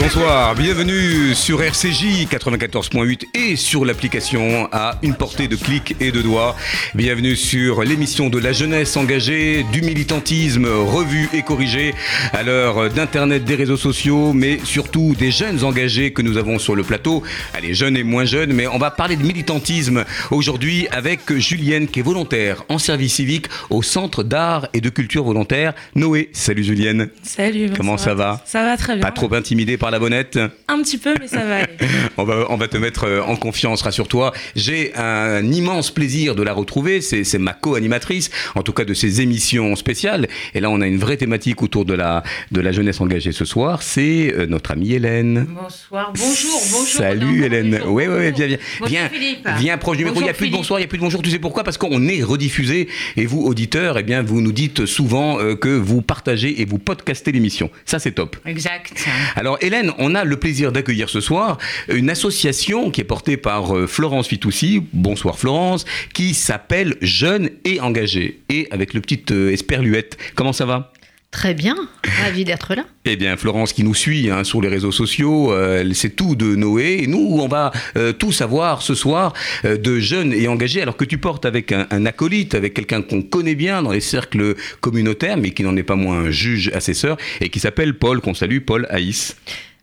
Bonsoir, 0.00 0.54
bienvenue 0.54 1.34
sur 1.34 1.60
RCJ 1.60 2.28
94.8 2.30 3.24
et 3.34 3.56
sur 3.56 3.84
l'application 3.84 4.68
à 4.70 4.96
une 5.02 5.16
portée 5.16 5.48
de 5.48 5.56
clics 5.56 5.96
et 5.98 6.12
de 6.12 6.22
doigts. 6.22 6.54
Bienvenue 6.94 7.34
sur 7.34 7.82
l'émission 7.82 8.30
de 8.30 8.38
la 8.38 8.52
jeunesse 8.52 8.96
engagée, 8.96 9.66
du 9.72 9.82
militantisme 9.82 10.66
revu 10.66 11.28
et 11.32 11.42
corrigé 11.42 11.96
à 12.32 12.44
l'heure 12.44 12.90
d'internet, 12.90 13.44
des 13.44 13.56
réseaux 13.56 13.76
sociaux, 13.76 14.32
mais 14.32 14.60
surtout 14.62 15.16
des 15.18 15.32
jeunes 15.32 15.64
engagés 15.64 16.12
que 16.12 16.22
nous 16.22 16.36
avons 16.36 16.60
sur 16.60 16.76
le 16.76 16.84
plateau. 16.84 17.24
Allez, 17.52 17.74
jeunes 17.74 17.96
et 17.96 18.04
moins 18.04 18.24
jeunes, 18.24 18.52
mais 18.52 18.68
on 18.68 18.78
va 18.78 18.92
parler 18.92 19.16
de 19.16 19.24
militantisme 19.24 20.04
aujourd'hui 20.30 20.86
avec 20.92 21.32
Julienne 21.38 21.88
qui 21.88 21.98
est 21.98 22.04
volontaire 22.04 22.62
en 22.68 22.78
service 22.78 23.14
civique 23.14 23.48
au 23.68 23.82
Centre 23.82 24.22
d'art 24.22 24.68
et 24.74 24.80
de 24.80 24.90
culture 24.90 25.24
volontaire. 25.24 25.74
Noé, 25.96 26.30
salut 26.32 26.62
Julienne. 26.62 27.08
Salut. 27.24 27.70
Comment 27.76 27.98
ça 27.98 28.14
va? 28.14 28.40
Ça 28.46 28.62
va 28.62 28.76
très 28.76 28.94
bien. 28.94 29.02
Pas 29.02 29.10
trop 29.10 29.34
intimidé 29.34 29.76
par 29.76 29.87
la 29.90 29.98
bonnette 29.98 30.38
Un 30.68 30.82
petit 30.82 30.98
peu, 30.98 31.14
mais 31.20 31.28
ça 31.28 31.44
va 31.44 31.56
aller. 31.58 31.76
on, 32.16 32.24
va, 32.24 32.46
on 32.50 32.56
va 32.56 32.68
te 32.68 32.76
mettre 32.76 33.04
euh, 33.04 33.22
en 33.22 33.36
confiance, 33.36 33.82
rassure-toi. 33.82 34.32
J'ai 34.56 34.94
un 34.96 35.44
immense 35.50 35.90
plaisir 35.90 36.34
de 36.34 36.42
la 36.42 36.52
retrouver. 36.52 37.00
C'est 37.00 37.38
ma 37.38 37.52
co-animatrice, 37.52 38.30
en 38.54 38.62
tout 38.62 38.72
cas 38.72 38.84
de 38.84 38.94
ces 38.94 39.20
émissions 39.20 39.76
spéciales. 39.76 40.28
Et 40.54 40.60
là, 40.60 40.70
on 40.70 40.80
a 40.80 40.86
une 40.86 40.98
vraie 40.98 41.16
thématique 41.16 41.62
autour 41.62 41.84
de 41.84 41.94
la, 41.94 42.22
de 42.52 42.60
la 42.60 42.72
jeunesse 42.72 43.00
engagée 43.00 43.32
ce 43.32 43.44
soir. 43.44 43.82
C'est 43.82 44.34
euh, 44.34 44.46
notre 44.46 44.72
amie 44.72 44.92
Hélène. 44.92 45.46
Bonsoir, 45.48 46.12
bonjour, 46.14 46.60
bonjour. 46.70 46.86
Salut 46.86 47.44
Hélène. 47.44 47.80
Oui, 47.86 48.04
oui, 48.08 48.32
viens, 48.32 48.46
viens. 48.46 48.58
Bonjour, 48.80 48.88
viens, 48.88 49.08
Philippe. 49.08 49.48
viens 49.58 49.78
proche 49.78 49.96
du 49.96 50.04
micro. 50.04 50.20
Il 50.20 50.24
n'y 50.24 50.30
a 50.30 50.34
plus 50.34 50.48
de 50.48 50.52
bonsoir, 50.52 50.78
il 50.78 50.82
n'y 50.82 50.86
a 50.86 50.88
plus 50.88 50.98
de 50.98 51.02
bonjour. 51.02 51.22
Tu 51.22 51.30
sais 51.30 51.38
pourquoi? 51.38 51.64
Parce 51.64 51.78
qu'on 51.78 52.08
est 52.08 52.22
rediffusé. 52.22 52.88
Et 53.16 53.26
vous, 53.26 53.42
auditeurs, 53.42 53.98
eh 53.98 54.02
bien, 54.02 54.22
vous 54.22 54.40
nous 54.40 54.52
dites 54.52 54.86
souvent 54.86 55.38
euh, 55.40 55.54
que 55.54 55.68
vous 55.68 56.02
partagez 56.02 56.60
et 56.60 56.64
vous 56.64 56.78
podcastez 56.78 57.32
l'émission. 57.32 57.70
Ça, 57.84 57.98
c'est 57.98 58.12
top. 58.12 58.36
Exact. 58.44 58.92
Alors 59.36 59.58
Hélène, 59.60 59.67
on 59.98 60.14
a 60.14 60.24
le 60.24 60.36
plaisir 60.36 60.72
d'accueillir 60.72 61.08
ce 61.08 61.20
soir 61.20 61.58
une 61.88 62.10
association 62.10 62.90
qui 62.90 63.00
est 63.00 63.04
portée 63.04 63.36
par 63.36 63.76
euh, 63.76 63.86
Florence 63.86 64.28
Fitoussi, 64.28 64.82
bonsoir 64.92 65.38
Florence, 65.38 65.84
qui 66.14 66.34
s'appelle 66.34 66.96
Jeunes 67.00 67.50
et 67.64 67.80
Engagés, 67.80 68.40
et 68.48 68.68
avec 68.70 68.94
le 68.94 69.00
petit 69.00 69.22
euh, 69.30 69.52
esperluette. 69.52 70.16
Comment 70.34 70.52
ça 70.52 70.66
va? 70.66 70.92
Très 71.30 71.52
bien, 71.52 71.76
ravi 72.22 72.44
d'être 72.44 72.74
là. 72.74 72.84
eh 73.04 73.14
bien, 73.16 73.36
Florence 73.36 73.74
qui 73.74 73.84
nous 73.84 73.94
suit 73.94 74.30
hein, 74.30 74.44
sur 74.44 74.62
les 74.62 74.68
réseaux 74.68 74.92
sociaux, 74.92 75.52
euh, 75.52 75.80
elle 75.80 75.94
sait 75.94 76.08
tout 76.08 76.34
de 76.34 76.56
Noé. 76.56 77.04
Nous, 77.06 77.36
on 77.38 77.48
va 77.48 77.70
euh, 77.96 78.12
tout 78.14 78.32
savoir 78.32 78.80
ce 78.80 78.94
soir 78.94 79.34
euh, 79.66 79.76
de 79.76 79.98
jeunes 80.00 80.32
et 80.32 80.48
engagés, 80.48 80.80
alors 80.80 80.96
que 80.96 81.04
tu 81.04 81.18
portes 81.18 81.44
avec 81.44 81.70
un, 81.70 81.86
un 81.90 82.06
acolyte, 82.06 82.54
avec 82.54 82.72
quelqu'un 82.72 83.02
qu'on 83.02 83.20
connaît 83.22 83.54
bien 83.54 83.82
dans 83.82 83.92
les 83.92 84.00
cercles 84.00 84.54
communautaires, 84.80 85.36
mais 85.36 85.50
qui 85.50 85.62
n'en 85.62 85.76
est 85.76 85.82
pas 85.82 85.96
moins 85.96 86.18
un 86.18 86.30
juge 86.30 86.70
assesseur, 86.74 87.18
et 87.42 87.50
qui 87.50 87.60
s'appelle 87.60 87.94
Paul, 87.94 88.20
qu'on 88.22 88.34
salue, 88.34 88.60
Paul 88.60 88.86
Haïs. 88.88 89.36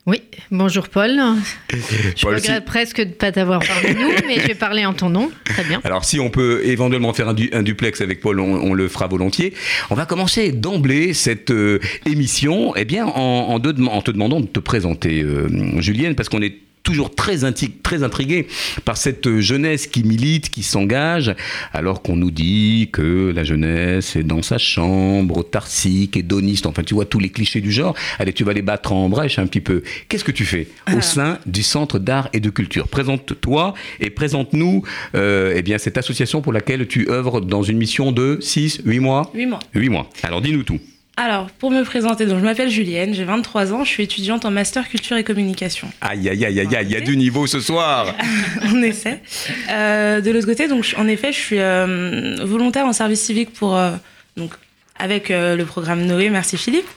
Oui, 0.08 0.22
bonjour 0.52 0.88
Paul. 0.88 1.20
Je 1.72 2.22
Paul, 2.22 2.36
regrette 2.36 2.64
presque 2.66 2.98
de 3.02 3.06
ne 3.06 3.14
pas 3.14 3.32
t'avoir 3.32 3.60
parlé 3.60 3.96
de 3.96 4.00
nous, 4.00 4.10
mais 4.28 4.36
je 4.40 4.46
vais 4.48 4.54
parler 4.54 4.86
en 4.86 4.94
ton 4.94 5.10
nom. 5.10 5.32
Très 5.46 5.64
bien. 5.64 5.82
Alors 5.84 6.06
si 6.06 6.20
on 6.20 6.30
peut 6.30 6.62
éventuellement 6.64 7.12
faire 7.12 7.28
un, 7.30 7.34
du- 7.34 7.50
un 7.54 7.64
duplex 7.64 8.02
avec 8.02 8.20
Paul, 8.22 8.40
on, 8.40 8.54
on 8.54 8.74
le 8.76 8.88
fera 8.88 9.08
volontiers. 9.08 9.56
On 9.90 9.96
va 9.96 10.06
commencer 10.06 10.52
d'emblée 10.52 11.14
cette 11.16 11.50
euh, 11.50 11.80
émission 12.06 12.76
eh 12.76 12.86
bien, 12.86 13.08
en, 13.08 13.20
en 13.50 13.58
de- 13.60 13.84
en 13.88 14.02
te 14.04 14.12
demandant 14.12 14.42
de 14.42 14.46
te 14.46 14.60
présenter, 14.60 15.24
euh, 15.24 15.48
Julienne, 15.82 16.14
parce 16.14 16.30
qu'on 16.30 16.42
est 16.44 16.54
toujours 16.86 17.14
très, 17.14 17.44
inti- 17.44 17.72
très 17.84 18.04
intrigué 18.04 18.48
par 18.86 18.96
cette 18.96 19.40
jeunesse 19.40 19.88
qui 19.88 20.04
milite, 20.04 20.50
qui 20.50 20.64
s'engage, 20.64 21.36
alors 21.74 22.02
qu'on 22.02 22.16
nous 22.16 22.32
dit 22.32 22.90
que 22.94 23.34
la 23.36 23.44
jeunesse 23.44 24.16
est 24.16 24.24
dans 24.24 24.42
sa 24.42 24.58
chambre, 24.58 25.40
autarcique, 25.40 26.16
hédoniste, 26.16 26.66
enfin 26.68 26.84
tu 26.84 26.94
vois 26.94 27.06
tous 27.06 27.20
les 27.20 27.30
clichés 27.30 27.60
du 27.60 27.72
genre. 27.72 27.96
Allez, 28.20 28.32
tu 28.32 28.44
vas 28.46 28.54
les 28.54 28.62
battre 28.62 28.94
en 28.94 29.10
brèche 29.10 29.40
un 29.40 29.48
petit 29.48 29.60
peu. 29.62 29.82
Qu'est-ce 30.08 30.24
que 30.24 30.32
tu 30.32 30.46
fais 30.46 30.68
au 30.96 31.02
sein 31.02 31.40
du 31.46 31.64
Centre 31.64 32.00
d'art 32.00 32.30
et 32.32 32.40
de 32.40 32.50
culture? 32.50 32.88
Présente-toi 32.88 33.74
et 34.00 34.10
présente-nous 34.12 34.84
euh, 35.16 35.54
eh 35.56 35.62
bien, 35.64 35.78
cette 35.80 35.98
association 35.98 36.42
pour 36.42 36.54
laquelle 36.54 36.88
tu 36.88 37.10
œuvres 37.10 37.42
dans 37.42 37.64
une 37.64 37.78
mission 37.78 38.12
de 38.12 38.38
6, 38.40 38.82
8 38.86 39.00
mois? 39.00 39.32
8 39.34 39.46
mois. 39.48 39.60
8 39.74 39.90
mois. 39.90 40.10
Alors 40.24 40.42
dis-nous 40.42 40.64
tout. 40.64 40.80
Alors, 41.18 41.50
pour 41.50 41.72
me 41.72 41.84
présenter, 41.84 42.26
donc 42.26 42.40
je 42.40 42.44
m'appelle 42.44 42.70
Julienne, 42.70 43.14
j'ai 43.14 43.24
23 43.24 43.72
ans, 43.72 43.86
je 43.86 43.90
suis 43.90 44.04
étudiante 44.04 44.44
en 44.44 44.52
master 44.52 44.90
culture 44.90 45.16
et 45.16 45.24
communication. 45.24 45.88
Aïe, 46.02 46.28
aïe, 46.28 46.44
aïe, 46.44 46.60
aïe, 46.60 46.76
aïe, 46.76 46.86
il 46.90 46.92
y 46.92 46.98
a 46.98 47.02
du 47.02 47.16
niveau 47.16 47.48
ce 47.48 47.62
soir 47.62 48.14
On 48.64 48.84
essaie. 48.84 49.22
Euh, 49.70 50.20
de 50.20 50.30
l'autre 50.32 50.46
côté, 50.46 50.68
donc 50.68 50.94
en 50.98 51.08
effet, 51.08 51.32
je 51.32 51.40
suis 51.40 51.60
euh, 51.60 52.36
volontaire 52.44 52.86
en 52.86 52.92
service 52.92 53.22
civique 53.22 53.54
pour 53.54 53.78
euh, 53.78 53.92
donc 54.36 54.52
avec 54.98 55.28
le 55.28 55.62
programme 55.64 56.06
Noé, 56.06 56.30
merci 56.30 56.58
Philippe, 56.58 56.88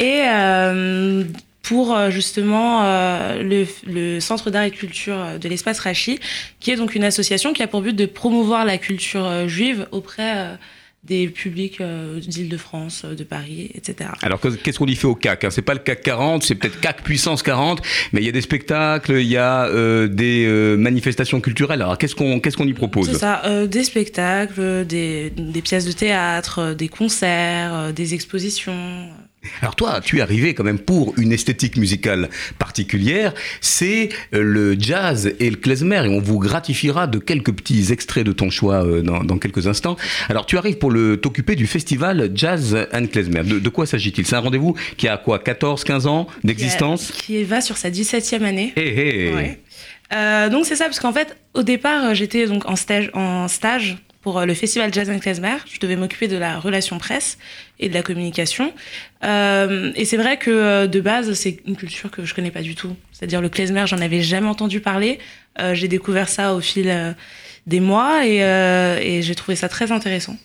et 0.00 0.22
pour 1.62 1.96
justement 2.10 2.82
le, 2.82 3.64
le 3.86 4.18
Centre 4.18 4.50
d'art 4.50 4.64
et 4.64 4.72
culture 4.72 5.38
de 5.40 5.48
l'espace 5.48 5.78
Rachi, 5.78 6.18
qui 6.58 6.72
est 6.72 6.76
donc 6.76 6.96
une 6.96 7.04
association 7.04 7.52
qui 7.52 7.62
a 7.62 7.68
pour 7.68 7.80
but 7.80 7.94
de 7.94 8.06
promouvoir 8.06 8.64
la 8.64 8.76
culture 8.76 9.48
juive 9.48 9.86
auprès 9.92 10.58
des 11.06 11.28
publics 11.28 11.80
euh, 11.82 12.18
d'Île-de-France, 12.20 13.02
euh, 13.04 13.14
de 13.14 13.24
Paris, 13.24 13.70
etc. 13.74 14.08
Alors 14.22 14.40
que- 14.40 14.48
qu'est-ce 14.48 14.78
qu'on 14.78 14.86
y 14.86 14.94
fait 14.96 15.06
au 15.06 15.14
CAC 15.14 15.44
hein? 15.44 15.50
C'est 15.50 15.60
pas 15.62 15.74
le 15.74 15.80
CAC 15.80 16.00
40, 16.02 16.42
c'est 16.44 16.54
peut-être 16.54 16.80
CAC 16.80 17.02
puissance 17.02 17.42
40, 17.42 17.82
mais 18.12 18.20
il 18.22 18.26
y 18.26 18.28
a 18.28 18.32
des 18.32 18.40
spectacles, 18.40 19.12
il 19.20 19.26
y 19.26 19.36
a 19.36 19.66
euh, 19.66 20.08
des 20.08 20.46
euh, 20.46 20.76
manifestations 20.76 21.40
culturelles. 21.42 21.82
Alors 21.82 21.98
qu'est-ce 21.98 22.14
qu'on 22.14 22.40
qu'est-ce 22.40 22.56
qu'on 22.56 22.66
y 22.66 22.72
propose? 22.72 23.10
C'est 23.10 23.18
ça, 23.18 23.42
euh, 23.44 23.66
des 23.66 23.84
spectacles, 23.84 24.86
des, 24.86 25.30
des 25.30 25.60
pièces 25.62 25.84
de 25.84 25.92
théâtre, 25.92 26.58
euh, 26.60 26.74
des 26.74 26.88
concerts, 26.88 27.74
euh, 27.74 27.92
des 27.92 28.14
expositions. 28.14 29.08
Alors 29.60 29.76
toi, 29.76 30.00
tu 30.02 30.18
es 30.18 30.20
arrivé 30.20 30.54
quand 30.54 30.64
même 30.64 30.78
pour 30.78 31.14
une 31.18 31.32
esthétique 31.32 31.76
musicale 31.76 32.28
particulière, 32.58 33.34
c'est 33.60 34.08
euh, 34.34 34.42
le 34.42 34.76
jazz 34.78 35.34
et 35.38 35.50
le 35.50 35.56
klezmer, 35.56 36.04
et 36.04 36.08
on 36.08 36.20
vous 36.20 36.38
gratifiera 36.38 37.06
de 37.06 37.18
quelques 37.18 37.52
petits 37.52 37.92
extraits 37.92 38.24
de 38.24 38.32
ton 38.32 38.50
choix 38.50 38.84
euh, 38.84 39.02
dans, 39.02 39.22
dans 39.24 39.38
quelques 39.38 39.66
instants. 39.66 39.96
Alors 40.28 40.46
tu 40.46 40.58
arrives 40.58 40.78
pour 40.78 40.92
t'occuper 41.20 41.56
du 41.56 41.66
festival 41.66 42.30
Jazz 42.34 42.76
and 42.92 43.06
Klezmer. 43.06 43.42
De, 43.42 43.58
de 43.58 43.68
quoi 43.68 43.86
s'agit-il? 43.86 44.26
C'est 44.26 44.36
un 44.36 44.40
rendez-vous 44.40 44.74
qui 44.96 45.08
a 45.08 45.16
quoi 45.16 45.38
14, 45.38 45.84
15 45.84 46.06
ans 46.06 46.26
d'existence? 46.42 47.10
Qui, 47.10 47.22
qui 47.22 47.44
va 47.44 47.60
sur 47.60 47.76
sa 47.76 47.90
17e 47.90 48.42
année. 48.42 48.72
Hé 48.76 49.28
hé 49.28 49.34
Ouais. 49.34 49.58
Euh, 50.14 50.48
donc 50.48 50.66
c'est 50.66 50.76
ça, 50.76 50.84
parce 50.84 51.00
qu'en 51.00 51.12
fait, 51.12 51.36
au 51.54 51.62
départ, 51.62 52.14
j'étais 52.14 52.46
donc 52.46 52.68
en 52.68 52.76
stage, 52.76 53.10
en 53.14 53.48
stage 53.48 53.96
pour 54.24 54.38
euh, 54.38 54.46
le 54.46 54.54
festival 54.54 54.92
Jazz 54.92 55.08
and 55.10 55.20
Klezmer. 55.20 55.58
Je 55.70 55.78
devais 55.78 55.96
m'occuper 55.96 56.26
de 56.26 56.36
la 56.36 56.58
relation 56.58 56.98
presse 56.98 57.38
et 57.78 57.88
de 57.90 57.94
la 57.94 58.02
communication. 58.02 58.72
Euh, 59.22 59.92
et 59.94 60.06
c'est 60.06 60.16
vrai 60.16 60.38
que 60.38 60.50
euh, 60.50 60.86
de 60.86 61.00
base, 61.00 61.34
c'est 61.34 61.58
une 61.66 61.76
culture 61.76 62.10
que 62.10 62.24
je 62.24 62.34
connais 62.34 62.50
pas 62.50 62.62
du 62.62 62.74
tout. 62.74 62.96
C'est-à-dire 63.12 63.42
le 63.42 63.50
klezmer, 63.50 63.84
j'en 63.86 63.98
avais 63.98 64.22
jamais 64.22 64.48
entendu 64.48 64.80
parler. 64.80 65.20
J'ai 65.74 65.86
découvert 65.86 66.28
ça 66.28 66.52
au 66.54 66.60
fil 66.60 67.14
des 67.68 67.78
mois 67.78 68.26
et 68.26 69.20
j'ai 69.22 69.34
trouvé 69.36 69.54
ça 69.54 69.68
très 69.68 69.92
intéressant. 69.92 70.36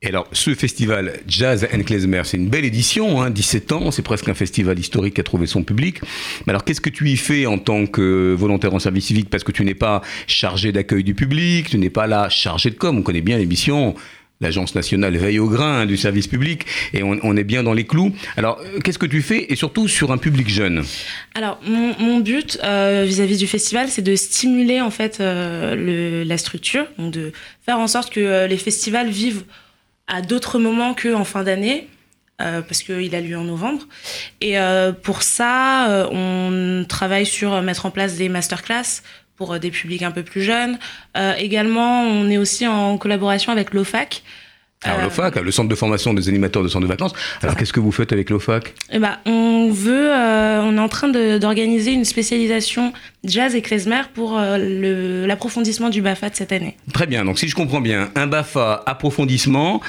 Et 0.00 0.06
alors, 0.06 0.28
ce 0.30 0.54
festival 0.54 1.18
Jazz 1.26 1.66
and 1.74 1.82
Klezmer, 1.82 2.22
c'est 2.22 2.36
une 2.36 2.48
belle 2.48 2.64
édition, 2.64 3.20
hein, 3.20 3.30
17 3.30 3.72
ans, 3.72 3.90
c'est 3.90 4.02
presque 4.02 4.28
un 4.28 4.34
festival 4.34 4.78
historique 4.78 5.14
qui 5.14 5.20
a 5.20 5.24
trouvé 5.24 5.48
son 5.48 5.64
public. 5.64 6.00
Mais 6.46 6.52
alors, 6.52 6.62
qu'est-ce 6.62 6.80
que 6.80 6.88
tu 6.88 7.08
y 7.08 7.16
fais 7.16 7.46
en 7.46 7.58
tant 7.58 7.84
que 7.86 8.32
volontaire 8.38 8.72
en 8.74 8.78
service 8.78 9.06
civique? 9.06 9.28
Parce 9.28 9.42
que 9.42 9.50
tu 9.50 9.64
n'es 9.64 9.74
pas 9.74 10.02
chargé 10.28 10.70
d'accueil 10.70 11.02
du 11.02 11.14
public, 11.14 11.70
tu 11.70 11.78
n'es 11.78 11.90
pas 11.90 12.06
là 12.06 12.28
chargé 12.28 12.70
de 12.70 12.76
com. 12.76 12.96
On 12.96 13.02
connaît 13.02 13.22
bien 13.22 13.38
l'émission. 13.38 13.96
L'Agence 14.40 14.76
nationale 14.76 15.16
veille 15.16 15.40
au 15.40 15.48
grain 15.48 15.80
hein, 15.80 15.86
du 15.86 15.96
service 15.96 16.28
public 16.28 16.64
et 16.94 17.02
on, 17.02 17.36
est 17.36 17.42
bien 17.42 17.64
dans 17.64 17.72
les 17.72 17.84
clous. 17.84 18.14
Alors, 18.36 18.60
euh, 18.60 18.78
qu'est-ce 18.78 19.00
que 19.00 19.06
tu 19.06 19.20
fais 19.20 19.46
et 19.48 19.56
surtout 19.56 19.88
sur 19.88 20.12
un 20.12 20.16
public 20.16 20.48
jeune? 20.48 20.84
Alors, 21.34 21.58
mon, 21.66 21.96
mon 21.98 22.20
but 22.20 22.56
euh, 22.62 23.04
vis-à-vis 23.04 23.38
du 23.38 23.48
festival, 23.48 23.88
c'est 23.88 24.02
de 24.02 24.14
stimuler 24.14 24.80
en 24.80 24.90
fait 24.90 25.18
euh, 25.18 25.74
le, 25.74 26.22
la 26.22 26.38
structure, 26.38 26.86
donc 26.98 27.12
de 27.12 27.32
faire 27.66 27.80
en 27.80 27.88
sorte 27.88 28.12
que 28.12 28.20
euh, 28.20 28.46
les 28.46 28.58
festivals 28.58 29.10
vivent 29.10 29.42
à 30.08 30.22
d'autres 30.22 30.58
moments 30.58 30.94
qu'en 30.94 31.24
fin 31.24 31.44
d'année, 31.44 31.88
euh, 32.40 32.62
parce 32.62 32.82
qu'il 32.82 33.14
a 33.14 33.20
lieu 33.20 33.36
en 33.36 33.44
novembre. 33.44 33.82
Et 34.40 34.58
euh, 34.58 34.92
pour 34.92 35.22
ça, 35.22 35.90
euh, 35.90 36.08
on 36.10 36.84
travaille 36.84 37.26
sur 37.26 37.52
euh, 37.52 37.62
mettre 37.62 37.84
en 37.84 37.90
place 37.90 38.16
des 38.16 38.28
masterclass 38.28 39.02
pour 39.36 39.54
euh, 39.54 39.58
des 39.58 39.70
publics 39.70 40.02
un 40.02 40.10
peu 40.10 40.22
plus 40.22 40.42
jeunes. 40.42 40.78
Euh, 41.16 41.34
également, 41.34 42.02
on 42.02 42.30
est 42.30 42.38
aussi 42.38 42.66
en 42.66 42.96
collaboration 42.96 43.52
avec 43.52 43.74
l'OFAC. 43.74 44.22
Alors, 44.84 45.00
Euh, 45.00 45.02
l'OFAC, 45.04 45.36
le 45.36 45.50
centre 45.50 45.68
de 45.68 45.74
formation 45.74 46.14
des 46.14 46.28
animateurs 46.28 46.62
de 46.62 46.68
centres 46.68 46.84
de 46.84 46.88
vacances. 46.88 47.12
Alors, 47.42 47.56
qu'est-ce 47.56 47.72
que 47.72 47.80
vous 47.80 47.90
faites 47.92 48.12
avec 48.12 48.30
l'OFAC 48.30 48.74
Eh 48.92 48.98
ben, 48.98 49.18
on 49.26 49.70
veut, 49.72 50.10
euh, 50.12 50.60
on 50.62 50.76
est 50.76 50.80
en 50.80 50.88
train 50.88 51.08
d'organiser 51.08 51.92
une 51.92 52.04
spécialisation 52.04 52.92
jazz 53.24 53.54
et 53.56 53.62
klezmer 53.62 54.02
pour 54.14 54.38
euh, 54.38 55.26
l'approfondissement 55.26 55.88
du 55.90 56.00
BAFA 56.02 56.30
de 56.30 56.36
cette 56.36 56.52
année. 56.52 56.76
Très 56.92 57.06
bien, 57.06 57.24
donc 57.24 57.38
si 57.38 57.48
je 57.48 57.54
comprends 57.56 57.80
bien, 57.80 58.10
un 58.14 58.26
BAFA 58.28 58.82
approfondissement, 58.86 59.80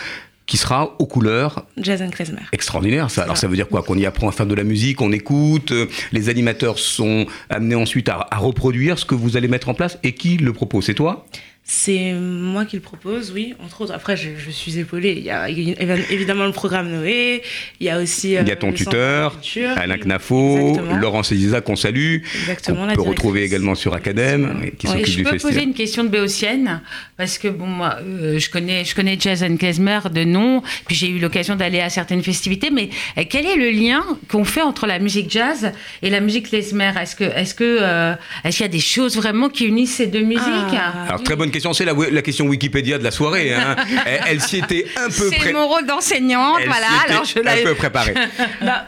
qui 0.48 0.58
sera 0.58 0.96
aux 0.98 1.06
couleurs 1.06 1.66
Jazz 1.78 2.02
and 2.02 2.10
Klezmer. 2.10 2.42
extraordinaire. 2.52 3.12
Ça. 3.12 3.22
Alors 3.22 3.38
ça 3.38 3.48
veut 3.48 3.56
dire 3.56 3.68
quoi? 3.68 3.84
Qu'on 3.84 3.96
y 4.00 4.08
apprend 4.08 4.28
à 4.30 4.32
faire 4.32 4.48
de 4.48 4.56
la 4.56 4.64
musique, 4.64 5.00
on 5.00 5.12
écoute, 5.12 5.72
euh, 5.72 5.86
les 6.12 6.28
animateurs 6.30 6.80
sont 6.80 7.28
amenés 7.52 7.76
ensuite 7.76 8.10
à, 8.10 8.26
à 8.32 8.38
reproduire 8.38 8.98
ce 8.98 9.06
que 9.06 9.14
vous 9.14 9.38
allez 9.38 9.48
mettre 9.48 9.70
en 9.70 9.76
place. 9.76 10.00
Et 10.02 10.14
qui 10.14 10.38
le 10.38 10.52
propose? 10.52 10.86
C'est 10.86 10.96
toi? 10.96 11.28
C'est 11.72 12.14
moi 12.14 12.66
qui 12.66 12.76
le 12.78 12.82
propose, 12.82 13.32
oui, 13.32 13.54
entre 13.64 13.82
autres. 13.82 13.94
Après, 13.94 14.18
je, 14.18 14.30
je 14.44 14.50
suis 14.50 14.80
épaulée. 14.80 15.14
Il 15.20 15.24
y 15.24 15.30
a 15.30 15.48
évi- 15.50 15.76
évidemment 16.10 16.48
le 16.48 16.52
programme 16.52 16.90
Noé, 16.90 17.44
il 17.80 17.86
y 17.86 17.92
a 17.92 18.00
aussi... 18.02 18.36
euh, 18.36 18.42
Il 18.42 18.48
y 18.48 18.52
a 18.52 18.56
ton 18.56 18.74
tuteur, 18.74 19.34
culture. 19.34 19.70
Alain 19.78 19.98
Knafo. 20.00 20.80
Laurent 21.00 21.22
Cézisa 21.22 21.62
qu'on 21.62 21.76
salue, 21.76 22.24
Exactement, 22.42 22.80
qu'on 22.82 22.86
la 22.88 22.96
peut 22.96 23.02
retrouver 23.04 23.44
également 23.44 23.76
sur 23.76 23.94
Academ, 23.94 24.72
qui 24.80 24.88
Ouais, 24.88 24.94
Et 24.94 25.06
s'occupe 25.06 25.06
je 25.12 25.18
du 25.18 25.24
peux 25.26 25.30
festival. 25.34 25.54
poser 25.54 25.64
une 25.66 25.74
question 25.76 26.04
de 26.04 26.10
béotienne 26.10 26.82
parce 27.18 27.38
que 27.38 27.48
bon 27.50 27.68
moi 27.68 27.98
euh, 28.02 28.40
je 28.40 28.50
connais 28.50 28.84
je 28.86 28.96
connais 28.96 29.18
Jazz 29.20 29.44
and 29.44 29.58
Klezmer 29.58 30.00
de 30.12 30.24
nom 30.24 30.64
puis 30.88 30.96
j'ai 30.96 31.10
eu 31.10 31.20
l'occasion 31.20 31.56
d'aller 31.56 31.82
à 31.82 31.90
certaines 31.90 32.24
festivités 32.24 32.72
mais 32.72 32.90
euh, 33.18 33.24
quel 33.30 33.46
est 33.46 33.58
le 33.58 33.70
lien 33.70 34.04
qu'on 34.32 34.46
fait 34.46 34.62
entre 34.62 34.88
la 34.88 34.98
musique 35.00 35.30
jazz 35.30 35.72
et 36.02 36.10
la 36.10 36.20
musique 36.22 36.50
klezmer? 36.50 36.94
Est-ce 37.00 37.16
que 37.16 37.26
est-ce 37.26 37.54
que 37.54 37.78
euh, 37.82 38.16
est-ce 38.44 38.58
qu'il 38.58 38.66
y 38.66 38.70
a 38.70 38.72
des 38.72 38.80
choses 38.80 39.16
vraiment 39.18 39.50
qui 39.50 39.66
unissent 39.66 39.96
ces 39.98 40.08
deux 40.08 40.24
musiques? 40.24 40.42
Ah. 40.74 41.06
Alors 41.10 41.24
très 41.24 41.36
bonne 41.36 41.52
question, 41.52 41.59
c'est 41.74 41.86
la, 41.86 41.94
la 42.12 42.22
question 42.22 42.46
Wikipédia 42.48 42.98
de 42.98 43.04
la 43.04 43.12
soirée. 43.12 43.54
hein. 43.54 43.76
elle 44.06 44.22
elle 44.28 44.42
s'y 44.42 44.58
était 44.58 44.86
un 44.98 45.06
peu 45.08 45.30
C'est 45.30 45.36
pré- 45.38 45.54
mon 45.54 45.68
rôle 45.68 45.86
d'enseignante 45.86 46.58
elle 46.62 46.68
voilà 46.68 46.88
s'y 46.88 47.04
était 47.06 47.12
alors 47.14 47.26
je 47.26 47.40
un 47.40 47.44
l'avais 47.44 47.64
peu 47.64 47.76
préparée. 47.76 48.14
Bah, 48.62 48.88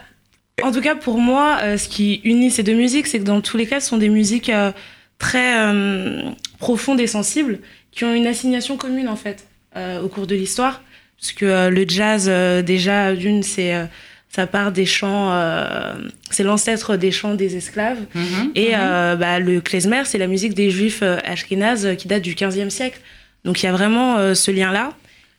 en 0.62 0.70
tout 0.70 0.80
cas, 0.82 0.94
pour 0.94 1.18
moi, 1.18 1.58
euh, 1.62 1.76
ce 1.78 1.88
qui 1.88 2.20
unit 2.24 2.50
ces 2.50 2.62
deux 2.62 2.74
musiques, 2.74 3.06
c'est 3.06 3.18
que 3.18 3.24
dans 3.24 3.40
tous 3.40 3.56
les 3.56 3.66
cas, 3.66 3.80
ce 3.80 3.88
sont 3.88 3.96
des 3.96 4.10
musiques 4.10 4.50
euh, 4.50 4.70
très 5.18 5.56
euh, 5.58 6.22
profondes 6.58 7.00
et 7.00 7.06
sensibles, 7.06 7.58
qui 7.90 8.04
ont 8.04 8.14
une 8.14 8.26
assignation 8.26 8.76
commune, 8.76 9.08
en 9.08 9.16
fait, 9.16 9.46
euh, 9.76 10.02
au 10.02 10.08
cours 10.08 10.26
de 10.26 10.34
l'histoire. 10.34 10.82
Parce 11.18 11.32
que 11.32 11.46
euh, 11.46 11.70
le 11.70 11.84
jazz, 11.88 12.26
euh, 12.28 12.62
déjà, 12.62 13.14
d'une, 13.14 13.42
c'est... 13.42 13.88
ça 14.34 14.46
part 14.46 14.72
des 14.72 14.86
chants, 14.86 15.30
euh, 15.32 15.94
c'est 16.30 16.42
l'ancêtre 16.42 16.96
des 16.96 17.12
chants 17.12 17.34
des 17.34 17.56
esclaves. 17.56 17.98
Mhm. 18.14 18.52
Et 18.54 18.70
euh, 18.74 19.14
bah, 19.14 19.38
le 19.38 19.60
klezmer, 19.60 20.02
c'est 20.06 20.18
la 20.18 20.26
musique 20.26 20.54
des 20.54 20.70
juifs 20.70 21.00
euh, 21.02 21.18
ashkénazes 21.24 21.84
euh, 21.84 21.94
qui 21.94 22.08
date 22.08 22.22
du 22.22 22.34
15e 22.34 22.70
siècle. 22.70 22.98
Donc 23.44 23.62
il 23.62 23.66
y 23.66 23.68
a 23.68 23.72
vraiment 23.72 24.16
euh, 24.16 24.34
ce 24.34 24.50
lien-là. 24.50 24.94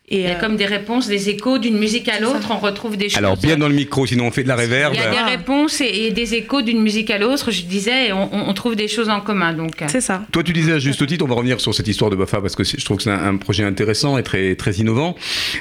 Et, 0.09 0.17
il 0.17 0.21
y 0.23 0.27
a 0.27 0.31
euh, 0.35 0.39
comme 0.39 0.57
des 0.57 0.65
réponses 0.65 1.07
des 1.07 1.29
échos 1.29 1.59
d'une 1.59 1.77
musique 1.77 2.09
à 2.09 2.19
l'autre 2.19 2.49
on 2.51 2.57
retrouve 2.57 2.97
des 2.97 3.07
choses 3.07 3.17
Alors 3.17 3.37
bien 3.37 3.55
dans 3.55 3.69
le 3.69 3.73
micro, 3.73 4.05
sinon 4.05 4.25
on 4.27 4.31
fait 4.31 4.43
de 4.43 4.49
la 4.49 4.55
réverb. 4.57 4.93
il 4.93 4.99
y 4.99 5.03
a 5.03 5.09
des 5.09 5.15
Ah. 5.17 5.25
réponses 5.27 5.79
et, 5.79 5.85
et 6.07 6.11
des 6.11 6.35
échos 6.35 6.61
d'une 6.61 6.81
musique 6.81 7.09
à 7.09 7.17
l'autre 7.17 7.51
je 7.51 7.61
disais 7.61 8.07
et 8.09 8.13
on, 8.13 8.29
on- 8.49 8.53
trouve 8.53 8.75
des 8.75 8.89
choses 8.89 9.07
en 9.09 9.21
commun 9.21 9.53
donc 9.53 9.71
c'est 9.87 10.01
ça. 10.01 10.23
Toi, 10.33 10.43
tu 10.43 10.51
disais 10.53 10.73
à 10.73 10.79
juste 10.79 11.05
titre, 11.07 11.23
on 11.23 11.27
va 11.29 11.35
revenir 11.35 11.59
sur 11.61 11.73
cette 11.73 11.87
histoire 11.87 12.11
de 12.11 12.15
Bafa 12.17 12.41
parce 12.41 12.55
que 12.55 12.63
je 12.65 12.83
trouve 12.83 12.97
que 12.97 13.03
c'est 13.03 13.11
un, 13.11 13.25
un 13.33 13.37
projet 13.37 13.63
intéressant 13.63 14.17
et 14.17 14.23
très, 14.23 14.55
très 14.55 14.73
innovant, 14.73 15.15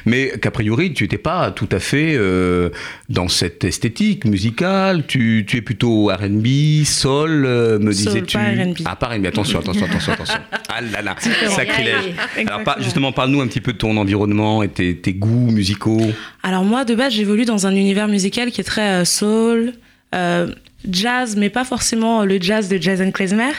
mais 0.06 0.32
qu'a 0.40 0.50
priori, 0.50 0.92
tu 0.92 1.04
n'étais 1.04 1.18
pas 1.18 1.52
tout 1.52 1.68
à 1.72 1.78
fait 1.78 2.14
euh, 2.16 2.68
dans 3.08 3.28
cette 3.28 3.62
esthétique 3.64 4.24
musicale. 4.24 5.04
Tu, 5.06 5.44
tu 5.46 5.56
es 5.58 5.62
plutôt 5.62 6.08
RB, 6.08 6.84
soul, 6.84 7.44
euh, 7.46 7.78
me 7.78 7.92
disais-tu? 7.92 8.36
pas 8.36 8.42
R&B. 8.44 8.76
Ah, 8.84 8.96
pas 8.96 9.06
R&B, 9.06 9.26
attention, 9.26 9.60
attention, 9.60 9.86
attention, 9.86 10.12
attention. 10.12 10.38
Ah 10.74 10.80
là 10.80 11.02
là, 11.02 11.14
sacrilège. 11.50 12.14
Alors, 12.46 12.62
pas- 12.64 12.76
justement, 12.80 13.12
parle-nous 13.12 13.42
un 13.42 13.46
petit 13.46 13.60
peu 13.60 13.74
de 13.74 13.78
ton 13.78 13.94
environnement 13.98 14.31
et 14.62 14.68
tes, 14.68 15.12
goûts 15.12 15.50
musicaux. 15.50 16.00
Alors 16.42 16.64
moi, 16.64 16.84
de 16.84 16.94
base, 16.94 17.12
j'évolue 17.12 17.44
dans 17.44 17.66
un 17.66 17.74
univers 17.74 18.08
musical 18.08 18.50
qui 18.50 18.60
est 18.60 18.64
très 18.64 19.02
euh, 19.02 19.04
soul, 19.04 19.72
euh, 20.14 20.48
jazz, 20.90 21.36
mais 21.36 21.50
pas 21.50 21.64
forcément 21.64 22.24
le 22.24 22.40
jazz 22.40 22.68
de 22.68 22.80
Jazz 22.80 23.00
and 23.00 23.12
Klezmer, 23.12 23.52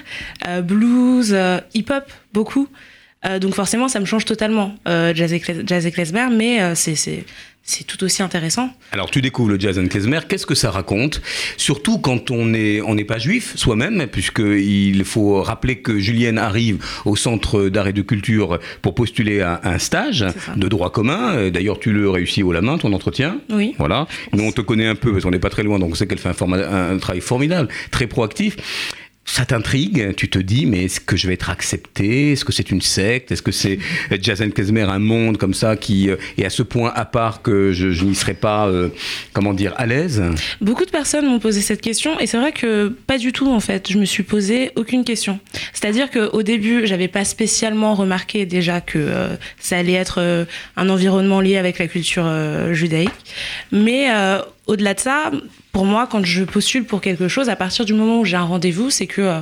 euh, 0.48 0.62
blues, 0.62 1.32
euh, 1.34 1.60
hip-hop, 1.74 2.06
beaucoup. 2.34 2.68
Euh, 3.26 3.40
donc 3.40 3.56
forcément, 3.56 3.88
ça 3.88 4.00
me 4.00 4.06
change 4.06 4.26
totalement, 4.26 4.76
euh, 4.88 5.14
jazz, 5.16 5.32
et 5.32 5.42
jazz 5.66 5.86
et 5.86 5.92
klezmer, 5.92 6.28
mais 6.32 6.62
euh, 6.62 6.76
c'est 6.76 7.26
c'est 7.66 7.86
tout 7.88 8.04
aussi 8.04 8.22
intéressant. 8.22 8.70
Alors, 8.92 9.10
tu 9.10 9.22
découvres 9.22 9.50
le 9.50 9.58
jazz 9.60 9.80
and 9.80 9.88
klezmer. 9.88 10.20
Qu'est-ce 10.28 10.46
que 10.46 10.54
ça 10.54 10.70
raconte? 10.70 11.22
Surtout 11.56 11.98
quand 11.98 12.30
on 12.30 12.46
n'est 12.46 12.82
on 12.82 12.94
n'est 12.94 13.06
pas 13.06 13.20
juif 13.20 13.54
soi-même, 13.56 14.06
puisqu'il 14.08 15.04
faut 15.06 15.42
rappeler 15.42 15.78
que 15.78 15.98
Julienne 15.98 16.38
arrive 16.38 16.84
au 17.06 17.16
Centre 17.16 17.70
d'art 17.70 17.88
et 17.88 17.94
de 17.94 18.02
culture 18.02 18.60
pour 18.82 18.96
postuler 18.96 19.40
à 19.40 19.62
un 19.64 19.80
stage 19.80 20.26
de 20.58 20.68
droit 20.68 20.92
commun. 20.92 21.36
Euh, 21.36 21.50
D'ailleurs, 21.52 21.80
tu 21.80 21.94
le 21.94 22.10
réussis 22.10 22.44
haut 22.44 22.52
la 22.52 22.62
main, 22.62 22.78
ton 22.78 22.92
entretien. 22.92 23.40
Oui. 23.50 23.76
Voilà. 23.78 24.08
Nous, 24.34 24.44
on 24.44 24.52
te 24.52 24.62
connaît 24.62 24.88
un 24.88 24.96
peu 24.96 25.14
parce 25.14 25.24
qu'on 25.24 25.32
n'est 25.32 25.40
pas 25.40 25.50
très 25.50 25.64
loin, 25.64 25.80
donc 25.80 25.92
on 25.92 25.96
sait 25.96 26.06
qu'elle 26.06 26.20
fait 26.20 26.30
un 26.30 26.98
travail 26.98 27.22
formidable, 27.22 27.70
très 27.92 28.08
proactif. 28.08 28.58
Ça 29.26 29.46
t'intrigue, 29.46 30.14
tu 30.16 30.30
te 30.30 30.38
dis, 30.38 30.66
mais 30.66 30.86
est-ce 30.86 31.00
que 31.00 31.16
je 31.16 31.28
vais 31.28 31.34
être 31.34 31.50
accepté? 31.50 32.34
Est-ce 32.34 32.44
que 32.44 32.52
c'est 32.52 32.72
une 32.72 32.82
secte? 32.82 33.32
Est-ce 33.32 33.42
que 33.42 33.52
c'est 33.52 33.80
and 34.12 34.50
Klezmer, 34.52 34.84
un 34.84 35.00
monde 35.00 35.38
comme 35.38 35.54
ça 35.54 35.78
qui 35.78 36.10
euh, 36.10 36.18
est 36.38 36.46
à 36.46 36.50
ce 36.50 36.62
point 36.62 36.92
à 36.94 37.06
part 37.06 37.42
que 37.42 37.72
je, 37.72 38.04
n'y 38.04 38.16
serais 38.16 38.34
pas, 38.34 38.68
euh, 38.68 38.90
comment 39.32 39.54
dire, 39.54 39.74
à 39.78 39.86
l'aise? 39.86 40.22
Beaucoup 40.60 40.86
de 40.86 40.92
personnes 40.92 41.26
m'ont 41.26 41.40
posé 41.40 41.62
cette 41.62 41.82
question 41.82 42.20
et 42.20 42.28
c'est 42.28 42.38
vrai 42.38 42.52
que 42.52 42.90
pas 42.90 43.18
du 43.18 43.32
tout 43.32 43.50
en 43.50 43.62
fait. 43.62 43.90
Je 43.90 43.98
me 43.98 44.06
suis 44.06 44.24
posé 44.24 44.72
aucune 44.76 45.06
question. 45.06 45.40
C'est-à-dire 45.74 46.12
qu'au 46.12 46.44
début, 46.44 46.86
j'avais 46.86 47.08
pas 47.08 47.24
spécialement 47.24 47.96
remarqué 47.96 48.46
déjà 48.46 48.82
que 48.82 49.00
euh, 49.00 49.36
ça 49.58 49.78
allait 49.78 49.94
être 49.94 50.46
un 50.76 50.90
environnement 50.90 51.40
lié 51.40 51.58
avec 51.58 51.80
la 51.80 51.88
culture 51.88 52.30
judaïque. 52.74 53.10
Mais 53.72 54.10
au-delà 54.68 54.94
de 54.94 55.00
ça, 55.00 55.32
pour 55.74 55.86
moi, 55.86 56.08
quand 56.10 56.24
je 56.24 56.46
postule 56.46 56.86
pour 56.86 57.02
quelque 57.02 57.28
chose, 57.28 57.50
à 57.50 57.58
partir 57.58 57.84
du 57.84 57.94
moment 57.94 58.22
où 58.22 58.26
j'ai 58.26 58.38
un 58.38 58.44
rendez-vous, 58.44 58.90
c'est 58.90 59.08
que 59.08 59.22
euh, 59.22 59.42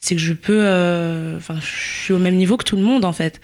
c'est 0.00 0.16
que 0.16 0.20
je 0.20 0.32
peux, 0.32 0.62
euh, 0.64 1.36
enfin, 1.36 1.54
je 1.60 2.02
suis 2.02 2.12
au 2.12 2.18
même 2.18 2.34
niveau 2.34 2.56
que 2.56 2.64
tout 2.64 2.76
le 2.76 2.82
monde 2.82 3.04
en 3.04 3.12
fait. 3.12 3.40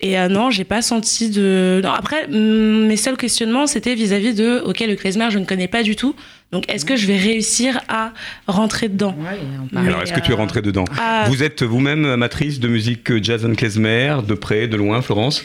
Et 0.00 0.18
euh, 0.18 0.28
non, 0.28 0.50
j'ai 0.50 0.64
pas 0.64 0.82
senti 0.82 1.30
de. 1.30 1.80
Non, 1.82 1.92
après, 1.92 2.26
mm, 2.26 2.86
mes 2.86 2.96
seuls 2.98 3.16
questionnements, 3.16 3.66
c'était 3.66 3.94
vis-à-vis 3.94 4.34
de, 4.34 4.60
ok, 4.66 4.80
le 4.80 4.94
klezmer, 4.94 5.30
je 5.30 5.38
ne 5.38 5.46
connais 5.46 5.68
pas 5.68 5.82
du 5.82 5.96
tout. 5.96 6.14
Donc, 6.52 6.70
est-ce 6.70 6.84
que 6.84 6.96
je 6.96 7.06
vais 7.06 7.16
réussir 7.16 7.80
à 7.88 8.12
rentrer 8.46 8.88
dedans? 8.88 9.16
Ouais, 9.18 9.38
on 9.72 9.76
Alors, 9.76 10.02
est-ce 10.02 10.12
que 10.12 10.20
tu 10.20 10.32
es 10.32 10.34
euh, 10.34 10.36
rentré 10.36 10.60
dedans 10.60 10.84
Ah, 11.00 11.24
Vous 11.28 11.42
êtes 11.42 11.62
vous-même 11.62 12.04
amatrice 12.04 12.60
de 12.60 12.68
musique 12.68 13.10
euh, 13.10 13.22
jazz 13.22 13.46
and 13.46 13.54
klezmer, 13.54 14.18
de 14.26 14.34
près, 14.34 14.68
de 14.68 14.76
loin, 14.76 15.00
Florence? 15.00 15.44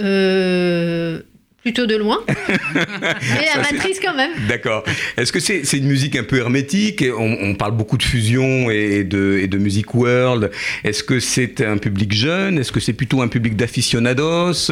Euh, 0.00 1.20
plutôt 1.64 1.86
de 1.86 1.96
loin. 1.96 2.18
Mais 2.74 3.48
amatrice 3.54 3.98
quand 4.00 4.14
même. 4.14 4.32
D'accord. 4.48 4.84
Est-ce 5.16 5.32
que 5.32 5.40
c'est 5.40 5.62
une 5.72 5.86
musique 5.86 6.14
un 6.14 6.22
peu 6.22 6.36
hermétique 6.38 7.02
on, 7.18 7.38
on 7.40 7.54
parle 7.54 7.72
beaucoup 7.72 7.96
de 7.96 8.02
fusion 8.02 8.70
et 8.70 9.02
de, 9.02 9.40
et 9.42 9.46
de 9.46 9.58
music 9.58 9.94
world. 9.94 10.50
Est-ce 10.84 11.02
que 11.02 11.20
c'est 11.20 11.62
un 11.62 11.78
public 11.78 12.12
jeune? 12.12 12.58
Est-ce 12.58 12.70
que 12.70 12.80
c'est 12.80 12.92
plutôt 12.92 13.22
un 13.22 13.28
public 13.28 13.56
d'aficionados? 13.56 14.70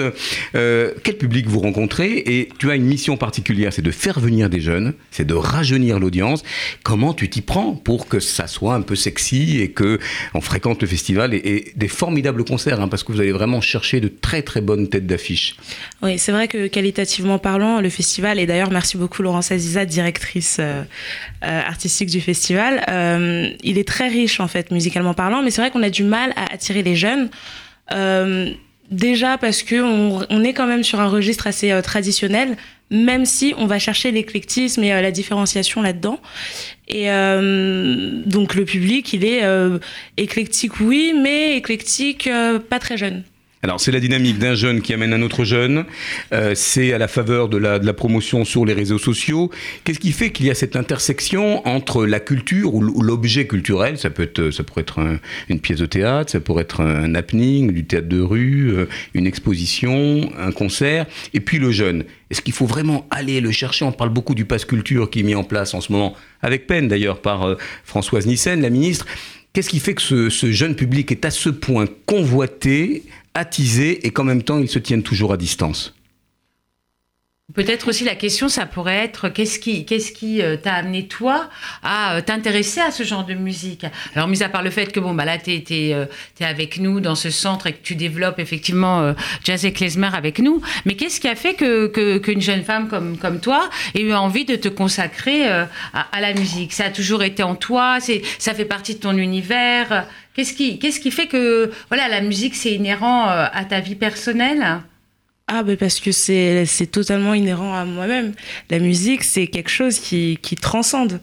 Euh, 0.54 0.92
Quel 1.02 1.16
public 1.16 1.46
vous 1.46 1.60
rencontrez? 1.60 2.18
Et 2.26 2.50
tu 2.58 2.70
as 2.70 2.74
une 2.74 2.84
mission 2.84 3.16
particulière, 3.16 3.72
c'est 3.72 3.82
de 3.82 3.90
faire 3.90 4.20
venir 4.20 4.50
des 4.50 4.60
jeunes, 4.60 4.92
c'est 5.10 5.26
de 5.26 5.34
rajeunir 5.34 5.98
l'audience. 5.98 6.42
Comment 6.82 7.14
tu 7.14 7.28
t'y 7.30 7.40
prends 7.40 7.72
pour 7.72 8.06
que 8.06 8.20
ça 8.20 8.46
soit 8.46 8.74
un 8.74 8.82
peu 8.82 8.96
sexy 8.96 9.60
et 9.60 9.70
que 9.70 9.98
on 10.34 10.42
fréquente 10.42 10.82
le 10.82 10.88
festival 10.88 11.32
et, 11.32 11.38
et 11.38 11.72
des 11.74 11.88
formidables 11.88 12.44
concerts 12.44 12.80
hein, 12.80 12.88
Parce 12.88 13.02
que 13.02 13.12
vous 13.12 13.20
allez 13.20 13.32
vraiment 13.32 13.60
chercher 13.62 14.00
de 14.00 14.08
très 14.08 14.42
très 14.42 14.60
bonnes 14.60 14.88
têtes 14.88 15.06
d'affiche. 15.06 15.56
Oui, 16.02 16.18
c'est 16.18 16.32
vrai 16.32 16.48
que 16.48 16.66
qualitativement 16.82 17.38
parlant, 17.38 17.80
le 17.80 17.88
festival, 17.88 18.40
et 18.40 18.46
d'ailleurs 18.46 18.72
merci 18.72 18.96
beaucoup 18.96 19.22
Laurence 19.22 19.52
Aziza, 19.52 19.84
directrice 19.84 20.56
euh, 20.58 20.82
euh, 21.44 21.60
artistique 21.60 22.10
du 22.10 22.20
festival, 22.20 22.84
euh, 22.88 23.48
il 23.62 23.78
est 23.78 23.86
très 23.86 24.08
riche 24.08 24.40
en 24.40 24.48
fait, 24.48 24.72
musicalement 24.72 25.14
parlant, 25.14 25.42
mais 25.42 25.52
c'est 25.52 25.60
vrai 25.60 25.70
qu'on 25.70 25.84
a 25.84 25.90
du 25.90 26.02
mal 26.02 26.32
à 26.34 26.52
attirer 26.52 26.82
les 26.82 26.96
jeunes. 26.96 27.30
Déjà 28.90 29.38
parce 29.38 29.62
que 29.62 29.76
on, 29.80 30.26
on 30.28 30.44
est 30.44 30.52
quand 30.52 30.66
même 30.66 30.82
sur 30.82 31.00
un 31.00 31.08
registre 31.08 31.46
assez 31.46 31.72
traditionnel, 31.82 32.56
même 32.90 33.24
si 33.24 33.54
on 33.56 33.66
va 33.66 33.78
chercher 33.78 34.10
l'éclectisme 34.10 34.82
et 34.82 34.90
la 34.90 35.10
différenciation 35.12 35.80
là-dedans. 35.82 36.18
Et 36.88 37.06
donc 38.26 38.54
le 38.54 38.64
public, 38.64 39.12
il 39.12 39.24
est 39.24 39.42
éclectique, 40.16 40.80
oui, 40.80 41.14
mais 41.16 41.56
éclectique, 41.56 42.28
pas 42.68 42.80
très 42.80 42.98
jeune. 42.98 43.22
Alors, 43.64 43.78
c'est 43.78 43.92
la 43.92 44.00
dynamique 44.00 44.40
d'un 44.40 44.56
jeune 44.56 44.80
qui 44.82 44.92
amène 44.92 45.12
un 45.12 45.22
autre 45.22 45.44
jeune. 45.44 45.84
Euh, 46.32 46.52
c'est 46.56 46.92
à 46.92 46.98
la 46.98 47.06
faveur 47.06 47.48
de 47.48 47.56
la, 47.58 47.78
de 47.78 47.86
la 47.86 47.92
promotion 47.92 48.44
sur 48.44 48.64
les 48.64 48.72
réseaux 48.72 48.98
sociaux. 48.98 49.52
Qu'est-ce 49.84 50.00
qui 50.00 50.10
fait 50.10 50.30
qu'il 50.32 50.46
y 50.46 50.50
a 50.50 50.54
cette 50.56 50.74
intersection 50.74 51.64
entre 51.64 52.04
la 52.04 52.18
culture 52.18 52.74
ou 52.74 52.80
l'objet 52.80 53.46
culturel? 53.46 53.98
Ça 53.98 54.10
peut 54.10 54.24
être, 54.24 54.50
ça 54.50 54.64
pourrait 54.64 54.80
être 54.80 54.98
un- 54.98 55.20
une 55.48 55.60
pièce 55.60 55.78
de 55.78 55.86
théâtre, 55.86 56.32
ça 56.32 56.40
pourrait 56.40 56.64
être 56.64 56.80
un 56.80 57.14
happening, 57.14 57.70
du 57.70 57.84
théâtre 57.84 58.08
de 58.08 58.20
rue, 58.20 58.70
euh, 58.72 58.86
une 59.14 59.28
exposition, 59.28 60.28
un 60.40 60.50
concert, 60.50 61.06
et 61.32 61.38
puis 61.38 61.58
le 61.60 61.70
jeune. 61.70 62.02
Est-ce 62.30 62.42
qu'il 62.42 62.54
faut 62.54 62.66
vraiment 62.66 63.06
aller 63.10 63.40
le 63.40 63.52
chercher? 63.52 63.84
On 63.84 63.92
parle 63.92 64.10
beaucoup 64.10 64.34
du 64.34 64.44
pass 64.44 64.64
culture 64.64 65.08
qui 65.08 65.20
est 65.20 65.22
mis 65.22 65.36
en 65.36 65.44
place 65.44 65.72
en 65.74 65.80
ce 65.80 65.92
moment, 65.92 66.16
avec 66.40 66.66
peine 66.66 66.88
d'ailleurs 66.88 67.20
par 67.20 67.44
euh, 67.46 67.54
Françoise 67.84 68.26
Nyssen, 68.26 68.60
la 68.60 68.70
ministre. 68.70 69.06
Qu'est-ce 69.52 69.68
qui 69.68 69.80
fait 69.80 69.94
que 69.94 70.00
ce, 70.30 70.50
jeune 70.50 70.74
public 70.74 71.12
est 71.12 71.26
à 71.26 71.30
ce 71.30 71.50
point 71.50 71.84
convoité, 72.06 73.02
attisé, 73.34 74.06
et 74.06 74.10
qu'en 74.10 74.24
même 74.24 74.42
temps, 74.42 74.58
ils 74.58 74.68
se 74.68 74.78
tiennent 74.78 75.02
toujours 75.02 75.32
à 75.32 75.36
distance? 75.36 75.94
Peut-être 77.54 77.88
aussi 77.88 78.04
la 78.04 78.14
question, 78.14 78.48
ça 78.48 78.66
pourrait 78.66 78.96
être 78.96 79.28
qu'est-ce 79.28 79.58
qui, 79.58 79.84
qu'est-ce 79.84 80.12
qui 80.12 80.40
euh, 80.40 80.56
t'a 80.56 80.74
amené 80.74 81.06
toi 81.06 81.50
à 81.82 82.16
euh, 82.16 82.20
t'intéresser 82.20 82.80
à 82.80 82.90
ce 82.90 83.02
genre 83.02 83.24
de 83.24 83.34
musique? 83.34 83.84
Alors, 84.14 84.28
mis 84.28 84.42
à 84.42 84.48
part 84.48 84.62
le 84.62 84.70
fait 84.70 84.90
que 84.90 85.00
bon, 85.00 85.12
bah 85.14 85.24
là, 85.24 85.38
t'es, 85.38 85.62
t'es, 85.66 85.90
euh, 85.92 86.06
t'es 86.34 86.44
avec 86.44 86.78
nous 86.78 87.00
dans 87.00 87.14
ce 87.14 87.30
centre 87.30 87.66
et 87.66 87.72
que 87.72 87.82
tu 87.82 87.94
développes 87.94 88.38
effectivement 88.38 89.00
euh, 89.00 89.12
jazz 89.44 89.64
et 89.64 89.72
klezmer 89.72 90.10
avec 90.14 90.38
nous, 90.38 90.62
mais 90.86 90.94
qu'est-ce 90.94 91.20
qui 91.20 91.28
a 91.28 91.34
fait 91.34 91.54
que, 91.54 92.18
qu'une 92.18 92.40
jeune 92.40 92.62
femme 92.62 92.88
comme, 92.88 93.18
comme 93.18 93.40
toi 93.40 93.68
ait 93.94 94.00
eu 94.00 94.14
envie 94.14 94.44
de 94.44 94.56
te 94.56 94.68
consacrer 94.68 95.50
euh, 95.50 95.64
à, 95.92 96.06
à 96.16 96.20
la 96.20 96.32
musique? 96.32 96.72
Ça 96.72 96.86
a 96.86 96.90
toujours 96.90 97.22
été 97.22 97.42
en 97.42 97.54
toi, 97.54 97.98
c'est, 98.00 98.22
ça 98.38 98.54
fait 98.54 98.64
partie 98.64 98.94
de 98.94 99.00
ton 99.00 99.16
univers. 99.16 100.06
Qu'est-ce 100.34 100.54
qui, 100.54 100.78
qu'est-ce 100.78 101.00
qui 101.00 101.10
fait 101.10 101.26
que 101.26 101.70
voilà, 101.88 102.08
la 102.08 102.22
musique 102.22 102.54
c'est 102.54 102.72
inhérent 102.72 103.28
euh, 103.28 103.44
à 103.52 103.64
ta 103.64 103.80
vie 103.80 103.96
personnelle? 103.96 104.80
Ah, 105.54 105.62
ben 105.62 105.76
parce 105.76 106.00
que 106.00 106.12
c'est 106.12 106.64
c'est 106.66 106.86
totalement 106.86 107.34
inhérent 107.34 107.74
à 107.74 107.84
moi-même. 107.84 108.32
La 108.70 108.78
musique, 108.78 109.22
c'est 109.22 109.46
quelque 109.48 109.68
chose 109.70 109.98
qui, 109.98 110.38
qui 110.40 110.56
transcende. 110.56 111.20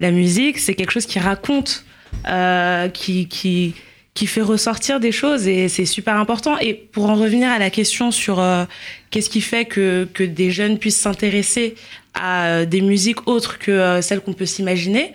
La 0.00 0.10
musique, 0.10 0.58
c'est 0.58 0.74
quelque 0.74 0.90
chose 0.92 1.06
qui 1.06 1.18
raconte, 1.18 1.84
euh, 2.28 2.88
qui, 2.88 3.26
qui, 3.28 3.74
qui 4.14 4.26
fait 4.26 4.42
ressortir 4.42 5.00
des 5.00 5.12
choses 5.12 5.46
et 5.46 5.68
c'est 5.68 5.86
super 5.86 6.16
important. 6.16 6.58
Et 6.58 6.74
pour 6.74 7.08
en 7.08 7.14
revenir 7.14 7.48
à 7.50 7.58
la 7.58 7.70
question 7.70 8.10
sur 8.10 8.38
euh, 8.40 8.64
qu'est-ce 9.10 9.30
qui 9.30 9.40
fait 9.40 9.64
que, 9.64 10.06
que 10.12 10.24
des 10.24 10.50
jeunes 10.50 10.78
puissent 10.78 11.00
s'intéresser 11.00 11.74
à 12.14 12.46
euh, 12.46 12.66
des 12.66 12.80
musiques 12.82 13.26
autres 13.28 13.58
que 13.58 13.70
euh, 13.70 14.02
celles 14.02 14.20
qu'on 14.20 14.32
peut 14.34 14.46
s'imaginer, 14.46 15.12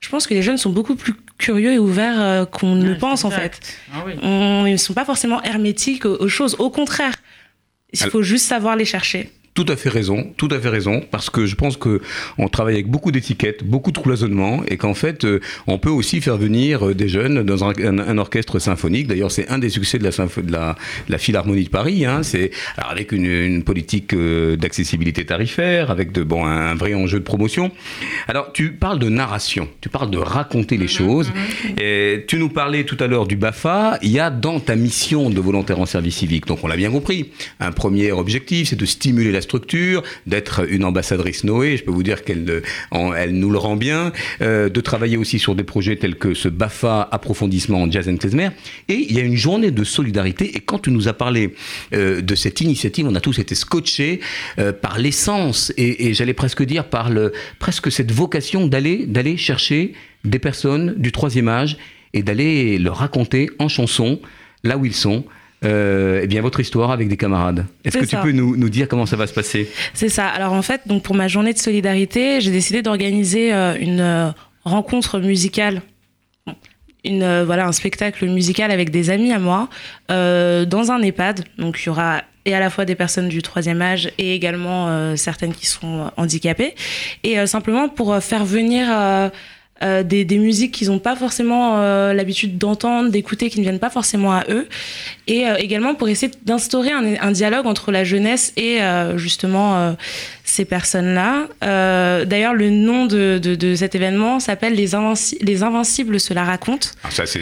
je 0.00 0.08
pense 0.08 0.26
que 0.26 0.34
les 0.34 0.42
jeunes 0.42 0.58
sont 0.58 0.70
beaucoup 0.70 0.96
plus 0.96 1.14
curieux 1.38 1.72
et 1.72 1.78
ouverts 1.78 2.20
euh, 2.20 2.44
qu'on 2.46 2.74
ne 2.74 2.88
le 2.88 2.98
pense 2.98 3.24
en 3.24 3.30
fait. 3.30 3.60
Ah 3.92 4.02
oui. 4.06 4.14
On- 4.22 4.64
ils 4.66 4.72
ne 4.72 4.76
sont 4.88 4.94
pas 4.94 5.04
forcément 5.04 5.42
hermétiques 5.42 6.04
aux, 6.06 6.16
aux 6.16 6.28
choses. 6.28 6.56
Au 6.58 6.70
contraire, 6.70 7.14
il 7.92 7.98
faut 7.98 8.22
juste 8.22 8.46
savoir 8.46 8.76
les 8.76 8.84
chercher. 8.84 9.30
Tout 9.58 9.66
à 9.68 9.74
fait 9.74 9.88
raison, 9.88 10.32
tout 10.36 10.46
à 10.52 10.60
fait 10.60 10.68
raison, 10.68 11.02
parce 11.10 11.30
que 11.30 11.44
je 11.44 11.56
pense 11.56 11.76
que 11.76 12.00
on 12.38 12.48
travaille 12.48 12.74
avec 12.74 12.86
beaucoup 12.86 13.10
d'étiquettes, 13.10 13.64
beaucoup 13.64 13.90
de 13.90 13.98
cloisonnement, 13.98 14.62
et 14.68 14.76
qu'en 14.76 14.94
fait, 14.94 15.24
euh, 15.24 15.40
on 15.66 15.78
peut 15.78 15.90
aussi 15.90 16.20
faire 16.20 16.36
venir 16.36 16.86
euh, 16.86 16.94
des 16.94 17.08
jeunes 17.08 17.42
dans 17.42 17.64
un, 17.64 17.72
un- 17.82 17.98
un 17.98 18.18
orchestre 18.18 18.60
symphonique. 18.60 19.08
D'ailleurs, 19.08 19.32
c'est 19.32 19.48
un 19.48 19.58
des 19.58 19.68
succès 19.68 19.98
de 19.98 20.04
la, 20.04 20.12
sympho- 20.12 20.42
de 20.42 20.52
la, 20.52 20.76
de 21.08 21.12
la 21.12 21.18
Philharmonie 21.18 21.64
de 21.64 21.70
Paris. 21.70 22.04
Hein, 22.06 22.22
c'est 22.22 22.52
avec 22.76 23.10
une, 23.10 23.24
une 23.26 23.64
politique 23.64 24.14
euh, 24.14 24.54
d'accessibilité 24.54 25.24
tarifaire, 25.26 25.90
avec 25.90 26.12
de 26.12 26.22
bon 26.22 26.44
un 26.46 26.76
vrai 26.76 26.94
enjeu 26.94 27.18
de 27.18 27.24
promotion. 27.24 27.72
Alors, 28.28 28.52
tu 28.52 28.70
parles 28.74 29.00
de 29.00 29.08
narration, 29.08 29.66
tu 29.80 29.88
parles 29.88 30.12
de 30.12 30.18
raconter 30.18 30.76
les 30.76 30.86
choses. 30.86 31.32
Et 31.80 32.24
tu 32.28 32.38
nous 32.38 32.48
parlais 32.48 32.84
tout 32.84 32.96
à 33.00 33.08
l'heure 33.08 33.26
du 33.26 33.34
Bafa. 33.34 33.98
Il 34.02 34.10
y 34.12 34.20
a 34.20 34.30
dans 34.30 34.60
ta 34.60 34.76
mission 34.76 35.30
de 35.30 35.40
volontaire 35.40 35.80
en 35.80 35.86
service 35.86 36.14
civique, 36.18 36.46
donc 36.46 36.60
on 36.62 36.68
l'a 36.68 36.76
bien 36.76 36.92
compris, 36.92 37.30
un 37.58 37.72
premier 37.72 38.12
objectif, 38.12 38.68
c'est 38.68 38.76
de 38.78 38.86
stimuler 38.86 39.32
la 39.32 39.40
d'être 40.26 40.70
une 40.70 40.84
ambassadrice 40.84 41.44
Noé. 41.44 41.76
Je 41.76 41.84
peux 41.84 41.90
vous 41.90 42.02
dire 42.02 42.24
qu'elle 42.24 42.48
euh, 42.50 43.12
elle 43.16 43.32
nous 43.32 43.50
le 43.50 43.58
rend 43.58 43.76
bien. 43.76 44.12
euh, 44.40 44.68
de 44.68 44.80
travailler 44.80 45.16
aussi 45.16 45.38
sur 45.38 45.54
des 45.54 45.64
projets 45.64 45.96
tels 45.96 46.16
que 46.16 46.34
ce 46.34 46.48
Bafa 46.48 47.08
approfondissement 47.10 47.82
en 47.82 47.90
jazz 47.90 48.08
and 48.08 48.16
klezmer. 48.16 48.50
Et 48.88 48.94
il 49.08 49.12
y 49.12 49.18
a 49.18 49.22
une 49.22 49.36
journée 49.36 49.70
de 49.70 49.84
solidarité. 49.84 50.56
Et 50.56 50.60
quand 50.60 50.80
tu 50.80 50.90
nous 50.90 51.08
as 51.08 51.12
parlé 51.12 51.54
euh, 51.92 52.20
de 52.20 52.34
cette 52.34 52.60
initiative, 52.60 53.06
on 53.06 53.14
a 53.14 53.20
tous 53.20 53.38
été 53.38 53.54
scotchés 53.54 54.20
par 54.82 54.98
l'essence 54.98 55.72
et, 55.76 56.08
et 56.08 56.14
j'allais 56.14 56.34
presque 56.34 56.62
dire 56.62 56.88
par 56.88 57.10
le, 57.10 57.32
presque 57.58 57.90
cette 57.90 58.12
vocation 58.12 58.66
d'aller 58.66 59.06
d'aller 59.06 59.36
chercher 59.36 59.92
des 60.24 60.38
personnes 60.38 60.94
du 60.96 61.12
troisième 61.12 61.48
âge 61.48 61.76
et 62.12 62.22
d'aller 62.22 62.78
leur 62.78 62.96
raconter 62.96 63.50
en 63.58 63.68
chanson 63.68 64.20
là 64.64 64.76
où 64.76 64.84
ils 64.84 64.94
sont. 64.94 65.24
Euh, 65.64 66.20
eh 66.22 66.26
bien 66.26 66.40
votre 66.40 66.60
histoire 66.60 66.90
avec 66.90 67.08
des 67.08 67.16
camarades. 67.16 67.66
Est-ce 67.84 67.98
que 67.98 68.04
tu 68.04 68.16
peux 68.16 68.32
nous, 68.32 68.56
nous 68.56 68.68
dire 68.68 68.88
comment 68.88 69.06
ça 69.06 69.16
va 69.16 69.26
se 69.26 69.32
passer? 69.32 69.68
C'est 69.92 70.08
ça. 70.08 70.26
Alors 70.26 70.52
en 70.52 70.62
fait, 70.62 70.82
donc 70.86 71.02
pour 71.02 71.14
ma 71.14 71.28
journée 71.28 71.52
de 71.52 71.58
solidarité, 71.58 72.40
j'ai 72.40 72.50
décidé 72.50 72.82
d'organiser 72.82 73.52
euh, 73.52 73.76
une 73.78 74.00
euh, 74.00 74.30
rencontre 74.64 75.18
musicale, 75.18 75.82
une 77.04 77.22
euh, 77.22 77.44
voilà 77.44 77.66
un 77.66 77.72
spectacle 77.72 78.26
musical 78.26 78.70
avec 78.70 78.90
des 78.90 79.10
amis 79.10 79.32
à 79.32 79.38
moi 79.38 79.68
dans 80.08 80.90
un 80.90 81.02
EHPAD. 81.02 81.44
Donc 81.58 81.80
il 81.82 81.86
y 81.86 81.88
aura 81.88 82.22
et 82.44 82.54
à 82.54 82.60
la 82.60 82.70
fois 82.70 82.84
des 82.84 82.94
personnes 82.94 83.28
du 83.28 83.42
troisième 83.42 83.82
âge 83.82 84.10
et 84.16 84.34
également 84.34 85.14
certaines 85.16 85.52
qui 85.52 85.66
sont 85.66 86.10
handicapées. 86.16 86.74
Et 87.22 87.46
simplement 87.46 87.90
pour 87.90 88.16
faire 88.22 88.46
venir 88.46 88.88
euh, 89.82 90.02
des, 90.02 90.24
des 90.24 90.38
musiques 90.38 90.72
qu'ils 90.72 90.88
n'ont 90.88 90.98
pas 90.98 91.16
forcément 91.16 91.78
euh, 91.78 92.12
l'habitude 92.12 92.58
d'entendre, 92.58 93.10
d'écouter, 93.10 93.48
qui 93.50 93.58
ne 93.58 93.64
viennent 93.64 93.78
pas 93.78 93.90
forcément 93.90 94.32
à 94.32 94.44
eux. 94.48 94.66
Et 95.26 95.46
euh, 95.46 95.56
également 95.58 95.94
pour 95.94 96.08
essayer 96.08 96.32
d'instaurer 96.44 96.90
un, 96.92 97.14
un 97.20 97.30
dialogue 97.32 97.66
entre 97.66 97.92
la 97.92 98.04
jeunesse 98.04 98.52
et 98.56 98.78
justement 99.16 99.96
ces 100.44 100.64
personnes-là. 100.64 101.46
D'ailleurs, 102.24 102.54
le 102.54 102.70
nom 102.70 103.06
de, 103.06 103.38
de, 103.38 103.54
de 103.54 103.74
cet 103.74 103.94
événement 103.94 104.40
s'appelle 104.40 104.74
les, 104.74 104.94
Invinci- 104.94 105.36
les 105.42 105.62
Invincibles 105.62 106.18
se 106.20 106.32
la 106.34 106.44
racontent, 106.44 106.88
Ah, 107.04 107.10
Ça, 107.10 107.26
c'est, 107.26 107.40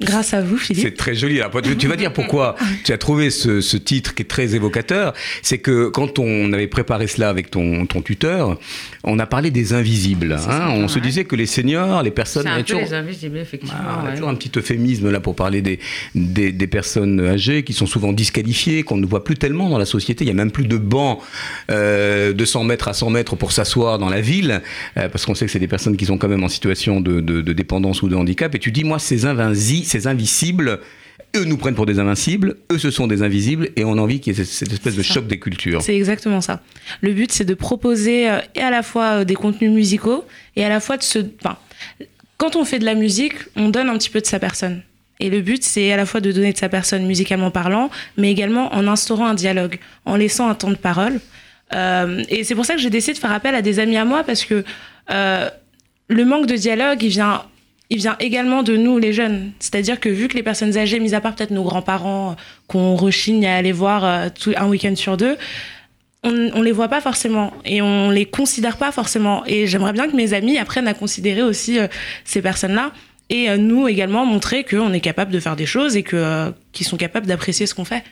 grâce 0.00 0.34
à 0.34 0.42
vous, 0.42 0.56
Philippe. 0.56 0.84
C'est 0.84 0.96
très 0.96 1.14
joli. 1.14 1.40
Alors, 1.40 1.62
tu, 1.62 1.76
tu 1.76 1.86
vas 1.86 1.96
dire 1.96 2.12
pourquoi 2.12 2.56
tu 2.84 2.92
as 2.92 2.98
trouvé 2.98 3.30
ce, 3.30 3.60
ce 3.60 3.76
titre 3.76 4.14
qui 4.14 4.22
est 4.22 4.26
très 4.26 4.54
évocateur. 4.54 5.14
C'est 5.42 5.58
que 5.58 5.88
quand 5.88 6.18
on 6.18 6.52
avait 6.52 6.66
préparé 6.66 7.06
cela 7.06 7.28
avec 7.28 7.50
ton, 7.50 7.86
ton 7.86 8.02
tuteur, 8.02 8.58
on 9.04 9.18
a 9.18 9.26
parlé 9.26 9.50
des 9.50 9.72
invisibles. 9.72 10.32
hein. 10.48 10.68
on 10.70 10.88
se 10.88 10.98
disait 10.98 11.24
que 11.24 11.36
les 11.36 11.46
seniors, 11.78 12.02
les 12.02 12.10
personnes... 12.10 12.42
C'est 12.44 12.48
un 12.48 12.62
peu 12.62 12.84
les 12.84 12.94
invisibles, 12.94 13.38
effectivement. 13.38 13.78
Ah, 13.86 14.00
y 14.02 14.06
a 14.06 14.08
ouais. 14.08 14.14
toujours 14.14 14.28
un 14.28 14.34
petit 14.34 14.50
euphémisme 14.56 15.10
là 15.10 15.20
pour 15.20 15.34
parler 15.34 15.62
des, 15.62 15.78
des, 16.14 16.52
des 16.52 16.66
personnes 16.66 17.20
âgées 17.20 17.62
qui 17.62 17.72
sont 17.72 17.86
souvent 17.86 18.12
disqualifiées, 18.12 18.82
qu'on 18.82 18.96
ne 18.96 19.06
voit 19.06 19.24
plus 19.24 19.36
tellement 19.36 19.68
dans 19.68 19.78
la 19.78 19.84
société. 19.86 20.24
Il 20.24 20.26
n'y 20.26 20.32
a 20.32 20.34
même 20.34 20.50
plus 20.50 20.66
de 20.66 20.76
bancs 20.76 21.18
euh, 21.70 22.32
de 22.32 22.44
100 22.44 22.64
mètres 22.64 22.88
à 22.88 22.92
100 22.94 23.10
mètres 23.10 23.36
pour 23.36 23.52
s'asseoir 23.52 23.98
dans 23.98 24.08
la 24.08 24.20
ville, 24.20 24.62
euh, 24.96 25.08
parce 25.08 25.24
qu'on 25.26 25.34
sait 25.34 25.46
que 25.46 25.52
c'est 25.52 25.58
des 25.58 25.68
personnes 25.68 25.96
qui 25.96 26.06
sont 26.06 26.18
quand 26.18 26.28
même 26.28 26.44
en 26.44 26.48
situation 26.48 27.00
de, 27.00 27.20
de- 27.20 27.40
de 27.40 27.52
dépendance 27.52 28.02
ou 28.02 28.08
de 28.08 28.14
handicap. 28.16 28.54
Et 28.54 28.58
tu 28.58 28.72
dis, 28.72 28.84
moi, 28.84 28.98
ces, 28.98 29.26
invinci, 29.26 29.84
ces 29.84 30.06
invisibles, 30.06 30.80
eux 31.36 31.44
nous 31.44 31.56
prennent 31.56 31.74
pour 31.74 31.86
des 31.86 31.98
invincibles, 31.98 32.56
eux 32.72 32.78
ce 32.78 32.90
sont 32.90 33.06
des 33.06 33.22
invisibles, 33.22 33.70
et 33.76 33.84
on 33.84 33.92
a 33.92 34.00
envie 34.00 34.20
qu'il 34.20 34.36
y 34.36 34.40
ait 34.40 34.44
cette, 34.44 34.72
espèce 34.72 34.96
de 34.96 35.02
ça. 35.02 35.14
choc 35.14 35.26
des 35.26 35.38
cultures. 35.38 35.82
C'est 35.82 35.96
exactement 35.96 36.40
ça. 36.40 36.62
Le 37.00 37.12
but, 37.12 37.30
c'est 37.32 37.44
de 37.44 37.54
proposer 37.54 38.30
euh, 38.30 38.40
et 38.54 38.60
à 38.60 38.70
la 38.70 38.82
fois 38.82 39.20
euh, 39.20 39.24
des 39.24 39.34
contenus 39.34 39.70
musicaux 39.70 40.24
et 40.56 40.64
à 40.64 40.68
la 40.68 40.80
fois 40.80 40.96
de 40.96 41.02
se. 41.02 41.18
Enfin, 41.40 41.56
quand 42.36 42.56
on 42.56 42.64
fait 42.64 42.78
de 42.78 42.84
la 42.84 42.94
musique, 42.94 43.34
on 43.56 43.68
donne 43.68 43.88
un 43.88 43.98
petit 43.98 44.10
peu 44.10 44.20
de 44.20 44.26
sa 44.26 44.38
personne. 44.38 44.82
Et 45.20 45.28
le 45.28 45.42
but, 45.42 45.62
c'est 45.62 45.92
à 45.92 45.96
la 45.96 46.06
fois 46.06 46.20
de 46.20 46.32
donner 46.32 46.52
de 46.52 46.58
sa 46.58 46.70
personne 46.70 47.06
musicalement 47.06 47.50
parlant, 47.50 47.90
mais 48.16 48.30
également 48.30 48.74
en 48.74 48.88
instaurant 48.88 49.26
un 49.26 49.34
dialogue, 49.34 49.78
en 50.06 50.16
laissant 50.16 50.48
un 50.48 50.54
temps 50.54 50.70
de 50.70 50.76
parole. 50.76 51.20
Euh, 51.74 52.24
et 52.28 52.42
c'est 52.42 52.54
pour 52.54 52.64
ça 52.64 52.74
que 52.74 52.80
j'ai 52.80 52.90
décidé 52.90 53.12
de 53.12 53.18
faire 53.18 53.32
appel 53.32 53.54
à 53.54 53.62
des 53.62 53.78
amis 53.78 53.98
à 53.98 54.04
moi, 54.04 54.24
parce 54.24 54.44
que 54.44 54.64
euh, 55.10 55.50
le 56.08 56.24
manque 56.24 56.46
de 56.46 56.56
dialogue, 56.56 57.02
il 57.02 57.10
vient, 57.10 57.42
il 57.90 57.98
vient 57.98 58.16
également 58.20 58.62
de 58.62 58.76
nous, 58.76 58.98
les 58.98 59.12
jeunes. 59.12 59.50
C'est-à-dire 59.58 59.98
que 59.98 60.08
vu 60.08 60.28
que 60.28 60.36
les 60.36 60.44
personnes 60.44 60.78
âgées, 60.78 61.00
mis 61.00 61.14
à 61.14 61.20
part 61.20 61.34
peut-être 61.34 61.50
nos 61.50 61.64
grands-parents, 61.64 62.30
euh, 62.30 62.34
qu'on 62.68 62.94
rechigne 62.94 63.46
à 63.46 63.56
aller 63.56 63.72
voir 63.72 64.04
euh, 64.04 64.28
un 64.56 64.68
week-end 64.68 64.94
sur 64.94 65.16
deux, 65.16 65.36
on, 66.22 66.50
on 66.54 66.62
les 66.62 66.70
voit 66.70 66.88
pas 66.88 67.00
forcément 67.00 67.52
et 67.64 67.82
on 67.82 68.10
les 68.10 68.26
considère 68.26 68.76
pas 68.76 68.92
forcément. 68.92 69.44
Et 69.46 69.66
j'aimerais 69.66 69.92
bien 69.92 70.08
que 70.08 70.14
mes 70.14 70.34
amis 70.34 70.56
apprennent 70.56 70.86
à 70.86 70.94
considérer 70.94 71.42
aussi 71.42 71.78
euh, 71.78 71.88
ces 72.24 72.40
personnes-là 72.40 72.92
et 73.28 73.56
nous 73.58 73.86
également 73.86 74.26
montrer 74.26 74.64
qu'on 74.64 74.92
est 74.92 75.00
capable 75.00 75.30
de 75.30 75.38
faire 75.38 75.54
des 75.54 75.64
choses 75.64 75.94
et 75.96 76.02
que 76.02 76.52
qu'ils 76.72 76.84
sont 76.84 76.96
capables 76.96 77.28
d'apprécier 77.28 77.64
ce 77.64 77.76
qu'on 77.76 77.84
fait. 77.84 78.02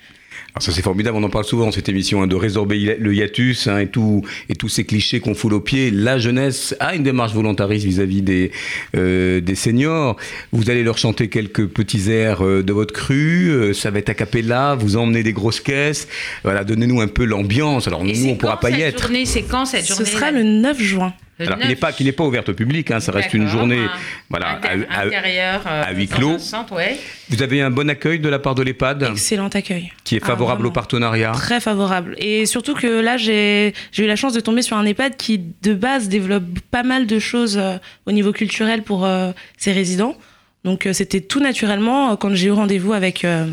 Alors 0.54 0.62
ça 0.62 0.72
c'est 0.72 0.82
formidable, 0.82 1.16
on 1.16 1.22
en 1.22 1.28
parle 1.28 1.44
souvent 1.44 1.66
dans 1.66 1.72
cette 1.72 1.88
émission, 1.88 2.22
hein, 2.22 2.26
de 2.26 2.34
résorber 2.34 2.96
le 2.98 3.14
hiatus 3.14 3.66
hein, 3.66 3.78
et, 3.78 3.86
tout, 3.86 4.22
et 4.48 4.54
tous 4.54 4.68
ces 4.68 4.84
clichés 4.84 5.20
qu'on 5.20 5.34
foule 5.34 5.54
aux 5.54 5.60
pieds. 5.60 5.90
La 5.90 6.18
jeunesse 6.18 6.74
a 6.80 6.94
une 6.94 7.02
démarche 7.02 7.32
volontariste 7.32 7.84
vis-à-vis 7.84 8.22
des, 8.22 8.50
euh, 8.96 9.40
des 9.40 9.54
seniors. 9.54 10.16
Vous 10.52 10.70
allez 10.70 10.82
leur 10.82 10.98
chanter 10.98 11.28
quelques 11.28 11.66
petits 11.66 12.10
airs 12.10 12.44
euh, 12.44 12.62
de 12.62 12.72
votre 12.72 12.94
cru, 12.94 13.50
euh, 13.50 13.72
ça 13.72 13.90
va 13.90 13.98
être 13.98 14.08
a 14.08 14.14
cappella, 14.14 14.74
vous 14.74 14.96
emmenez 14.96 15.22
des 15.22 15.32
grosses 15.32 15.60
caisses. 15.60 16.08
Voilà, 16.44 16.64
donnez-nous 16.64 17.02
un 17.02 17.08
peu 17.08 17.24
l'ambiance. 17.24 17.86
Alors 17.86 18.02
Et 18.04 18.14
nous, 18.14 18.30
on 18.30 18.36
pourra 18.36 18.54
quand 18.54 18.62
pas 18.62 18.70
y 18.70 18.80
cette 18.80 18.94
être. 18.94 19.02
journée 19.02 19.26
C'est 19.26 19.42
quand 19.42 19.66
cette 19.66 19.84
Ce 19.84 19.94
journée 19.94 20.10
sera 20.10 20.30
le 20.30 20.42
9 20.42 20.80
juin. 20.80 21.12
Alors 21.46 21.54
qui 21.58 21.60
9 21.60 21.68
n'est 21.68 21.76
pas, 21.76 21.92
qui 21.92 22.04
n'est 22.04 22.12
pas 22.12 22.24
ouverte 22.24 22.48
au 22.48 22.54
public, 22.54 22.90
hein, 22.90 23.00
ça 23.00 23.12
reste 23.12 23.32
une 23.34 23.46
journée 23.48 23.80
voilà, 24.28 24.56
Inter- 24.56 24.68
à- 24.90 25.00
à- 25.00 25.06
intérieur, 25.06 25.60
euh, 25.66 25.82
à 25.86 25.92
huis 25.92 26.08
clos. 26.08 26.34
un 26.34 26.38
centre, 26.38 26.74
ouais. 26.74 26.98
Vous 27.30 27.42
avez 27.42 27.62
un 27.62 27.70
bon 27.70 27.88
accueil 27.88 28.18
de 28.18 28.28
la 28.28 28.38
part 28.38 28.54
de 28.54 28.62
l'EHPAD 28.62 29.04
Excellent 29.12 29.48
accueil. 29.48 29.92
qui 30.04 30.16
est 30.16 30.20
Ah, 30.22 30.26
favorable 30.26 30.66
au 30.66 30.70
partenariat. 30.70 31.32
Très 31.32 31.60
favorable. 31.60 32.14
Et 32.18 32.44
surtout 32.46 32.74
que 32.74 32.86
là, 33.00 33.16
j'ai 33.16 33.72
eu 33.98 34.06
la 34.06 34.16
chance 34.16 34.32
de 34.32 34.40
tomber 34.40 34.62
sur 34.62 34.76
un 34.76 34.84
EHPAD 34.84 35.16
qui, 35.16 35.40
de 35.62 35.74
base, 35.74 36.08
développe 36.08 36.44
pas 36.70 36.82
mal 36.82 37.06
de 37.06 37.18
choses 37.18 37.56
euh, 37.58 37.76
au 38.06 38.12
niveau 38.12 38.32
culturel 38.32 38.82
pour 38.82 39.04
euh, 39.06 39.30
ses 39.56 39.72
résidents. 39.72 40.16
Donc, 40.64 40.86
euh, 40.86 40.92
c'était 40.92 41.20
tout 41.20 41.40
naturellement, 41.40 42.16
quand 42.16 42.34
j'ai 42.34 42.48
eu 42.48 42.50
rendez-vous 42.52 42.92
avec, 42.92 43.24
euh, 43.24 43.46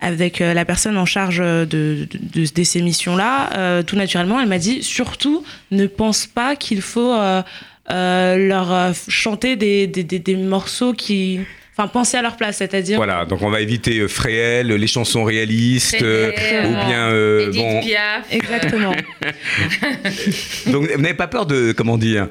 avec 0.00 0.40
euh, 0.40 0.52
la 0.54 0.64
personne 0.64 0.96
en 0.98 1.06
charge 1.06 1.40
euh, 1.40 1.64
de, 1.64 2.06
de, 2.10 2.42
de- 2.42 2.52
de 2.54 2.64
ces 2.64 2.82
missions-là, 2.82 3.50
euh, 3.56 3.82
tout 3.82 3.96
naturellement, 3.96 4.40
elle 4.40 4.48
m'a 4.48 4.58
dit 4.58 4.82
surtout, 4.82 5.42
ne 5.70 5.86
pense 5.86 6.26
pas 6.26 6.54
qu'il 6.56 6.82
faut 6.82 7.12
euh, 7.14 7.42
euh, 7.90 8.36
leur 8.36 8.72
euh, 8.72 8.92
chanter 9.08 9.56
des, 9.56 9.86
des, 9.86 10.04
des, 10.04 10.18
des 10.18 10.36
morceaux 10.36 10.92
qui. 10.92 11.40
enfin 11.72 11.88
penser 11.88 12.16
à 12.18 12.22
leur 12.22 12.36
place, 12.36 12.58
c'est-à-dire. 12.58 12.96
Voilà, 12.98 13.24
donc 13.24 13.40
on 13.42 13.48
va 13.50 13.60
éviter 13.62 13.98
euh, 14.00 14.08
Fréhel, 14.08 14.66
les 14.68 14.86
chansons 14.86 15.24
réalistes, 15.24 16.02
euh, 16.02 16.30
ou 16.66 16.86
bien 16.86 17.08
euh, 17.10 17.46
Edith 17.48 17.62
bon. 17.62 17.80
Piaf. 17.80 18.26
Exactement. 18.30 18.92
Donc 20.66 20.90
vous 20.90 21.00
n'avez 21.00 21.14
pas 21.14 21.28
peur 21.28 21.46
de 21.46 21.72
comment 21.72 21.98
dire 21.98 22.28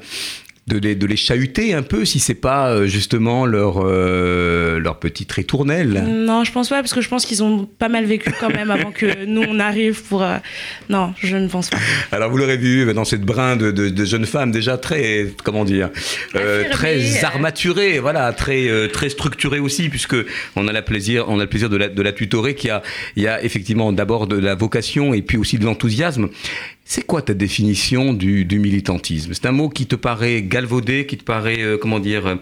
de 0.68 0.80
les, 0.80 0.96
de 0.96 1.06
les 1.06 1.16
chahuter 1.16 1.76
un 1.76 1.84
peu 1.84 2.06
si 2.06 2.18
c'est 2.18 2.34
pas 2.34 2.70
euh, 2.72 2.88
justement 2.88 3.46
leur 3.46 3.84
euh, 3.86 4.80
leur 4.80 4.98
petite 5.00 5.32
ritournelle. 5.32 6.04
non, 6.08 6.44
je 6.44 6.52
pense 6.52 6.70
pas, 6.70 6.82
parce 6.82 6.94
que 6.94 7.02
je 7.02 7.08
pense 7.10 7.28
qu'ils 7.28 7.44
ont 7.44 7.66
pas 7.66 7.88
mal 7.88 8.06
vécu 8.06 8.32
quand 8.40 8.50
même 8.50 8.72
avant 8.72 8.92
que 8.92 9.26
nous 9.28 9.44
on 9.48 9.60
arrive 9.60 10.02
pour. 10.04 10.24
euh, 10.24 10.38
Non, 10.90 11.14
je 11.22 11.38
ne 11.38 11.48
pense 11.48 11.70
pas. 11.70 11.78
Alors 12.12 12.32
vous 12.32 12.38
l'aurez 12.38 12.58
vu 12.58 12.92
dans 12.96 13.06
cette 13.06 13.22
brin 13.22 13.56
de, 13.58 13.70
de, 13.70 13.90
de 13.90 14.06
jeunes 14.06 14.26
femmes 14.26 14.52
déjà 14.52 14.78
très 14.80 15.28
comment 15.44 15.66
dire 15.66 15.92
euh, 16.36 16.62
Affirmées, 16.62 16.70
très 16.72 17.24
euh. 17.24 17.28
armaturées, 17.28 18.00
voilà 18.00 18.34
très 18.34 18.68
euh, 18.68 18.88
très 18.88 19.10
structurées 19.10 19.60
aussi 19.60 19.90
puisque 19.90 20.16
on 20.56 20.68
a 20.68 20.72
la 20.72 20.82
plaisir 20.82 21.26
on 21.28 21.38
a 21.40 21.44
le 21.44 21.50
plaisir 21.50 21.70
de 21.70 21.78
la 21.78 21.90
de 21.90 22.02
la 22.02 22.12
tutorer 22.12 22.56
qui 22.56 22.72
a 22.72 22.82
il 23.16 23.22
y 23.22 23.28
a 23.28 23.44
effectivement 23.44 23.92
d'abord 23.94 24.26
de 24.26 24.38
la 24.38 24.56
vocation 24.56 25.14
et 25.14 25.22
puis 25.22 25.38
aussi 25.38 25.60
de 25.60 25.66
l'enthousiasme. 25.66 26.30
C'est 26.88 27.02
quoi 27.02 27.24
ta 27.24 27.34
définition 27.34 28.14
du, 28.14 28.46
militantisme? 28.60 29.34
C'est 29.34 29.48
un 29.48 29.52
mot 29.52 29.70
qui 29.70 29.88
te 29.88 29.96
paraît 29.96 30.44
galvaudé, 30.44 31.08
qui 31.08 31.18
te 31.18 31.24
paraît, 31.24 31.62
euh, 31.62 31.80
comment 31.80 32.00
dire, 32.00 32.28
euh, 32.28 32.36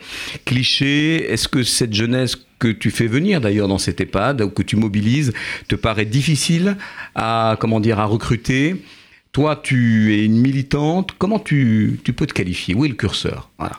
cliché. 0.43 1.31
Est-ce 1.31 1.47
que 1.47 1.63
cette 1.63 1.93
jeunesse 1.93 2.35
que 2.59 2.67
tu 2.67 2.91
fais 2.91 3.07
venir 3.07 3.39
d'ailleurs 3.39 3.69
dans 3.69 3.77
cette 3.77 4.01
EHPAD, 4.01 4.41
ou 4.41 4.49
que 4.49 4.61
tu 4.61 4.75
mobilises, 4.75 5.31
te 5.69 5.75
paraît 5.75 6.05
difficile 6.05 6.75
à, 7.15 7.55
comment 7.61 7.79
dire, 7.79 8.01
à 8.01 8.05
recruter? 8.05 8.75
Toi, 9.31 9.55
tu 9.55 10.13
es 10.13 10.25
une 10.25 10.37
militante. 10.41 11.13
Comment 11.17 11.39
tu, 11.39 12.01
peux 12.15 12.27
te 12.27 12.33
qualifier? 12.33 12.75
Où 12.75 12.83
est 12.83 12.89
le 12.89 12.95
curseur? 12.95 13.49
Voilà. 13.57 13.77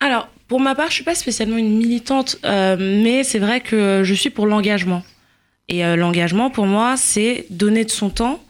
Alors, 0.00 0.28
pour 0.46 0.60
ma 0.60 0.74
part, 0.74 0.88
je 0.88 0.94
suis 0.94 1.04
pas 1.04 1.14
spécialement 1.14 1.56
une 1.56 1.78
militante, 1.78 2.38
euh, 2.44 2.76
mais 2.78 3.24
c'est 3.24 3.38
vrai 3.38 3.62
que 3.62 4.02
je 4.04 4.14
suis 4.14 4.30
pour 4.30 4.46
l'engagement. 4.46 5.02
Et 5.68 5.84
l'engagement, 5.96 6.50
pour 6.50 6.66
moi, 6.66 6.96
c'est 6.96 7.46
donner 7.48 7.84
de 7.84 7.90
son 7.90 8.10
temps 8.10 8.42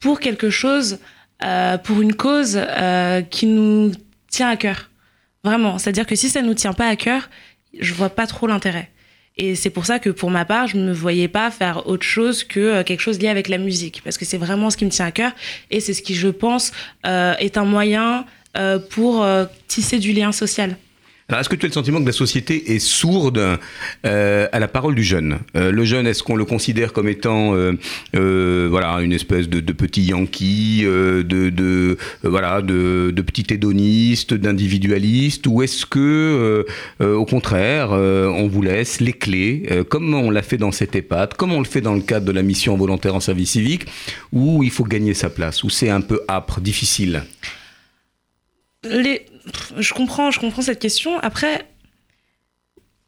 pour 0.00 0.20
quelque 0.20 0.50
chose, 0.50 0.98
euh, 1.44 1.78
pour 1.78 2.00
une 2.00 2.14
cause 2.14 2.58
euh, 2.58 3.22
qui 3.22 3.46
nous 3.46 3.92
tient 4.30 4.48
à 4.48 4.56
cœur. 4.56 4.90
Vraiment. 5.44 5.78
C'est-à-dire 5.78 6.06
que 6.06 6.16
si 6.16 6.28
ça 6.28 6.42
nous 6.42 6.54
tient 6.54 6.72
pas 6.72 6.88
à 6.88 6.96
cœur, 6.96 7.30
je 7.78 7.94
vois 7.94 8.10
pas 8.10 8.26
trop 8.26 8.46
l'intérêt. 8.46 8.90
Et 9.36 9.54
c'est 9.54 9.70
pour 9.70 9.86
ça 9.86 10.00
que 10.00 10.10
pour 10.10 10.30
ma 10.30 10.44
part, 10.44 10.66
je 10.66 10.76
ne 10.76 10.84
me 10.88 10.92
voyais 10.92 11.28
pas 11.28 11.50
faire 11.50 11.86
autre 11.86 12.04
chose 12.04 12.42
que 12.42 12.58
euh, 12.58 12.82
quelque 12.82 13.00
chose 13.00 13.20
lié 13.20 13.28
avec 13.28 13.48
la 13.48 13.58
musique, 13.58 14.02
parce 14.02 14.18
que 14.18 14.24
c'est 14.24 14.36
vraiment 14.36 14.68
ce 14.68 14.76
qui 14.76 14.84
me 14.84 14.90
tient 14.90 15.06
à 15.06 15.12
cœur 15.12 15.32
et 15.70 15.80
c'est 15.80 15.94
ce 15.94 16.02
qui, 16.02 16.16
je 16.16 16.28
pense, 16.28 16.72
euh, 17.06 17.34
est 17.38 17.56
un 17.56 17.64
moyen 17.64 18.26
euh, 18.56 18.78
pour 18.78 19.22
euh, 19.22 19.44
tisser 19.68 19.98
du 19.98 20.12
lien 20.12 20.32
social. 20.32 20.76
Alors, 21.30 21.42
est-ce 21.42 21.50
que 21.50 21.56
tu 21.56 21.66
as 21.66 21.68
le 21.68 21.74
sentiment 21.74 22.00
que 22.00 22.06
la 22.06 22.12
société 22.12 22.72
est 22.74 22.78
sourde 22.78 23.58
euh, 24.06 24.48
à 24.50 24.58
la 24.58 24.66
parole 24.66 24.94
du 24.94 25.02
jeune? 25.04 25.40
Euh, 25.56 25.70
Le 25.70 25.84
jeune, 25.84 26.06
est-ce 26.06 26.22
qu'on 26.22 26.36
le 26.36 26.46
considère 26.46 26.94
comme 26.94 27.06
étant, 27.06 27.54
euh, 27.54 27.74
euh, 28.16 28.66
voilà, 28.70 29.02
une 29.02 29.12
espèce 29.12 29.46
de, 29.46 29.60
de 29.60 29.72
petit 29.74 30.00
yankee, 30.04 30.84
euh, 30.84 31.22
de, 31.22 31.50
de 31.50 31.98
euh, 32.24 32.30
voilà, 32.30 32.62
de, 32.62 33.12
de 33.14 33.20
petit 33.20 33.44
hédoniste, 33.52 34.32
d'individualiste, 34.32 35.46
ou 35.48 35.60
est-ce 35.60 35.84
que, 35.84 36.64
au 36.98 37.26
contraire, 37.26 37.90
on 37.90 38.48
vous 38.48 38.62
laisse 38.62 39.02
les 39.02 39.12
clés, 39.12 39.68
comme 39.90 40.14
on 40.14 40.30
l'a 40.30 40.40
fait 40.42 40.56
dans 40.56 40.72
cette 40.72 40.96
EHPAD, 40.96 41.34
comme 41.34 41.52
on 41.52 41.58
le 41.60 41.66
fait 41.66 41.82
dans 41.82 41.94
le 41.94 42.00
cadre 42.00 42.24
de 42.24 42.32
la 42.32 42.42
mission 42.42 42.74
volontaire 42.78 43.14
en 43.14 43.20
service 43.20 43.50
civique, 43.50 43.84
où 44.32 44.62
il 44.62 44.70
faut 44.70 44.84
gagner 44.84 45.12
sa 45.12 45.28
place, 45.28 45.62
où 45.62 45.68
c'est 45.68 45.90
un 45.90 46.00
peu 46.00 46.22
âpre, 46.26 46.62
difficile? 46.62 47.22
Je 49.76 49.94
comprends, 49.94 50.30
je 50.30 50.40
comprends 50.40 50.62
cette 50.62 50.78
question. 50.78 51.18
Après, 51.18 51.66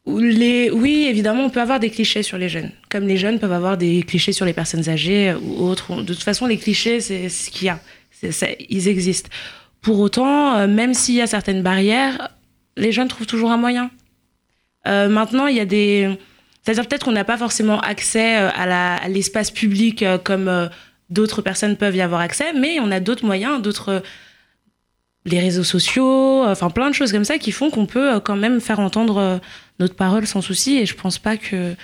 oui, 0.06 1.06
évidemment, 1.08 1.44
on 1.44 1.50
peut 1.50 1.60
avoir 1.60 1.80
des 1.80 1.90
clichés 1.90 2.22
sur 2.22 2.38
les 2.38 2.48
jeunes. 2.48 2.70
Comme 2.88 3.06
les 3.06 3.16
jeunes 3.16 3.38
peuvent 3.38 3.52
avoir 3.52 3.76
des 3.76 4.02
clichés 4.02 4.32
sur 4.32 4.46
les 4.46 4.52
personnes 4.52 4.88
âgées 4.88 5.34
ou 5.34 5.62
autres. 5.62 6.02
De 6.02 6.14
toute 6.14 6.22
façon, 6.22 6.46
les 6.46 6.56
clichés, 6.56 7.00
c'est 7.00 7.28
ce 7.28 7.50
qu'il 7.50 7.66
y 7.66 7.70
a. 7.70 7.80
Ils 8.68 8.88
existent. 8.88 9.30
Pour 9.80 9.98
autant, 10.00 10.56
euh, 10.56 10.66
même 10.66 10.92
s'il 10.94 11.14
y 11.14 11.22
a 11.22 11.26
certaines 11.26 11.62
barrières, 11.62 12.28
les 12.76 12.92
jeunes 12.92 13.08
trouvent 13.08 13.26
toujours 13.26 13.50
un 13.50 13.56
moyen. 13.56 13.90
Euh, 14.86 15.08
maintenant, 15.08 15.46
il 15.46 15.56
y 15.56 15.60
a 15.60 15.64
des... 15.64 16.18
C'est-à-dire 16.62 16.86
peut-être 16.86 17.04
qu'on 17.04 17.12
n'a 17.12 17.24
pas 17.24 17.38
forcément 17.38 17.80
accès 17.80 18.38
euh, 18.38 18.50
à 18.54 19.08
l'espace 19.08 19.50
public 19.50 20.02
euh, 20.02 20.18
comme 20.18 20.48
euh, 20.48 20.68
d'autres 21.08 21.42
personnes 21.42 21.76
peuvent 21.76 21.96
y 21.96 22.02
avoir 22.02 22.20
accès, 22.20 22.52
mais 22.52 22.78
on 22.80 22.90
a 22.90 23.00
d'autres 23.00 23.24
moyens, 23.24 23.62
d'autres 23.62 24.02
les 25.24 25.40
réseaux 25.40 25.64
sociaux, 25.64 26.44
enfin 26.46 26.70
plein 26.70 26.88
de 26.88 26.94
choses 26.94 27.12
comme 27.12 27.24
ça 27.24 27.38
qui 27.38 27.52
font 27.52 27.70
qu'on 27.70 27.86
peut 27.86 28.14
euh, 28.14 28.20
quand 28.20 28.36
même 28.36 28.60
faire 28.60 28.80
entendre 28.80 29.18
euh, 29.18 29.38
notre 29.78 29.94
parole 29.94 30.26
sans 30.26 30.40
souci. 30.40 30.78
Et 30.78 30.86
je 30.86 30.94
pense 30.94 31.18
pas 31.18 31.36
que 31.36 31.74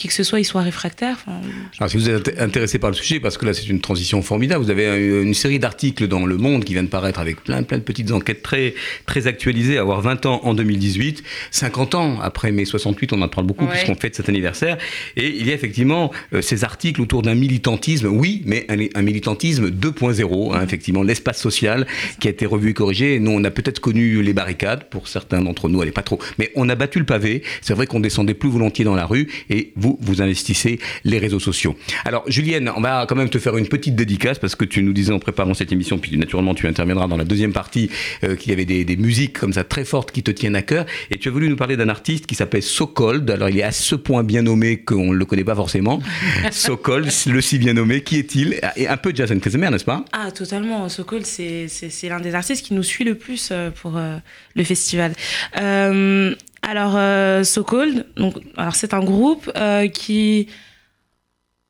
qui 0.00 0.08
que 0.08 0.14
ce 0.14 0.22
soit 0.24 0.40
il 0.40 0.44
soit 0.44 0.62
réfractaire. 0.62 1.16
Enfin, 1.26 1.40
Alors, 1.78 1.90
si 1.90 1.96
vous 1.98 2.08
êtes 2.08 2.40
intéressé 2.40 2.78
par 2.78 2.90
le 2.90 2.96
sujet, 2.96 3.20
parce 3.20 3.36
que 3.38 3.44
là 3.46 3.52
c'est 3.54 3.68
une 3.68 3.80
transition 3.80 4.22
formidable, 4.22 4.64
vous 4.64 4.70
avez 4.70 4.86
un- 4.88 5.22
une 5.22 5.34
série 5.34 5.58
d'articles 5.58 6.08
dans 6.08 6.24
Le 6.26 6.36
Monde 6.38 6.64
qui 6.64 6.72
vient 6.72 6.82
de 6.82 6.88
paraître 6.88 7.20
avec 7.20 7.44
plein, 7.44 7.62
plein 7.62 7.76
de 7.78 7.82
petites 7.82 8.10
enquêtes 8.10 8.42
très, 8.42 8.74
très 9.06 9.26
actualisées, 9.26 9.76
avoir 9.78 10.00
20 10.00 10.24
ans 10.26 10.40
en 10.44 10.54
2018, 10.54 11.22
50 11.50 11.94
ans 11.94 12.18
après 12.20 12.50
mai 12.50 12.64
68, 12.64 13.12
on 13.12 13.20
en 13.22 13.28
parle 13.28 13.46
beaucoup 13.46 13.64
Ouais. 13.66 13.72
puisqu'on 13.72 13.94
fête 13.94 14.14
cet 14.16 14.28
anniversaire, 14.30 14.78
et 15.16 15.28
il 15.28 15.46
y 15.46 15.50
a 15.50 15.54
effectivement 15.54 16.10
euh, 16.32 16.40
ces 16.40 16.64
articles 16.64 17.00
autour 17.02 17.20
d'un 17.22 17.34
militantisme, 17.34 18.06
oui, 18.06 18.42
mais 18.46 18.64
un, 18.70 18.78
un 18.98 19.02
militantisme 19.02 19.68
2.0, 19.70 20.54
hein, 20.54 20.62
effectivement, 20.64 21.02
l'espace 21.02 21.40
social 21.40 21.86
qui 22.20 22.28
a 22.28 22.30
été 22.30 22.46
revu 22.46 22.70
et 22.70 22.74
corrigé. 22.74 23.18
Nous, 23.18 23.30
on 23.32 23.44
a 23.44 23.50
peut-être 23.50 23.80
connu 23.80 24.22
les 24.22 24.32
barricades, 24.32 24.84
pour 24.88 25.08
certains 25.08 25.42
d'entre 25.42 25.68
nous, 25.68 25.82
allez 25.82 25.92
pas 25.92 26.02
trop, 26.02 26.18
mais 26.38 26.50
on 26.54 26.68
a 26.68 26.74
battu 26.74 26.98
le 26.98 27.04
pavé. 27.04 27.42
C'est 27.60 27.74
vrai 27.74 27.86
qu'on 27.86 28.00
descendait 28.00 28.34
plus 28.34 28.48
volontiers 28.48 28.84
dans 28.84 28.94
la 28.94 29.04
rue, 29.06 29.28
et 29.50 29.72
vous, 29.76 29.89
vous 30.00 30.22
investissez 30.22 30.78
les 31.04 31.18
réseaux 31.18 31.40
sociaux. 31.40 31.76
Alors, 32.04 32.24
Julienne, 32.26 32.70
on 32.76 32.80
va 32.80 33.06
quand 33.08 33.16
même 33.16 33.30
te 33.30 33.38
faire 33.38 33.56
une 33.56 33.68
petite 33.68 33.94
dédicace 33.96 34.38
parce 34.38 34.54
que 34.54 34.64
tu 34.64 34.82
nous 34.82 34.92
disais 34.92 35.12
en 35.12 35.18
préparant 35.18 35.54
cette 35.54 35.72
émission, 35.72 35.98
puis 35.98 36.16
naturellement 36.16 36.54
tu 36.54 36.66
interviendras 36.66 37.08
dans 37.08 37.16
la 37.16 37.24
deuxième 37.24 37.52
partie, 37.52 37.90
euh, 38.24 38.36
qu'il 38.36 38.50
y 38.50 38.52
avait 38.52 38.64
des, 38.64 38.84
des 38.84 38.96
musiques 38.96 39.38
comme 39.38 39.52
ça 39.52 39.64
très 39.64 39.84
fortes 39.84 40.12
qui 40.12 40.22
te 40.22 40.30
tiennent 40.30 40.56
à 40.56 40.62
cœur. 40.62 40.86
Et 41.10 41.18
tu 41.18 41.28
as 41.28 41.32
voulu 41.32 41.48
nous 41.48 41.56
parler 41.56 41.76
d'un 41.76 41.88
artiste 41.88 42.26
qui 42.26 42.34
s'appelle 42.34 42.62
So 42.62 42.86
Cold. 42.86 43.30
Alors, 43.30 43.48
il 43.48 43.58
est 43.58 43.62
à 43.62 43.72
ce 43.72 43.94
point 43.94 44.22
bien 44.22 44.42
nommé 44.42 44.78
qu'on 44.78 45.12
ne 45.12 45.16
le 45.16 45.24
connaît 45.24 45.44
pas 45.44 45.54
forcément. 45.54 46.00
so 46.50 46.76
Cold, 46.76 47.10
le 47.26 47.40
si 47.40 47.58
bien 47.58 47.74
nommé. 47.74 48.02
Qui 48.02 48.18
est-il? 48.18 48.60
Et 48.76 48.88
un 48.88 48.96
peu 48.96 49.12
Jason 49.14 49.38
Klezmer, 49.38 49.70
n'est-ce 49.70 49.84
pas? 49.84 50.04
Ah, 50.12 50.30
totalement. 50.30 50.88
Sokol, 50.88 51.24
c'est 51.24 51.68
l'un 52.04 52.20
des 52.20 52.34
artistes 52.34 52.64
qui 52.64 52.74
nous 52.74 52.82
suit 52.82 53.04
le 53.04 53.14
plus 53.14 53.50
euh, 53.52 53.70
pour 53.70 53.96
euh, 53.96 54.16
le 54.54 54.64
festival. 54.64 55.12
Euh, 55.60 56.34
alors, 56.62 56.92
euh, 56.96 57.42
Sokol, 57.42 58.04
donc, 58.16 58.34
alors 58.56 58.74
c'est 58.74 58.94
un 58.94 59.00
groupe 59.00 59.50
euh, 59.56 59.88
qui 59.88 60.48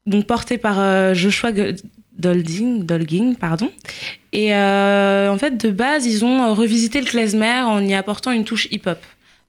donc 0.06 0.26
porté 0.26 0.58
par 0.58 0.80
euh, 0.80 1.14
Joshua 1.14 1.52
Dolding, 2.18 2.84
Dolging, 2.84 3.36
pardon. 3.36 3.70
Et 4.32 4.54
euh, 4.54 5.30
en 5.30 5.38
fait, 5.38 5.56
de 5.56 5.70
base, 5.70 6.06
ils 6.06 6.24
ont 6.24 6.54
revisité 6.54 7.00
le 7.00 7.06
klezmer 7.06 7.60
en 7.62 7.84
y 7.86 7.94
apportant 7.94 8.32
une 8.32 8.44
touche 8.44 8.68
hip-hop. 8.70 8.98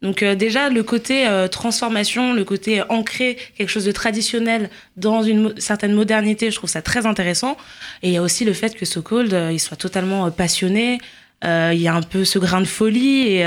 Donc 0.01 0.23
déjà 0.23 0.69
le 0.69 0.81
côté 0.81 1.27
transformation, 1.51 2.33
le 2.33 2.43
côté 2.43 2.81
ancré 2.89 3.37
quelque 3.55 3.69
chose 3.69 3.85
de 3.85 3.91
traditionnel 3.91 4.71
dans 4.97 5.21
une 5.21 5.53
certaine 5.59 5.93
modernité, 5.93 6.49
je 6.49 6.55
trouve 6.55 6.71
ça 6.71 6.81
très 6.81 7.05
intéressant. 7.05 7.55
Et 8.01 8.07
il 8.07 8.13
y 8.13 8.17
a 8.17 8.23
aussi 8.23 8.43
le 8.43 8.53
fait 8.53 8.75
que 8.75 8.83
So 8.83 9.03
Cold, 9.03 9.31
euh, 9.31 9.51
il 9.51 9.59
soit 9.59 9.77
totalement 9.77 10.31
passionné. 10.31 10.99
Il 11.43 11.79
y 11.79 11.87
a 11.87 11.93
un 11.93 12.01
peu 12.01 12.25
ce 12.25 12.39
grain 12.39 12.61
de 12.61 12.65
folie 12.65 13.27
et 13.27 13.45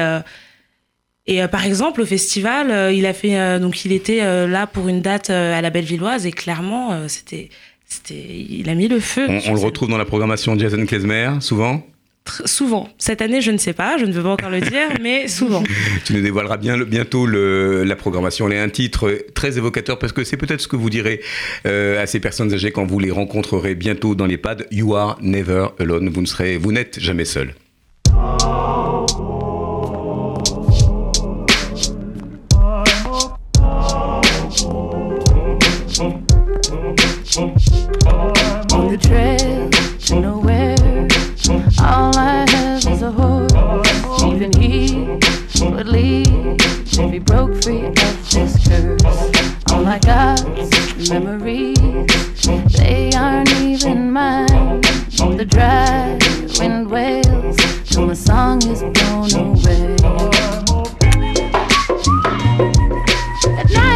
et 1.27 1.43
euh, 1.43 1.49
par 1.49 1.65
exemple 1.65 2.01
au 2.03 2.07
festival, 2.07 2.71
euh, 2.71 2.93
il 2.93 3.07
a 3.07 3.13
fait 3.13 3.39
euh, 3.39 3.59
donc 3.59 3.85
il 3.85 3.93
était 3.93 4.21
là 4.47 4.67
pour 4.67 4.89
une 4.89 5.01
date 5.01 5.31
à 5.31 5.61
la 5.61 5.71
Bellevilloise 5.71 6.27
et 6.27 6.33
clairement 6.33 7.09
c'était 7.09 7.49
c'était 7.87 8.15
il 8.49 8.69
a 8.69 8.75
mis 8.75 8.89
le 8.89 8.99
feu. 9.01 9.27
on, 9.47 9.55
le 9.55 9.61
retrouve 9.61 9.89
dans 9.89 9.99
la 9.99 10.05
programmation 10.05 10.55
de 10.57 10.61
Jason 10.61 10.85
Klezmer, 10.87 11.31
souvent. 11.41 11.87
Tr- 12.27 12.47
souvent. 12.47 12.89
Cette 12.97 13.21
année, 13.21 13.43
je 13.43 13.51
ne 13.51 13.59
sais 13.59 13.75
pas, 13.75 13.99
je 13.99 14.07
ne 14.07 14.13
veux 14.13 14.23
pas 14.23 14.31
encore 14.31 14.49
le 14.49 14.61
dire, 14.63 14.89
mais 15.03 15.29
souvent. 15.29 15.63
Tu 16.07 16.15
nous 16.15 16.23
dévoileras 16.23 16.57
bien 16.57 16.75
le- 16.77 16.87
bientôt 16.87 17.27
le, 17.27 17.85
la 17.85 17.97
programmation. 17.97 18.49
Elle 18.49 18.55
est 18.55 18.61
un 18.61 18.71
titre 18.71 19.15
très 19.35 19.59
évocateur 19.59 19.99
parce 19.99 20.13
que 20.15 20.25
c'est 20.25 20.39
peut-être 20.39 20.63
ce 20.63 20.69
que 20.69 20.77
vous 20.77 20.89
direz 20.89 21.21
euh, 21.67 22.03
à 22.03 22.07
ces 22.07 22.21
personnes 22.21 22.53
âgées 22.55 22.71
quand 22.73 22.87
vous 22.87 22.99
les 22.99 23.11
rencontrerez 23.11 23.75
bientôt 23.75 24.15
dans 24.15 24.25
l'EHPAD. 24.27 24.67
You 24.71 24.95
are 24.97 25.19
never 25.21 25.67
alone. 25.79 26.09
Vous 26.09 26.23
ne 26.23 26.27
serez, 26.27 26.57
vous 26.57 26.73
n'êtes 26.73 26.99
jamais 26.99 27.27
seul. 27.27 27.55
The 38.97 39.09
trail 39.09 39.71
to 39.99 40.21
nowhere. 40.21 41.09
All 41.81 42.17
I 42.17 42.47
have 42.51 42.87
is 42.87 43.03
a 43.03 43.11
horse. 43.11 43.53
Even 44.23 44.53
he 44.53 45.19
would 45.65 45.89
leave 45.89 46.57
if 46.61 47.13
he 47.13 47.19
broke 47.19 47.61
free 47.63 47.87
of 47.87 48.31
this 48.31 48.69
curse. 48.69 49.03
All 49.73 49.85
I 49.87 49.99
got's 49.99 51.11
memories. 51.11 51.77
They 52.77 53.11
aren't 53.17 53.51
even 53.61 54.13
mine. 54.13 54.81
The 55.39 55.47
dry 55.49 56.17
wind 56.61 56.89
wails 56.89 57.57
till 57.87 58.07
my 58.07 58.15
song 58.15 58.63
is 58.63 58.83
blown 58.95 59.33
away. 59.35 59.95
is 63.65 63.94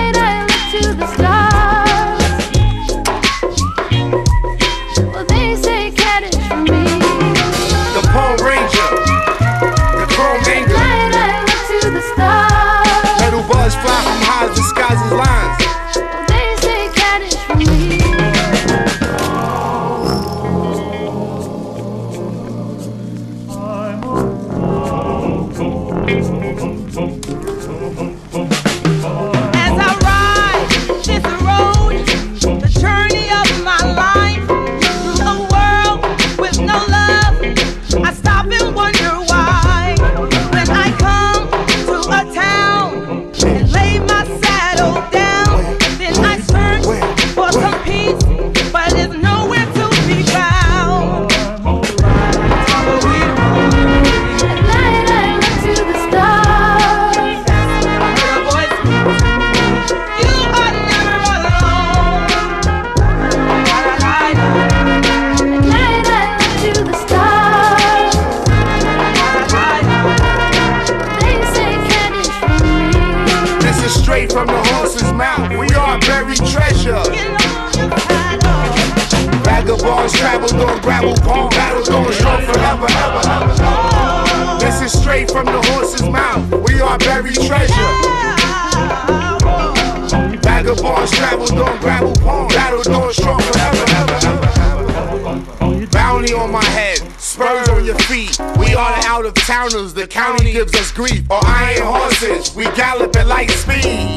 the 99.68 100.06
county 100.08 100.52
gives 100.52 100.74
us 100.76 100.90
grief. 100.92 101.30
Or 101.30 101.40
iron 101.44 101.82
horses, 101.82 102.54
we 102.54 102.64
gallop 102.72 103.14
at 103.16 103.26
light 103.26 103.50
speed. 103.50 104.16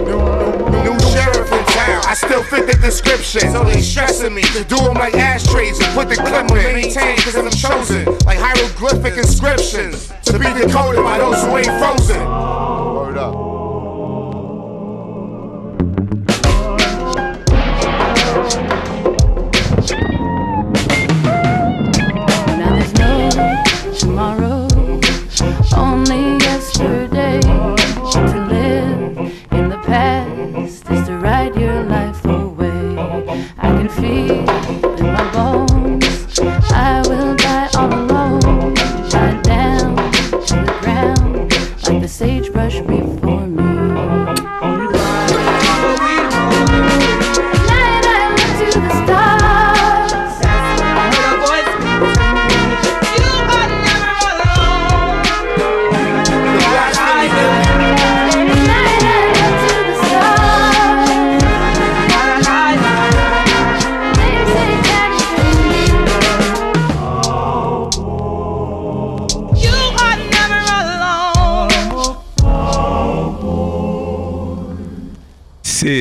New, 0.00 0.16
new 0.80 0.98
sheriff 1.12 1.52
in 1.52 1.64
town, 1.76 2.00
I 2.06 2.14
still 2.16 2.42
fit 2.44 2.66
the 2.66 2.78
description. 2.80 3.52
So 3.52 3.64
they 3.64 3.82
stressing 3.82 4.34
me 4.34 4.42
to 4.42 4.64
do 4.64 4.76
them 4.76 4.94
like 4.94 5.14
ashtrays 5.14 5.78
and 5.78 5.92
put 5.92 6.08
the 6.08 6.16
clip 6.16 6.50
in. 6.52 6.72
Maintain 6.72 7.16
cause 7.18 7.36
I'm 7.36 7.50
chosen, 7.50 8.06
like 8.24 8.38
hieroglyphic 8.38 9.18
inscriptions. 9.18 10.10
To 10.24 10.38
be 10.38 10.48
decoded 10.54 11.04
by 11.04 11.18
those 11.18 11.42
who 11.44 11.58
ain't 11.58 11.66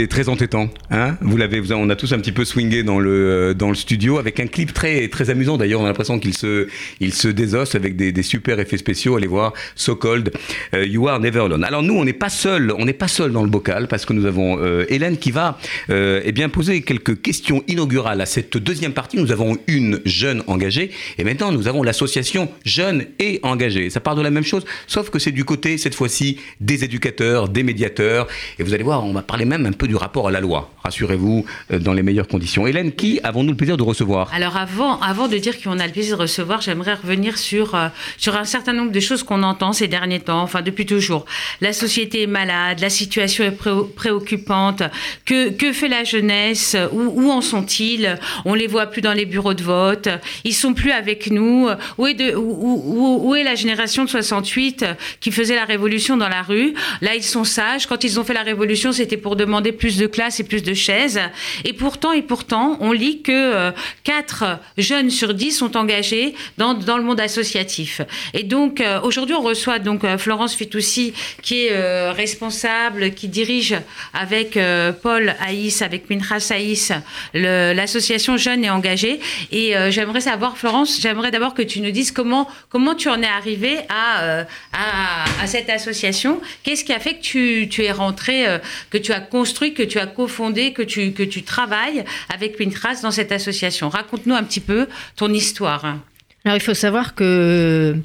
Très 0.10 0.30
entêtant, 0.30 0.70
hein 0.92 1.18
Vous 1.22 1.38
l'avez, 1.38 1.62
on 1.74 1.90
a 1.90 1.96
tous 1.96 2.14
un 2.14 2.20
petit 2.20 2.32
peu 2.32 2.46
swingé 2.46 2.84
dans 2.84 3.00
le 3.00 3.12
euh, 3.12 3.54
dans 3.54 3.70
le 3.70 3.76
studio 3.76 4.18
avec 4.18 4.40
un 4.40 4.48
clip 4.48 4.74
très 4.74 5.08
très 5.08 5.30
amusant. 5.30 5.58
D'ailleurs, 5.58 5.82
on 5.82 5.86
a 5.86 5.88
l'impression 5.88 6.20
qu'il 6.20 6.34
se 6.34 6.68
il 7.00 7.14
se 7.14 7.28
désosse 7.28 7.76
avec 7.76 7.96
des, 7.96 8.24
super 8.24 8.60
effets 8.60 8.78
spéciaux. 8.78 9.16
Allez 9.16 9.28
voir, 9.28 9.54
So 9.76 9.96
Cold, 9.96 10.32
euh, 10.74 10.86
You 10.86 11.08
Are 11.08 11.20
Never 11.20 11.42
Alone. 11.42 11.64
Alors 11.64 11.84
nous, 11.84 11.94
on 11.94 12.06
n'est 12.06 12.14
pas 12.14 12.30
seul, 12.30 12.74
on 12.78 12.86
n'est 12.86 12.94
pas 12.94 13.08
seul 13.08 13.32
dans 13.32 13.44
le 13.44 13.50
bocal 13.50 13.88
parce 13.88 14.06
que 14.06 14.14
nous 14.14 14.26
avons 14.26 14.58
euh, 14.60 14.86
Hélène 14.90 15.18
qui 15.18 15.32
va 15.32 15.60
euh, 15.90 16.22
eh 16.24 16.32
bien 16.32 16.50
poser 16.50 16.82
quelques 16.82 17.22
questions 17.22 17.64
inaugurales 17.68 18.22
à 18.22 18.26
cette 18.26 18.58
deuxième 18.58 18.94
partie. 18.94 19.18
Nous 19.18 19.32
avons 19.32 19.58
une 19.68 20.02
jeune 20.06 20.44
engagée 20.48 20.92
et 21.18 21.24
maintenant 21.24 21.52
nous 21.52 21.68
avons 21.68 21.84
l'association 21.84 22.50
Jeunes 22.64 23.06
et 23.20 23.40
Engagés. 23.44 23.90
Ça 23.90 24.00
part 24.00 24.16
de 24.16 24.22
la 24.22 24.32
même 24.32 24.44
chose, 24.44 24.66
sauf 24.88 25.10
que 25.10 25.20
c'est 25.20 25.32
du 25.32 25.46
côté 25.46 25.78
cette 25.78 25.96
fois-ci 25.96 26.40
des 26.60 26.84
éducateurs, 26.84 27.50
des 27.50 27.64
médiateurs. 27.64 28.28
Et 28.60 28.64
vous 28.64 28.74
allez 28.74 28.84
voir, 28.84 29.04
on 29.06 29.14
va 29.14 29.22
parler 29.22 29.46
même 29.46 29.66
un 29.66 29.72
peu 29.72 29.88
du 29.88 29.95
rapport 29.98 30.28
à 30.28 30.32
la 30.32 30.40
loi. 30.42 30.72
Rassurez-vous, 30.84 31.46
euh, 31.72 31.80
dans 31.80 31.94
les 31.94 32.04
meilleures 32.04 32.28
conditions. 32.28 32.68
Hélène, 32.68 32.92
qui 32.92 33.20
avons-nous 33.24 33.52
le 33.52 33.58
plaisir 33.58 33.78
de 33.78 33.84
recevoir? 33.84 34.32
Alors 34.34 34.58
avant, 34.58 35.00
avant 35.02 35.28
de 35.28 35.38
dire 35.38 35.62
qu'on 35.62 35.80
a 35.80 35.86
le 35.88 35.92
plaisir 35.92 36.16
de 36.18 36.22
recevoir, 36.22 36.62
j'aimerais 36.62 36.94
revenir 36.96 37.38
sur, 37.38 37.76
euh, 37.76 37.88
sur 38.18 38.36
un 38.36 38.46
certain 38.46 38.74
nombre 38.74 38.92
de 38.92 39.00
choses 39.00 39.24
qu'on 39.24 39.44
entend 39.44 39.74
ces 39.74 39.88
derniers 39.88 40.20
temps, 40.20 40.42
enfin 40.42 40.62
depuis 40.62 40.86
toujours. 40.86 41.26
La 41.62 41.74
société 41.74 42.24
est 42.24 42.28
malade, 42.28 42.80
la 42.80 42.90
situation 42.90 43.44
est 43.44 43.52
pré- 43.52 43.72
préoccupante, 43.96 44.84
que, 45.26 45.50
que 45.50 45.74
fait 45.74 45.88
la 45.88 46.04
jeunesse, 46.04 46.76
où, 46.92 47.30
en 47.32 47.42
sont-ils? 47.42 48.18
On 48.46 48.54
les 48.54 48.68
voit 48.68 48.88
plus 48.88 49.02
dans 49.02 49.14
les 49.14 49.26
bureaux 49.26 49.54
de 49.54 49.64
vote, 49.64 50.08
ils 50.44 50.54
sont 50.54 50.74
plus 50.74 50.92
avec 50.92 51.30
nous, 51.32 51.68
où 51.98 52.08
est, 52.08 52.14
de, 52.14 52.36
où- 52.36 53.22
où 53.30 53.36
est 53.36 53.44
la 53.44 53.56
génération 53.56 54.06
de 54.06 54.10
68 54.10 54.86
qui 55.20 55.32
faisait 55.32 55.56
la 55.56 55.66
révolution 55.66 56.18
dans 56.18 56.30
la 56.30 56.42
rue? 56.42 56.74
Là, 57.02 57.16
ils 57.16 57.24
sont 57.24 57.44
sages, 57.44 57.88
quand 57.88 58.04
ils 58.04 58.20
ont 58.20 58.24
fait 58.24 58.34
la 58.34 58.44
révolution, 58.44 58.92
c'était 58.92 59.18
pour 59.18 59.36
demander 59.36 59.72
plus 59.72 59.85
de 59.94 60.08
classes 60.08 60.40
et 60.40 60.44
plus 60.44 60.64
de 60.64 60.74
chaises. 60.74 61.20
Et 61.64 61.74
pourtant, 61.74 62.12
et 62.12 62.22
pourtant, 62.22 62.78
on 62.82 62.92
lit 62.92 63.22
que 63.22 63.72
4 64.04 64.60
jeunes 64.78 65.10
sur 65.10 65.34
10 65.34 65.52
sont 65.52 65.78
engagés 65.78 66.34
dans, 66.58 66.74
dans 66.74 66.98
le 66.98 67.04
monde 67.04 67.20
associatif. 67.20 68.02
Et 68.34 68.44
donc, 68.44 68.82
euh, 68.82 69.00
aujourd'hui, 69.02 69.36
on 69.36 69.42
reçoit 69.42 69.80
donc 69.80 70.04
euh, 70.04 70.18
Florence 70.18 70.56
Fitoussi, 70.56 71.14
qui 71.42 71.66
est 71.66 71.72
euh, 71.72 72.12
responsable, 72.12 73.12
qui 73.12 73.28
dirige 73.28 73.76
avec 74.14 74.58
euh, 74.58 74.92
Paul 74.92 75.36
Haïs, 75.40 75.82
avec 75.82 76.10
Minras 76.10 76.52
Haïs, 76.52 76.92
l'association 77.34 78.38
Jeunes 78.38 78.64
et 78.64 78.70
Engagés. 78.70 79.20
Et 79.52 79.76
euh, 79.76 79.92
j'aimerais 79.92 80.22
savoir, 80.22 80.58
Florence, 80.58 81.00
j'aimerais 81.00 81.32
d'abord 81.32 81.54
que 81.54 81.62
tu 81.62 81.82
nous 81.82 81.92
dises 81.92 82.12
comment, 82.12 82.48
comment 82.70 82.96
tu 82.96 83.10
en 83.10 83.22
es 83.22 83.28
arrivée 83.28 83.80
à, 83.90 84.24
euh, 84.24 84.44
à, 84.74 85.44
à 85.44 85.48
cette 85.48 85.70
association. 85.70 86.42
Qu'est-ce 86.64 86.84
qui 86.84 86.94
a 86.94 87.00
fait 87.00 87.16
que 87.16 87.22
tu, 87.22 87.68
tu 87.70 87.84
es 87.84 87.92
rentrée, 87.92 88.48
euh, 88.48 88.58
que 88.90 88.98
tu 88.98 89.12
as 89.12 89.20
construit, 89.20 89.74
que 89.76 89.84
tu 89.84 90.00
as 90.00 90.08
cofondé, 90.08 90.74
que 90.74 90.82
tu, 90.82 91.12
que 91.12 91.22
tu 91.22 91.44
travailles 91.44 92.04
avec 92.34 92.58
Pintras 92.58 93.02
dans 93.04 93.12
cette 93.12 93.32
association 93.32 93.90
Raconte-nous 93.90 94.34
un 94.34 94.44
petit 94.44 94.60
peu 94.60 94.88
ton 95.16 95.32
histoire. 95.32 95.98
Alors 96.46 96.58
il 96.58 96.62
faut 96.62 96.74
savoir 96.74 97.16
que 97.16 97.96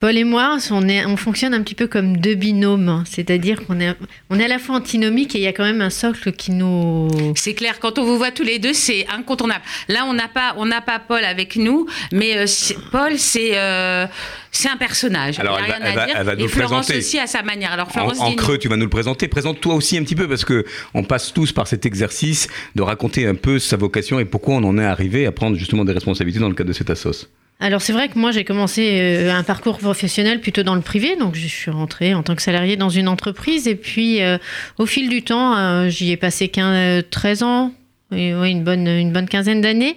Paul 0.00 0.16
et 0.16 0.22
moi, 0.22 0.58
on, 0.70 0.88
est, 0.88 1.04
on 1.06 1.16
fonctionne 1.16 1.54
un 1.54 1.62
petit 1.64 1.74
peu 1.74 1.88
comme 1.88 2.18
deux 2.18 2.36
binômes, 2.36 3.02
c'est-à-dire 3.04 3.66
qu'on 3.66 3.80
est, 3.80 3.96
on 4.30 4.38
est 4.38 4.44
à 4.44 4.48
la 4.48 4.60
fois 4.60 4.76
antinomique 4.76 5.34
et 5.34 5.38
il 5.38 5.42
y 5.42 5.48
a 5.48 5.52
quand 5.52 5.64
même 5.64 5.80
un 5.80 5.90
socle 5.90 6.30
qui 6.30 6.52
nous... 6.52 7.08
C'est 7.34 7.54
clair, 7.54 7.80
quand 7.80 7.98
on 7.98 8.04
vous 8.04 8.16
voit 8.16 8.30
tous 8.30 8.44
les 8.44 8.60
deux, 8.60 8.74
c'est 8.74 9.08
incontournable. 9.08 9.62
Là, 9.88 10.04
on 10.06 10.12
n'a 10.14 10.28
pas, 10.28 10.54
on 10.56 10.66
n'a 10.66 10.80
pas 10.82 11.00
Paul 11.00 11.24
avec 11.24 11.56
nous, 11.56 11.88
mais 12.12 12.36
euh, 12.38 12.46
Paul, 12.92 13.18
c'est 13.18 13.58
euh, 13.58 14.06
c'est 14.52 14.68
un 14.68 14.76
personnage. 14.76 15.40
Alors, 15.40 15.58
Il 15.58 15.68
y 15.68 15.72
a 15.72 15.76
elle 15.78 15.82
rien 15.82 15.82
va- 15.82 15.86
à 15.86 15.88
elle 15.90 15.96
va- 15.96 16.06
dire. 16.06 16.16
elle 16.20 16.26
va 16.26 16.36
nous 16.36 16.44
Et 16.44 16.48
Florence 16.48 16.86
présenter. 16.86 16.98
aussi 16.98 17.18
à 17.18 17.26
sa 17.26 17.42
manière. 17.42 17.72
Alors, 17.72 17.88
En, 17.88 17.90
Florence, 17.90 18.20
en 18.20 18.32
creux, 18.34 18.58
tu 18.58 18.68
vas 18.68 18.76
nous 18.76 18.84
le 18.84 18.90
présenter. 18.90 19.26
Présente-toi 19.26 19.74
aussi 19.74 19.98
un 19.98 20.04
petit 20.04 20.14
peu 20.14 20.28
parce 20.28 20.44
que 20.44 20.64
on 20.94 21.02
passe 21.02 21.32
tous 21.32 21.50
par 21.50 21.66
cet 21.66 21.86
exercice 21.86 22.46
de 22.76 22.82
raconter 22.82 23.26
un 23.26 23.34
peu 23.34 23.58
sa 23.58 23.76
vocation 23.76 24.20
et 24.20 24.24
pourquoi 24.24 24.54
on 24.54 24.62
en 24.64 24.78
est 24.78 24.84
arrivé 24.86 25.26
à 25.26 25.32
prendre 25.32 25.56
justement 25.56 25.84
des 25.84 25.92
responsabilités 25.92 26.38
dans 26.38 26.48
le 26.48 26.54
cadre 26.54 26.68
de 26.68 26.72
cette 26.72 26.88
assos. 26.90 27.26
Alors 27.60 27.82
c'est 27.82 27.92
vrai 27.92 28.08
que 28.08 28.18
moi 28.18 28.30
j'ai 28.30 28.44
commencé 28.44 29.00
euh, 29.00 29.34
un 29.34 29.42
parcours 29.42 29.78
professionnel 29.78 30.40
plutôt 30.40 30.62
dans 30.62 30.76
le 30.76 30.80
privé, 30.80 31.16
donc 31.16 31.34
je 31.34 31.46
suis 31.48 31.72
rentrée 31.72 32.14
en 32.14 32.22
tant 32.22 32.36
que 32.36 32.42
salariée 32.42 32.76
dans 32.76 32.88
une 32.88 33.08
entreprise. 33.08 33.66
Et 33.66 33.74
puis 33.74 34.22
euh, 34.22 34.38
au 34.78 34.86
fil 34.86 35.08
du 35.08 35.22
temps 35.22 35.56
euh, 35.56 35.88
j'y 35.88 36.12
ai 36.12 36.16
passé 36.16 36.48
15, 36.48 36.64
euh, 36.74 37.02
13 37.10 37.42
ans, 37.42 37.72
et, 38.12 38.34
ouais, 38.34 38.50
une, 38.52 38.62
bonne, 38.62 38.86
une 38.86 39.12
bonne 39.12 39.28
quinzaine 39.28 39.60
d'années. 39.60 39.96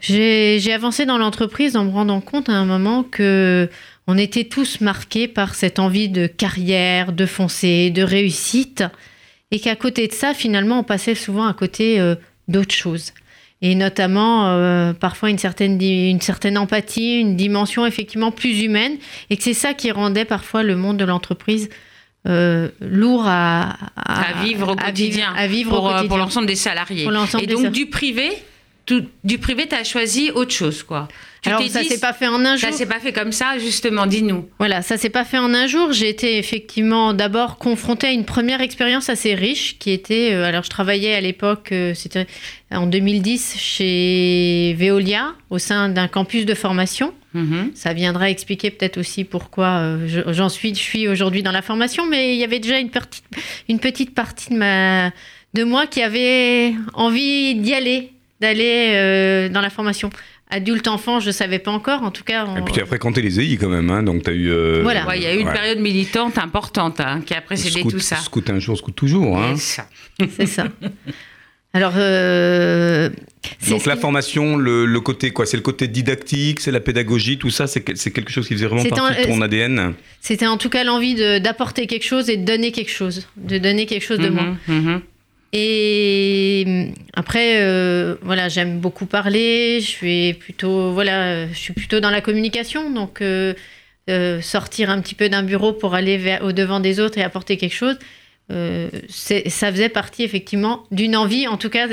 J'ai 0.00 0.72
avancé 0.72 1.04
dans 1.04 1.18
l'entreprise 1.18 1.76
en 1.76 1.84
me 1.84 1.90
rendant 1.90 2.20
compte 2.20 2.48
à 2.48 2.52
un 2.52 2.64
moment 2.64 3.02
que 3.02 3.68
on 4.06 4.16
était 4.16 4.44
tous 4.44 4.80
marqués 4.80 5.28
par 5.28 5.54
cette 5.54 5.78
envie 5.78 6.08
de 6.08 6.26
carrière, 6.26 7.12
de 7.12 7.26
foncer, 7.26 7.90
de 7.90 8.02
réussite. 8.02 8.84
Et 9.50 9.60
qu'à 9.60 9.76
côté 9.76 10.06
de 10.06 10.12
ça 10.12 10.34
finalement 10.34 10.78
on 10.78 10.84
passait 10.84 11.16
souvent 11.16 11.46
à 11.46 11.52
côté 11.52 12.00
euh, 12.00 12.14
d'autres 12.48 12.74
choses 12.74 13.12
et 13.62 13.74
notamment 13.74 14.48
euh, 14.48 14.92
parfois 14.92 15.30
une 15.30 15.38
certaine, 15.38 15.80
une 15.80 16.20
certaine 16.20 16.58
empathie, 16.58 17.20
une 17.20 17.36
dimension 17.36 17.86
effectivement 17.86 18.30
plus 18.32 18.60
humaine, 18.62 18.96
et 19.30 19.36
que 19.36 19.42
c'est 19.42 19.54
ça 19.54 19.72
qui 19.72 19.90
rendait 19.92 20.24
parfois 20.24 20.62
le 20.64 20.76
monde 20.76 20.96
de 20.98 21.04
l'entreprise 21.04 21.68
euh, 22.28 22.68
lourd 22.80 23.24
à, 23.26 23.76
à 23.96 24.42
vivre 24.44 24.72
au 24.72 24.76
quotidien, 24.76 25.32
à 25.36 25.46
vivre 25.46 25.70
pour, 25.70 25.88
euh, 25.88 26.02
pour 26.08 26.18
l'ensemble 26.18 26.46
des 26.46 26.56
salariés. 26.56 27.04
Pour 27.04 27.12
Et 27.44 27.46
donc 27.46 27.62
du 27.72 27.86
privé, 27.86 28.30
tout- 28.86 29.04
du 29.24 29.38
privé, 29.38 29.66
tu 29.68 29.74
as 29.74 29.84
choisi 29.84 30.30
autre 30.32 30.52
chose, 30.52 30.82
quoi. 30.82 31.08
Tu 31.42 31.48
Alors 31.48 31.60
ça 31.68 31.82
s'est 31.82 31.98
pas 32.00 32.12
fait 32.12 32.28
en 32.28 32.44
un 32.44 32.56
jour. 32.56 32.70
Ça 32.70 32.76
s'est 32.76 32.86
pas 32.86 33.00
fait 33.00 33.12
comme 33.12 33.32
ça, 33.32 33.58
justement, 33.58 34.06
dis-nous. 34.06 34.48
Voilà, 34.60 34.80
ça 34.80 34.96
s'est 34.96 35.10
pas 35.10 35.24
fait 35.24 35.38
en 35.38 35.52
un 35.54 35.66
jour. 35.66 35.92
J'ai 35.92 36.08
été 36.08 36.38
effectivement 36.38 37.14
d'abord 37.14 37.58
confrontée 37.58 38.06
à 38.06 38.12
une 38.12 38.24
première 38.24 38.60
expérience 38.60 39.08
assez 39.08 39.34
riche 39.34 39.76
qui 39.80 39.90
était. 39.90 40.30
euh, 40.32 40.44
alors, 40.44 40.62
je 40.62 40.70
travaillais 40.70 41.14
à 41.14 41.20
l'époque, 41.20 41.70
euh, 41.72 41.94
c'était 41.94 42.28
en 42.70 42.86
2010, 42.86 43.56
chez 43.58 44.74
Veolia, 44.78 45.34
au 45.50 45.58
sein 45.58 45.88
d'un 45.88 46.08
campus 46.08 46.46
de 46.46 46.54
formation. 46.54 47.12
Mhm. 47.34 47.72
Ça 47.74 47.92
viendra 47.92 48.30
expliquer 48.30 48.70
peut-être 48.70 48.98
aussi 48.98 49.24
pourquoi 49.24 49.66
euh, 49.78 50.06
je- 50.06 50.32
j'en 50.32 50.48
suis, 50.48 50.74
je 50.74 50.80
suis 50.80 51.08
aujourd'hui 51.08 51.42
dans 51.42 51.50
la 51.52 51.62
formation, 51.62 52.06
mais 52.06 52.34
il 52.34 52.38
y 52.40 52.44
avait 52.44 52.58
déjà 52.60 52.78
une, 52.78 52.90
petite- 52.90 53.24
une 53.68 53.78
petite 53.80 54.14
partie 54.14 54.50
de, 54.50 54.56
ma, 54.58 55.10
de 55.54 55.64
moi 55.64 55.86
qui 55.86 56.02
avait 56.02 56.74
envie 56.94 57.54
d'y 57.56 57.74
aller, 57.74 58.10
d'aller 58.40 58.90
euh, 58.92 59.48
dans 59.48 59.60
la 59.62 59.70
formation. 59.70 60.10
Adulte, 60.52 60.86
enfant, 60.86 61.18
je 61.18 61.28
ne 61.28 61.32
savais 61.32 61.58
pas 61.58 61.70
encore. 61.70 62.02
En 62.02 62.10
tout 62.10 62.24
cas, 62.24 62.44
on- 62.46 62.56
Et 62.58 62.62
puis 62.62 62.74
tu 62.74 62.80
as 62.80 62.86
fréquenté 62.86 63.22
les 63.22 63.40
EI 63.40 63.56
quand 63.56 63.70
même, 63.70 63.90
hein, 63.90 64.02
donc 64.02 64.22
tu 64.22 64.30
as 64.30 64.34
eu. 64.34 64.50
euh, 64.50 64.80
Voilà. 64.82 65.06
Ouais, 65.06 65.16
il 65.18 65.22
y 65.22 65.26
a 65.26 65.34
eu 65.34 65.38
une 65.40 65.46
ouais. 65.48 65.52
période 65.52 65.78
militante 65.78 66.36
importante 66.38 67.00
hein, 67.00 67.22
qui 67.24 67.32
a 67.34 67.40
précédé 67.40 67.80
Scout- 67.80 67.90
tout 67.92 67.98
ça. 68.00 68.16
Scout 68.16 68.48
un 68.50 68.58
jour, 68.58 68.76
scout 68.76 68.94
toujours. 68.94 69.38
Hein. 69.38 69.54
C'est 69.56 70.46
ça. 70.46 70.68
Alors, 71.74 71.94
euh, 71.96 73.08
c'est 73.58 73.70
Donc 73.70 73.86
la 73.86 73.94
qui- 73.94 74.00
formation, 74.02 74.56
le, 74.58 74.84
le 74.84 75.00
côté 75.00 75.30
quoi 75.30 75.46
C'est 75.46 75.56
le 75.56 75.62
côté 75.62 75.88
didactique, 75.88 76.60
c'est 76.60 76.70
la 76.70 76.80
pédagogie, 76.80 77.38
tout 77.38 77.48
ça, 77.48 77.66
c'est 77.66 77.80
que- 77.80 77.94
c'est 77.94 78.10
quelque 78.10 78.30
chose 78.30 78.46
qui 78.46 78.52
faisait 78.52 78.66
vraiment 78.66 78.84
partie 78.84 79.22
de 79.22 79.26
ton 79.26 79.40
ADN. 79.40 79.94
c'était 80.20 80.46
en 80.46 80.58
tout 80.58 80.68
cas 80.68 80.84
l'envie 80.84 81.14
de- 81.14 81.38
d'apporter 81.38 81.86
quelque 81.86 82.04
chose 82.04 82.28
et 82.28 82.36
de 82.36 82.44
donner 82.44 82.72
quelque 82.72 82.90
chose, 82.90 83.26
de 83.38 83.56
donner 83.56 83.86
quelque 83.86 84.04
chose 84.04 84.18
de 84.18 84.28
moi. 84.28 84.44
Mhm, 84.68 84.76
mhm. 84.76 85.00
Et 85.52 86.64
hum, 86.66 86.94
après, 87.12 87.60
euh, 87.60 88.16
voilà, 88.22 88.48
j'aime 88.48 88.80
beaucoup 88.80 89.06
parler. 89.06 89.80
Je 89.80 89.86
suis 89.86 90.34
plutôt, 90.34 90.92
voilà, 90.92 91.46
je 91.48 91.58
suis 91.58 91.74
plutôt 91.74 92.00
dans 92.00 92.10
la 92.10 92.20
communication, 92.20 92.90
donc 92.90 93.20
euh, 93.20 93.54
euh, 94.10 94.40
sortir 94.40 94.90
un 94.90 95.00
petit 95.00 95.14
peu 95.14 95.28
d'un 95.28 95.42
bureau 95.42 95.72
pour 95.72 95.94
aller 95.94 96.38
au 96.42 96.52
devant 96.52 96.80
des 96.80 97.00
autres 97.00 97.18
et 97.18 97.22
apporter 97.22 97.56
quelque 97.56 97.74
chose, 97.74 97.98
ça 98.48 99.72
faisait 99.72 99.88
partie 99.88 100.24
effectivement 100.24 100.84
d'une 100.90 101.16
envie, 101.16 101.48
en 101.48 101.56
tout 101.56 101.70
cas, 101.70 101.86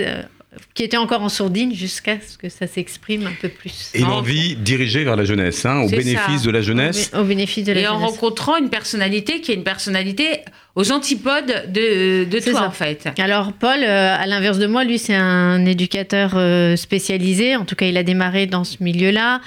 qui 0.74 0.84
était 0.84 0.98
encore 0.98 1.22
en 1.22 1.30
sourdine 1.30 1.76
jusqu'à 1.76 2.18
ce 2.20 2.38
que 2.38 2.50
ça 2.50 2.66
s'exprime 2.66 3.28
un 3.28 3.34
peu 3.40 3.50
plus. 3.50 3.92
Et 3.94 4.00
une 4.00 4.06
En- 4.06 4.18
envie 4.18 4.56
dirigée 4.56 5.04
vers 5.04 5.16
la 5.16 5.24
jeunesse, 5.24 5.64
hein, 5.66 5.82
au 5.82 5.90
bénéfice 5.90 6.40
ça. 6.42 6.46
de 6.46 6.50
la 6.52 6.62
jeunesse. 6.62 7.12
Au, 7.14 7.18
bé- 7.18 7.22
au 7.22 7.26
bénéfice 7.26 7.64
de 7.66 7.74
la 7.74 7.82
Et 7.82 7.88
en 7.88 8.00
rencontrant 8.00 8.58
une 8.58 8.70
personnalité 8.70 9.42
qui 9.42 9.52
est 9.52 9.56
une 9.56 9.64
personnalité 9.64 10.40
aux 10.76 10.92
antipodes 10.92 11.66
de, 11.72 12.24
de 12.24 12.40
toi, 12.40 12.54
ça. 12.62 12.68
en 12.68 12.72
fait. 12.72 13.08
Alors 13.20 13.54
Paul, 13.54 13.80
euh, 13.84 14.16
à 14.18 14.26
l'inverse 14.26 14.58
de 14.58 14.66
moi, 14.68 14.84
lui 14.84 14.98
c'est 14.98 15.14
un 15.16 15.66
éducateur 15.66 16.32
euh, 16.36 16.76
spécialisé. 16.76 17.56
En 17.56 17.66
tout 17.66 17.76
cas, 17.76 17.86
il 17.86 17.98
a 17.98 18.04
démarré 18.04 18.48
dans 18.48 18.64
ce 18.64 18.78
milieu-là. 18.84 19.42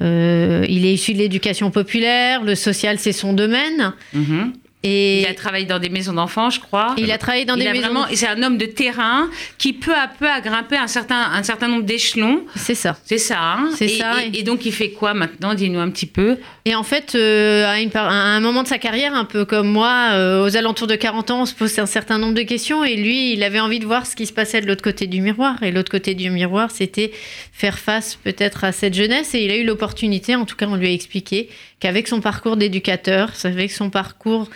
Euh, 0.00 0.64
il 0.68 0.86
est 0.86 0.92
issu 0.94 1.12
de 1.14 1.18
l'éducation 1.18 1.70
populaire. 1.70 2.42
Le 2.42 2.54
social, 2.54 2.98
c'est 2.98 3.12
son 3.12 3.32
domaine. 3.32 3.92
Mhm. 4.14 4.52
Et 4.84 5.22
Il 5.22 5.26
a 5.26 5.34
travaillé 5.34 5.64
dans 5.66 5.80
des 5.80 5.88
maisons 5.88 6.12
d'enfants, 6.12 6.50
je 6.50 6.60
crois. 6.60 6.94
il 6.98 7.10
a 7.10 7.18
travaillé 7.18 7.44
dans 7.44 7.56
Il 7.56 7.64
des 7.64 7.72
maisons. 7.72 7.80
vraiment, 7.80 8.06
c'est 8.14 8.28
un 8.28 8.40
homme 8.44 8.58
de 8.58 8.66
terrain 8.66 9.28
qui 9.58 9.72
peu 9.72 9.92
à 9.92 10.06
peu 10.06 10.28
a 10.28 10.40
grimpé 10.40 10.76
un 10.76 10.86
certain, 10.86 11.20
un 11.32 11.42
certain 11.42 11.66
nombre 11.66 11.82
d'échelons. 11.82 12.44
C'est 12.54 12.76
ça. 12.76 12.96
C'est 13.04 13.18
ça. 13.18 13.38
hein 13.40 13.70
C'est 13.74 13.86
et, 13.86 13.98
ça, 13.98 14.12
Et, 14.32 14.44
donc 14.44 14.64
il 14.66 14.72
fait 14.72 14.90
quoi 14.90 15.14
maintenant? 15.14 15.54
Dis-nous 15.54 15.80
un 15.80 15.90
petit 15.90 16.06
peu. 16.06 16.36
Et 16.64 16.76
en 16.76 16.84
fait, 16.84 17.16
euh, 17.16 17.66
à, 17.66 17.80
une 17.80 17.90
par- 17.90 18.06
à 18.08 18.12
un 18.12 18.38
moment 18.38 18.62
de 18.62 18.68
sa 18.68 18.78
carrière, 18.78 19.14
un 19.14 19.24
peu 19.24 19.44
comme 19.44 19.68
moi, 19.68 20.10
euh, 20.12 20.44
aux 20.46 20.56
alentours 20.56 20.86
de 20.86 20.94
40 20.94 21.32
ans, 21.32 21.42
on 21.42 21.46
se 21.46 21.54
pose 21.54 21.76
un 21.80 21.86
certain 21.86 22.18
nombre 22.18 22.34
de 22.34 22.42
questions. 22.42 22.84
Et 22.84 22.94
lui, 22.94 23.32
il 23.32 23.42
avait 23.42 23.58
envie 23.60 23.80
de 23.80 23.86
voir 23.86 24.06
ce 24.06 24.14
qui 24.14 24.26
se 24.26 24.32
passait 24.32 24.60
de 24.60 24.66
l'autre 24.68 24.82
côté 24.84 25.08
du 25.08 25.20
miroir. 25.20 25.60
Et 25.64 25.72
l'autre 25.72 25.90
côté 25.90 26.14
du 26.14 26.30
miroir, 26.30 26.70
c'était 26.70 27.10
faire 27.52 27.80
face 27.80 28.14
peut-être 28.22 28.62
à 28.62 28.70
cette 28.70 28.94
jeunesse. 28.94 29.34
Et 29.34 29.44
il 29.44 29.50
a 29.50 29.56
eu 29.56 29.64
l'opportunité, 29.64 30.36
en 30.36 30.44
tout 30.44 30.54
cas, 30.54 30.66
on 30.68 30.76
lui 30.76 30.86
a 30.86 30.92
expliqué 30.92 31.48
qu'avec 31.80 32.08
son 32.08 32.20
parcours 32.20 32.56
d'éducateur, 32.56 33.32
avec 33.44 33.70
son 33.70 33.90
parcours 33.90 34.48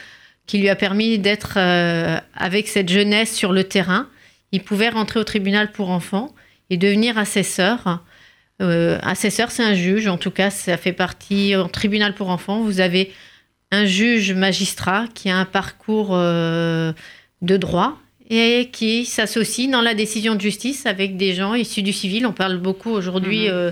qui 0.47 0.59
lui 0.59 0.69
a 0.69 0.77
permis 0.77 1.19
d'être 1.19 1.55
euh, 1.57 2.19
avec 2.35 2.69
cette 2.69 2.89
jeunesse 2.89 3.35
sur 3.35 3.53
le 3.53 3.65
terrain, 3.65 4.09
il 4.51 4.63
pouvait 4.63 4.89
rentrer 4.89 5.21
au 5.21 5.25
tribunal 5.25 5.73
pour 5.73 5.91
enfants 5.91 6.35
et 6.71 6.77
devenir 6.77 7.17
assesseur. 7.19 8.03
Euh, 8.61 8.99
assesseur, 9.03 9.51
c'est 9.51 9.63
un 9.63 9.75
juge, 9.75 10.07
en 10.09 10.19
tout 10.19 10.31
cas, 10.31 10.51
ça 10.51 10.77
fait 10.77 10.93
partie 10.93 11.57
en 11.57 11.69
tribunal 11.69 12.15
pour 12.15 12.29
enfants. 12.29 12.61
Vous 12.61 12.81
avez 12.81 13.13
un 13.71 13.87
juge 13.87 14.33
magistrat 14.33 15.07
qui 15.15 15.31
a 15.31 15.37
un 15.39 15.45
parcours 15.47 16.11
euh, 16.13 16.93
de 17.41 17.57
droit 17.57 17.99
et 18.29 18.69
qui 18.73 19.05
s'associe 19.05 19.71
dans 19.71 19.81
la 19.81 19.95
décision 19.95 20.35
de 20.35 20.41
justice 20.41 20.87
avec 20.87 21.17
des 21.17 21.35
gens 21.35 21.55
issus 21.55 21.83
du 21.83 21.93
civil. 21.93 22.27
On 22.27 22.33
parle 22.33 22.59
beaucoup 22.59 22.91
aujourd'hui 22.91 23.47
Mhm. 23.47 23.53
euh, 23.53 23.71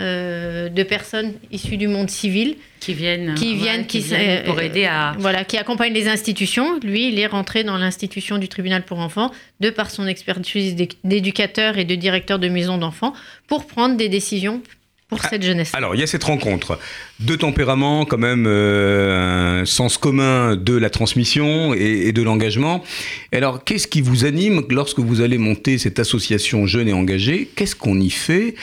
euh, 0.00 0.68
de 0.70 0.82
personnes 0.82 1.34
issues 1.50 1.76
du 1.76 1.86
monde 1.86 2.08
civil 2.08 2.56
Qui 2.80 2.94
viennent, 2.94 3.34
qui 3.34 3.60
ouais, 3.60 3.84
qui, 3.86 3.98
viennent 4.00 4.44
pour 4.44 4.58
euh, 4.58 4.62
aider 4.62 4.86
à. 4.86 5.14
voilà, 5.18 5.44
qui 5.44 5.58
accompagnent 5.58 5.92
les 5.92 6.08
institutions. 6.08 6.78
Lui, 6.82 7.08
il 7.08 7.18
est 7.18 7.26
rentré 7.26 7.62
dans 7.62 7.76
l'institution 7.76 8.38
du 8.38 8.48
tribunal 8.48 8.84
pour 8.84 8.98
enfants 9.00 9.30
de 9.60 9.68
par 9.70 9.90
son 9.90 10.06
expertise 10.06 10.74
d'é- 10.76 10.88
d'éducateur 11.04 11.76
et 11.76 11.84
de 11.84 11.94
directeur 11.94 12.38
de 12.38 12.48
maison 12.48 12.78
d'enfants 12.78 13.12
pour 13.48 13.66
prendre 13.66 13.96
des 13.96 14.08
décisions 14.08 14.62
pour 15.12 15.20
Ah, 15.24 15.28
cette 15.30 15.42
jeunesse. 15.42 15.70
Alors, 15.74 15.94
il 15.94 16.00
y 16.00 16.02
a 16.02 16.06
cette 16.06 16.24
rencontre. 16.24 16.78
Deux 17.20 17.36
tempéraments, 17.36 18.04
quand 18.06 18.16
même, 18.18 18.46
euh, 18.46 19.60
un 19.60 19.64
sens 19.66 19.98
commun 19.98 20.56
de 20.56 20.74
la 20.74 20.88
transmission 20.88 21.74
et, 21.74 22.08
et 22.08 22.12
de 22.12 22.22
l'engagement. 22.22 22.82
Alors, 23.30 23.62
qu'est-ce 23.62 23.86
qui 23.86 24.00
vous 24.00 24.24
anime 24.24 24.62
lorsque 24.70 24.98
vous 25.00 25.20
allez 25.20 25.36
monter 25.38 25.76
cette 25.76 25.98
association 25.98 26.66
jeune 26.66 26.88
et 26.88 26.92
engagée 26.94 27.48
Qu'est-ce 27.54 27.76
qu'on 27.76 28.00
y 28.00 28.08
fait? 28.10 28.54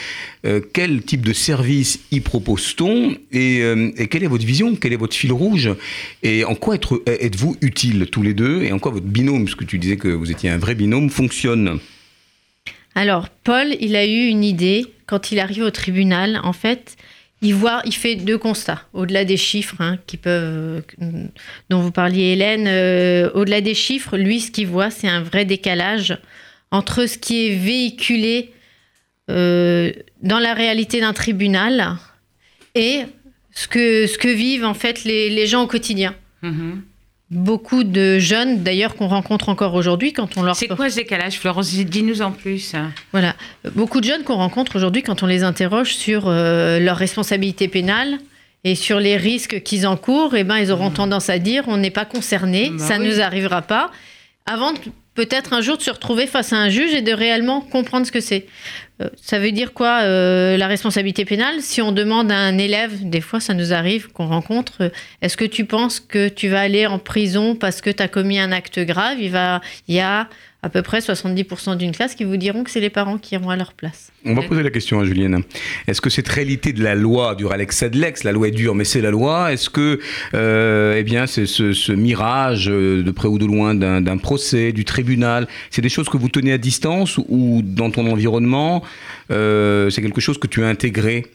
Euh, 0.44 0.60
Quel 0.72 1.02
type 1.02 1.24
de 1.24 1.32
service 1.32 2.00
y 2.10 2.18
propose-t-on? 2.20 3.12
Et, 3.32 3.60
euh, 3.62 3.90
et 3.96 4.08
quelle 4.08 4.24
est 4.24 4.28
votre 4.28 4.44
vision? 4.44 4.74
Quel 4.74 4.92
est 4.92 4.96
votre 4.96 5.14
fil 5.14 5.32
rouge? 5.32 5.70
Et 6.24 6.44
en 6.44 6.56
quoi 6.56 6.76
êtes-vous 7.06 7.56
utiles 7.60 8.08
tous 8.10 8.22
les 8.22 8.34
deux? 8.34 8.62
Et 8.64 8.72
en 8.72 8.78
quoi 8.80 8.90
votre 8.90 9.06
binôme, 9.06 9.44
parce 9.44 9.54
que 9.54 9.64
tu 9.64 9.78
disais 9.78 9.96
que 9.96 10.08
vous 10.08 10.30
étiez 10.32 10.50
un 10.50 10.58
vrai 10.58 10.74
binôme, 10.74 11.10
fonctionne? 11.10 11.78
Alors, 12.94 13.28
Paul, 13.28 13.76
il 13.80 13.96
a 13.96 14.06
eu 14.06 14.26
une 14.26 14.44
idée 14.44 14.86
quand 15.06 15.32
il 15.32 15.38
arrive 15.38 15.62
au 15.62 15.70
tribunal. 15.70 16.40
En 16.42 16.52
fait, 16.52 16.96
il 17.42 17.54
voit, 17.54 17.82
il 17.84 17.94
fait 17.94 18.16
deux 18.16 18.38
constats. 18.38 18.82
Au-delà 18.92 19.24
des 19.24 19.36
chiffres 19.36 19.76
hein, 19.80 19.98
dont 21.70 21.80
vous 21.80 21.92
parliez, 21.92 22.32
Hélène, 22.32 22.66
euh, 22.66 23.30
au-delà 23.34 23.60
des 23.60 23.74
chiffres, 23.74 24.16
lui, 24.16 24.40
ce 24.40 24.50
qu'il 24.50 24.66
voit, 24.66 24.90
c'est 24.90 25.08
un 25.08 25.22
vrai 25.22 25.44
décalage 25.44 26.18
entre 26.70 27.06
ce 27.06 27.18
qui 27.18 27.46
est 27.46 27.56
véhiculé 27.56 28.52
euh, 29.30 29.92
dans 30.22 30.38
la 30.38 30.54
réalité 30.54 31.00
d'un 31.00 31.12
tribunal 31.12 31.96
et 32.74 33.02
ce 33.52 33.68
que, 33.68 34.28
vivent 34.28 34.64
en 34.64 34.74
fait 34.74 35.04
les, 35.04 35.46
gens 35.46 35.62
au 35.62 35.66
quotidien. 35.66 36.14
Mhm. 36.42 36.82
Beaucoup 37.30 37.84
de 37.84 38.18
jeunes, 38.18 38.64
d'ailleurs, 38.64 38.96
qu'on 38.96 39.06
rencontre 39.06 39.48
encore 39.50 39.74
aujourd'hui, 39.74 40.12
quand 40.12 40.36
on 40.36 40.42
leur 40.42 40.56
C'est 40.56 40.66
quoi 40.66 40.90
ce 40.90 40.96
décalage, 40.96 41.38
Florence 41.38 41.72
Dis-nous 41.72 42.22
en 42.22 42.32
plus. 42.32 42.72
Voilà. 43.12 43.36
Beaucoup 43.76 44.00
de 44.00 44.06
jeunes 44.06 44.24
qu'on 44.24 44.34
rencontre 44.34 44.74
aujourd'hui, 44.74 45.02
quand 45.04 45.22
on 45.22 45.26
les 45.26 45.44
interroge 45.44 45.94
sur 45.94 46.24
euh, 46.26 46.80
leur 46.80 46.96
responsabilité 46.96 47.68
pénale 47.68 48.18
et 48.64 48.74
sur 48.74 48.98
les 48.98 49.16
risques 49.16 49.62
qu'ils 49.62 49.86
encourent, 49.86 50.34
eh 50.34 50.42
ben, 50.42 50.56
ils 50.58 50.72
auront 50.72 50.90
tendance 50.90 51.30
à 51.30 51.38
dire 51.38 51.64
on 51.68 51.76
n'est 51.76 51.90
pas 51.92 52.04
concerné, 52.04 52.70
Bah 52.70 52.78
ça 52.84 52.98
ne 52.98 53.04
oui. 53.04 53.10
nous 53.14 53.20
arrivera 53.20 53.62
pas, 53.62 53.92
avant 54.46 54.72
de- 54.72 54.78
peut-être 55.20 55.52
un 55.52 55.60
jour 55.60 55.76
de 55.76 55.82
se 55.82 55.90
retrouver 55.90 56.26
face 56.26 56.54
à 56.54 56.56
un 56.56 56.70
juge 56.70 56.94
et 56.94 57.02
de 57.02 57.12
réellement 57.12 57.60
comprendre 57.60 58.06
ce 58.06 58.12
que 58.12 58.20
c'est. 58.20 58.46
Euh, 59.02 59.10
ça 59.20 59.38
veut 59.38 59.52
dire 59.52 59.74
quoi 59.74 60.00
euh, 60.00 60.56
la 60.56 60.66
responsabilité 60.66 61.26
pénale? 61.26 61.60
Si 61.60 61.82
on 61.82 61.92
demande 61.92 62.32
à 62.32 62.38
un 62.38 62.56
élève, 62.56 63.06
des 63.06 63.20
fois 63.20 63.38
ça 63.38 63.52
nous 63.52 63.74
arrive 63.74 64.08
qu'on 64.12 64.28
rencontre, 64.28 64.76
euh, 64.80 64.88
est-ce 65.20 65.36
que 65.36 65.44
tu 65.44 65.66
penses 65.66 66.00
que 66.00 66.28
tu 66.28 66.48
vas 66.48 66.62
aller 66.62 66.86
en 66.86 66.98
prison 66.98 67.54
parce 67.54 67.82
que 67.82 67.90
tu 67.90 68.02
as 68.02 68.08
commis 68.08 68.38
un 68.38 68.50
acte 68.50 68.78
grave? 68.78 69.20
Va, 69.26 69.60
il 69.88 69.94
y 69.94 70.00
a 70.00 70.26
à 70.62 70.68
peu 70.68 70.82
près 70.82 70.98
70% 70.98 71.76
d'une 71.76 71.92
classe 71.92 72.14
qui 72.14 72.24
vous 72.24 72.36
diront 72.36 72.64
que 72.64 72.70
c'est 72.70 72.80
les 72.80 72.90
parents 72.90 73.18
qui 73.18 73.34
iront 73.34 73.50
à 73.50 73.56
leur 73.56 73.72
place. 73.72 74.12
On 74.24 74.34
va 74.34 74.42
poser 74.42 74.62
la 74.62 74.70
question 74.70 75.00
à 75.00 75.04
Julienne. 75.04 75.42
Est-ce 75.86 76.00
que 76.00 76.10
cette 76.10 76.28
réalité 76.28 76.72
de 76.72 76.82
la 76.82 76.94
loi, 76.94 77.34
du 77.34 77.46
Ralex 77.46 77.78
Sedlex, 77.78 78.24
la 78.24 78.32
loi 78.32 78.48
est 78.48 78.52
dure, 78.52 78.74
mais 78.74 78.84
c'est 78.84 79.00
la 79.00 79.10
loi, 79.10 79.52
est-ce 79.52 79.70
que 79.70 80.00
euh, 80.34 80.96
eh 80.98 81.02
bien, 81.02 81.26
c'est 81.26 81.46
ce, 81.46 81.92
mirage 81.92 82.68
euh, 82.68 83.02
de 83.02 83.10
près 83.10 83.28
ou 83.28 83.38
de 83.38 83.46
loin 83.46 83.74
d'un 83.74 84.18
procès, 84.18 84.72
du 84.72 84.84
tribunal, 84.84 85.48
c'est 85.70 85.82
des 85.82 85.88
choses 85.88 86.08
que 86.08 86.16
vous 86.16 86.28
tenez 86.28 86.52
à 86.52 86.58
distance 86.58 87.18
ou 87.28 87.62
dans 87.64 87.90
ton 87.90 88.10
environnement, 88.10 88.82
euh, 89.30 89.90
c'est 89.90 90.02
quelque 90.02 90.20
chose 90.20 90.38
que 90.38 90.46
tu 90.46 90.62
as 90.64 90.68
intégré 90.68 91.26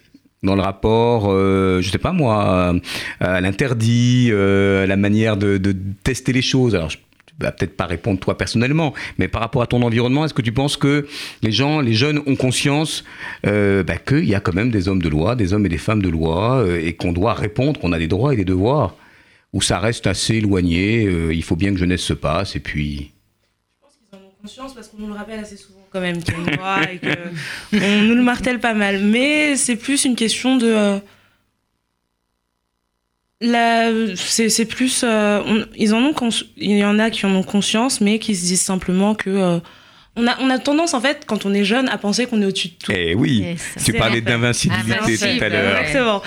dans 0.44 0.56
le 0.56 0.62
rapport, 0.62 1.26
euh, 1.28 1.82
je 1.82 1.90
sais 1.90 1.98
pas 1.98 2.12
moi, 2.12 2.76
à 3.20 3.42
l'interdit, 3.42 4.30
euh, 4.32 4.86
la 4.86 4.96
manière 4.96 5.38
de, 5.38 5.60
tester 6.04 6.34
les 6.34 6.42
choses? 6.42 6.78
Peut-être 7.40 7.76
pas 7.76 7.86
répondre 7.86 8.20
toi 8.20 8.38
personnellement, 8.38 8.94
mais 9.18 9.28
par 9.28 9.42
rapport 9.42 9.62
à 9.62 9.68
ton 9.68 9.82
environnement, 9.82 10.26
est-ce 10.26 10.34
que 10.34 10.42
tu 10.42 10.52
penses 10.52 10.78
que 10.78 11.08
les 11.42 11.52
gens, 11.52 11.82
les 11.82 11.94
jeunes 11.94 12.22
ont 12.26 12.36
conscience 12.36 13.04
euh, 13.46 13.84
bah, 13.84 13.98
qu'il 13.98 14.26
y 14.26 14.36
a 14.36 14.40
quand 14.40 14.54
même 14.54 14.72
des 14.72 14.88
hommes 14.88 15.02
de 15.02 15.10
loi, 15.10 15.36
des 15.36 15.54
hommes 15.54 15.66
et 15.66 15.70
des 15.70 15.78
femmes 15.78 16.02
de 16.02 16.10
loi, 16.10 16.58
euh, 16.58 16.80
et 16.82 16.94
qu'on 16.94 17.12
doit 17.12 17.34
répondre, 17.34 17.80
qu'on 17.80 17.92
a 17.92 18.00
des 18.00 18.08
droits 18.08 18.34
et 18.34 18.38
des 18.38 18.46
devoirs, 18.46 18.96
ou 19.54 19.62
ça 19.62 19.80
reste 19.80 20.08
assez 20.08 20.36
éloigné, 20.36 21.06
euh, 21.06 21.34
il 21.34 21.44
faut 21.44 21.56
bien 21.56 21.72
que 21.72 21.78
jeunesse 21.78 22.02
se 22.02 22.14
passe, 22.14 22.56
et 22.56 22.60
puis... 22.60 23.12
conscience 24.42 24.74
parce 24.74 24.88
qu'on 24.88 25.00
nous 25.00 25.08
le 25.08 25.14
rappelle 25.14 25.40
assez 25.40 25.58
souvent 25.58 25.86
quand 25.92 26.02
même 26.02 26.22
qu'il 26.22 26.34
y 26.34 27.76
et 27.76 27.80
qu'on 27.80 28.02
nous 28.04 28.16
le 28.16 28.24
martèle 28.24 28.60
pas 28.60 28.74
mal. 28.74 29.02
Mais 29.02 29.56
c'est 29.56 29.78
plus 29.78 30.04
une 30.04 30.16
question 30.16 30.58
de. 30.58 31.00
C'est 34.16 34.50
c'est 34.50 34.66
plus. 34.66 35.02
euh, 35.04 35.42
on- 35.46 35.66
ils 35.76 35.94
en 35.94 36.02
ont 36.04 36.14
cons- 36.14 36.30
il 36.58 36.78
y 36.78 36.84
en 36.86 37.00
a 37.00 37.10
qui 37.10 37.26
en 37.26 37.36
ont 37.36 37.44
conscience, 37.44 38.02
mais 38.02 38.20
qui 38.20 38.36
se 38.36 38.46
disent 38.46 38.62
simplement 38.62 39.16
que. 39.16 39.30
euh, 39.30 39.60
on, 40.18 40.26
a, 40.28 40.38
on 40.40 40.50
a 40.50 40.58
tendance, 40.60 40.94
en 40.94 41.02
fait, 41.02 41.24
quand 41.26 41.46
on 41.46 41.54
est 41.54 41.66
jeune, 41.66 41.90
à 41.90 41.98
penser 41.98 42.26
qu'on 42.26 42.42
est 42.42 42.46
au-dessus 42.46 42.70
de 42.70 42.74
tout. 42.82 42.92
Eh 42.96 43.16
oui, 43.16 43.40
Yes. 43.42 43.84
tu 43.84 43.92
parlais 43.94 44.22
d'invincibilité 44.22 45.18
tout 45.38 45.44
à 45.44 45.50
l'heure. 45.50 45.78
Exactement. 45.82 46.22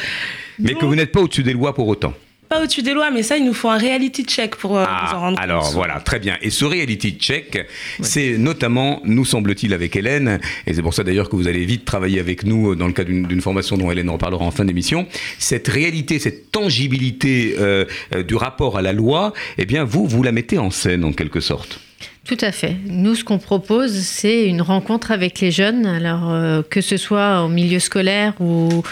Mais 0.58 0.74
que 0.74 0.84
vous 0.84 0.94
n'êtes 0.94 1.10
pas 1.12 1.20
au-dessus 1.20 1.42
des 1.42 1.54
lois 1.54 1.74
pour 1.74 1.88
autant. 1.88 2.12
Pas 2.48 2.62
au-dessus 2.62 2.82
des 2.82 2.94
lois, 2.94 3.10
mais 3.10 3.22
ça, 3.22 3.36
il 3.36 3.44
nous 3.44 3.52
faut 3.52 3.68
un 3.68 3.76
reality 3.78 4.24
check 4.24 4.56
pour 4.56 4.78
euh, 4.78 4.82
nous 4.84 4.86
en 4.88 4.90
Ah, 4.90 5.16
rendre 5.16 5.40
alors 5.40 5.64
compte. 5.64 5.74
voilà, 5.74 6.00
très 6.00 6.18
bien. 6.18 6.36
Et 6.40 6.50
ce 6.50 6.64
reality 6.64 7.12
check, 7.18 7.66
c'est 8.00 8.38
notamment, 8.38 9.00
nous 9.04 9.24
semble-t-il, 9.26 9.74
avec 9.74 9.96
Hélène, 9.96 10.40
et 10.66 10.72
c'est 10.72 10.80
pour 10.82 10.94
ça 10.94 11.04
d'ailleurs 11.04 11.28
que 11.28 11.36
vous 11.36 11.46
allez 11.48 11.64
vite 11.66 11.84
travailler 11.84 12.20
avec 12.20 12.44
nous 12.44 12.74
dans 12.74 12.86
le 12.86 12.92
cadre 12.94 13.10
d'une 13.10 13.40
formation 13.42 13.76
dont 13.76 13.90
Hélène 13.90 14.08
en 14.08 14.16
parlera 14.18 14.44
en 14.44 14.50
fin 14.50 14.64
d'émission, 14.64 15.06
cette 15.38 15.68
réalité, 15.68 16.18
cette 16.18 16.50
tangibilité 16.50 17.54
euh, 17.58 17.84
euh, 18.14 18.22
du 18.22 18.34
rapport 18.34 18.78
à 18.78 18.82
la 18.82 18.92
loi, 18.92 19.32
eh 19.58 19.66
bien 19.66 19.84
vous, 19.84 20.06
vous 20.06 20.22
la 20.22 20.32
mettez 20.32 20.58
en 20.58 20.70
scène 20.70 21.04
en 21.04 21.12
quelque 21.12 21.40
sorte. 21.40 21.80
Tout 22.24 22.36
à 22.42 22.52
fait. 22.52 22.76
Nous, 22.86 23.14
ce 23.14 23.24
qu'on 23.24 23.38
propose, 23.38 23.92
c'est 24.02 24.44
une 24.46 24.60
rencontre 24.60 25.12
avec 25.12 25.40
les 25.40 25.50
jeunes, 25.50 25.86
alors 25.86 26.30
euh, 26.30 26.62
que 26.68 26.80
ce 26.82 26.96
soit 26.98 27.42
au 27.42 27.48
milieu 27.48 27.78
scolaire 27.78 28.34
ou 28.40 28.82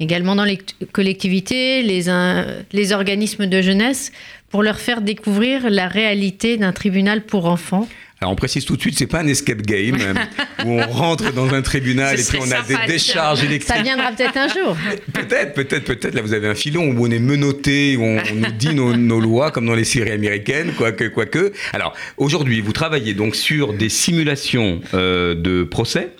également 0.00 0.34
dans 0.34 0.44
les 0.44 0.58
collectivités, 0.92 1.82
les, 1.82 2.92
organismes 2.92 3.46
de 3.46 3.62
jeunesse, 3.62 4.12
pour 4.50 4.62
leur 4.62 4.78
faire 4.78 5.00
découvrir 5.00 5.68
la 5.70 5.88
réalité 5.88 6.56
d'un 6.56 6.72
tribunal 6.72 7.22
pour 7.22 7.46
enfants. 7.46 7.88
Alors 8.20 8.32
on 8.32 8.36
précise 8.36 8.64
tout 8.64 8.76
de 8.76 8.80
suite, 8.80 8.96
c'est 8.96 9.08
pas 9.08 9.20
un 9.20 9.26
escape 9.26 9.62
game 9.62 9.98
où 10.64 10.80
on 10.80 10.86
rentre 10.86 11.32
dans 11.32 11.52
un 11.52 11.60
tribunal 11.60 12.18
et 12.18 12.22
puis 12.22 12.38
on 12.40 12.50
a 12.52 12.62
des 12.62 12.76
décharges 12.86 13.40
Ça 13.40 13.44
électriques. 13.44 13.82
viendra 13.82 14.12
peut-être 14.12 14.36
un 14.36 14.48
jour. 14.48 14.76
Peut-être, 15.12 15.52
peut-être, 15.52 15.84
peut-être. 15.84 16.14
Là, 16.14 16.22
vous 16.22 16.32
avez 16.32 16.48
un 16.48 16.54
filon 16.54 16.84
où 16.86 17.06
on 17.06 17.10
est 17.10 17.18
menotté, 17.18 17.96
où 17.96 18.02
on, 18.02 18.22
on 18.30 18.34
nous 18.36 18.52
dit 18.52 18.72
nos, 18.72 18.96
nos 18.96 19.20
lois, 19.20 19.50
comme 19.50 19.66
dans 19.66 19.74
les 19.74 19.84
séries 19.84 20.12
américaines, 20.12 20.72
quoique, 20.78 21.04
quoique. 21.04 21.52
Alors, 21.72 21.92
aujourd'hui, 22.16 22.60
vous 22.60 22.72
travaillez 22.72 23.12
donc 23.14 23.34
sur 23.34 23.74
des 23.74 23.88
simulations 23.88 24.80
euh, 24.94 25.34
de 25.34 25.64
procès. 25.64 26.10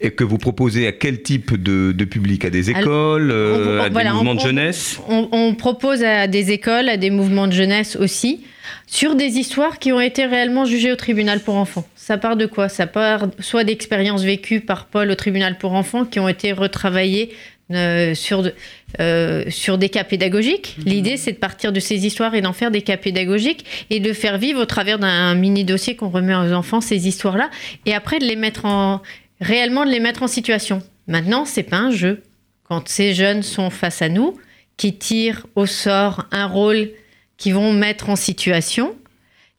Et 0.00 0.10
que 0.10 0.24
vous 0.24 0.38
proposez 0.38 0.86
à 0.86 0.92
quel 0.92 1.22
type 1.22 1.60
de, 1.60 1.92
de 1.92 2.04
public? 2.04 2.44
À 2.44 2.50
des 2.50 2.70
écoles, 2.70 3.30
euh, 3.30 3.78
on- 3.78 3.82
à 3.82 3.88
des 3.88 3.92
voilà, 3.92 4.12
mouvements 4.12 4.30
on- 4.32 4.34
de 4.34 4.40
jeunesse? 4.40 5.00
On, 5.08 5.54
propose 5.54 6.02
à 6.04 6.26
des 6.26 6.50
écoles, 6.52 6.88
à 6.88 6.96
des 6.96 7.10
mouvements 7.10 7.46
de 7.46 7.52
jeunesse 7.52 7.96
aussi, 7.96 8.44
sur 8.86 9.14
des 9.14 9.38
histoires 9.38 9.78
qui 9.78 9.92
ont 9.92 10.00
été 10.00 10.24
réellement 10.26 10.64
jugées 10.64 10.92
au 10.92 10.96
tribunal 10.96 11.40
pour 11.40 11.56
enfants. 11.56 11.86
Ça 11.96 12.16
part 12.18 12.36
de 12.36 12.46
quoi? 12.46 12.68
Ça 12.68 12.86
part 12.86 13.26
soit 13.40 13.64
d'expériences 13.64 14.22
vécues 14.22 14.60
par 14.60 14.86
Paul 14.86 15.10
au 15.10 15.14
tribunal 15.14 15.58
pour 15.58 15.72
enfants 15.74 16.04
qui 16.04 16.20
ont 16.20 16.28
été 16.28 16.52
retravaillées 16.52 17.30
euh, 17.70 18.14
sur, 18.14 18.50
euh, 18.98 19.44
sur 19.50 19.76
des 19.76 19.90
cas 19.90 20.04
pédagogiques. 20.04 20.76
L'idée, 20.86 21.18
c'est 21.18 21.32
de 21.32 21.36
partir 21.36 21.70
de 21.70 21.80
ces 21.80 22.06
histoires 22.06 22.34
et 22.34 22.40
d'en 22.40 22.54
faire 22.54 22.70
des 22.70 22.80
cas 22.80 22.96
pédagogiques 22.96 23.66
et 23.90 24.00
de 24.00 24.12
faire 24.14 24.38
vivre 24.38 24.62
au 24.62 24.64
travers 24.64 24.98
d'un 24.98 25.34
mini 25.34 25.64
dossier 25.64 25.94
qu'on 25.94 26.08
remet 26.08 26.34
aux 26.34 26.52
enfants 26.54 26.80
ces 26.80 27.06
histoires-là 27.08 27.50
et 27.84 27.92
après 27.92 28.20
de 28.20 28.24
les 28.24 28.36
mettre 28.36 28.64
en 28.64 29.02
réellement 29.40 29.84
de 29.84 29.90
les 29.90 30.00
mettre 30.00 30.22
en 30.22 30.28
situation. 30.28 30.82
Maintenant, 31.06 31.44
c'est 31.44 31.62
pas 31.62 31.78
un 31.78 31.90
jeu. 31.90 32.22
Quand 32.64 32.88
ces 32.88 33.14
jeunes 33.14 33.42
sont 33.42 33.70
face 33.70 34.02
à 34.02 34.08
nous, 34.08 34.38
qui 34.76 34.94
tirent 34.94 35.46
au 35.56 35.66
sort 35.66 36.26
un 36.30 36.46
rôle 36.46 36.90
qu'ils 37.36 37.54
vont 37.54 37.72
mettre 37.72 38.10
en 38.10 38.16
situation, 38.16 38.94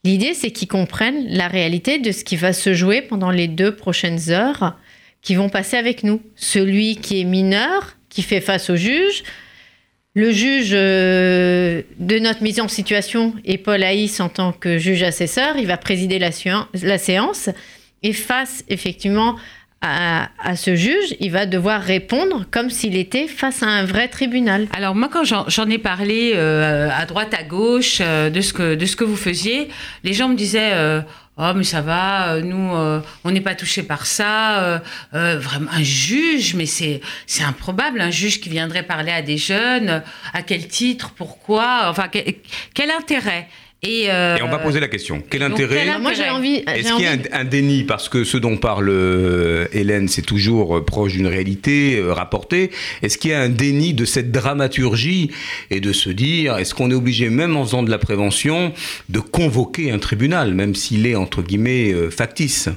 l'idée 0.04 0.34
c'est 0.34 0.52
qu'ils 0.52 0.68
comprennent 0.68 1.28
la 1.28 1.48
réalité 1.48 2.00
de 2.00 2.12
ce 2.12 2.24
qui 2.24 2.36
va 2.36 2.54
se 2.54 2.74
jouer 2.74 3.02
pendant 3.02 3.32
les 3.32 3.48
deux 3.48 3.76
prochaines 3.76 4.30
heures 4.30 4.78
qui 5.22 5.36
vont 5.36 5.50
passer 5.50 5.78
avec 5.78 6.04
nous. 6.04 6.22
Celui 6.36 6.96
qui 6.98 7.20
est 7.20 7.26
mineur, 7.26 7.98
qui 8.10 8.22
fait 8.22 8.42
face 8.42 8.70
au 8.70 8.76
juge, 8.76 9.24
le 10.14 10.32
juge 10.32 10.72
euh, 10.74 11.82
de 12.00 12.20
notre 12.20 12.42
mise 12.42 12.60
en 12.60 12.68
situation 12.68 13.34
est 13.46 13.58
Paul 13.58 13.84
Haïs 13.84 14.20
en 14.20 14.30
tant 14.30 14.52
que 14.52 14.78
juge 14.78 15.04
assesseur, 15.04 15.58
il 15.58 15.68
va 15.68 15.78
présider 15.78 16.20
la 16.20 16.98
séance 16.98 17.50
et 18.02 18.14
face 18.14 18.64
effectivement 18.70 19.36
à, 19.82 20.30
à 20.44 20.56
ce 20.56 20.76
juge, 20.76 21.16
il 21.20 21.32
va 21.32 21.46
devoir 21.46 21.82
répondre 21.82 22.46
comme 22.52 22.70
s'il 22.70 22.96
était 22.98 23.28
face 23.28 23.64
à 23.64 23.68
un 23.68 23.86
vrai 23.86 24.08
tribunal. 24.08 24.68
Alors 24.74 24.96
moi, 24.96 25.10
quand 25.12 25.24
j'en 25.24 25.70
ai 25.70 25.78
parlé 25.78 26.34
euh, 26.36 26.90
à 26.96 27.06
droite, 27.06 27.34
à 27.34 27.44
gauche 27.44 28.00
euh, 28.02 28.30
de 28.30 28.42
ce 28.42 28.52
que 28.54 28.76
de 28.76 28.86
ce 28.86 28.96
que 28.96 29.04
vous 29.06 29.16
faisiez, 29.16 29.70
les 30.04 30.14
gens 30.14 30.28
me 30.30 30.36
disaient. 30.36 30.74
euh, 30.74 31.02
Oh 31.42 31.54
mais 31.56 31.64
ça 31.64 31.80
va, 31.80 32.34
euh, 32.34 32.42
nous 32.42 32.76
euh, 32.76 33.00
on 33.24 33.32
n'est 33.32 33.40
pas 33.40 33.56
touché 33.56 33.82
par 33.82 34.06
ça. 34.06 34.60
euh, 34.62 34.80
euh, 35.14 35.40
vraiment 35.40 35.72
un 35.72 35.82
juge, 35.84 36.54
mais 36.54 36.66
c'est 36.66 37.00
c'est 37.28 37.44
improbable 37.46 38.02
un 38.02 38.12
juge 38.12 38.42
qui 38.42 38.50
viendrait 38.50 38.84
parler 38.84 39.14
à 39.14 39.22
des 39.22 39.38
jeunes. 39.38 40.04
À 40.34 40.42
quel 40.42 40.68
titre, 40.68 41.14
pourquoi, 41.16 41.84
enfin 41.88 42.10
quel, 42.12 42.26
quel 42.74 42.92
intérêt 42.92 43.48
Et, 43.82 44.12
euh, 44.12 44.36
Et 44.36 44.42
on 44.44 44.50
va 44.50 44.58
poser 44.58 44.82
la 44.82 44.90
question. 44.90 45.24
Quel 45.30 45.42
intérêt 45.42 45.86
quel 45.86 46.02
Moi 46.02 46.12
j'ai 46.14 46.30
envie, 46.30 46.64
Est-ce 46.68 46.94
qu'il 46.96 47.06
y 47.06 47.08
a 47.08 47.12
un, 47.12 47.42
un 47.42 47.46
déni 47.46 47.86
Parce 47.86 48.10
que 48.10 48.26
ce 48.26 48.36
dont 48.36 48.58
parle 48.58 48.90
euh, 48.90 49.68
Hélène, 49.72 50.10
c'est 50.10 50.22
toujours 50.22 50.78
euh, 50.78 50.86
proche 50.86 51.14
d'une 51.14 51.28
réalité 51.28 52.02
rapportée. 52.06 52.72
Est-ce 53.02 53.18
qu'il 53.18 53.32
y 53.32 53.34
a 53.34 53.40
un 53.40 53.50
déni 53.50 53.94
de 53.94 54.04
cette 54.04 54.32
dramaturgie 54.32 55.32
et 55.72 55.80
de 55.80 55.94
se 55.94 56.10
dire, 56.10 56.58
est-ce 56.58 56.74
qu'on 56.74 56.92
est 56.92 56.96
obligé, 56.96 57.30
même 57.30 57.56
en 57.56 57.64
faisant 57.64 57.84
de 57.84 57.90
la 57.90 58.00
prévention, 58.00 58.74
de 59.08 59.20
convoquer 59.20 59.92
un 59.92 60.00
tribunal, 60.00 60.54
même 60.54 60.76
s'il 60.76 61.08
est, 61.08 61.16
entre 61.16 61.42
guillemets, 61.42 61.94
factice? 62.12 62.68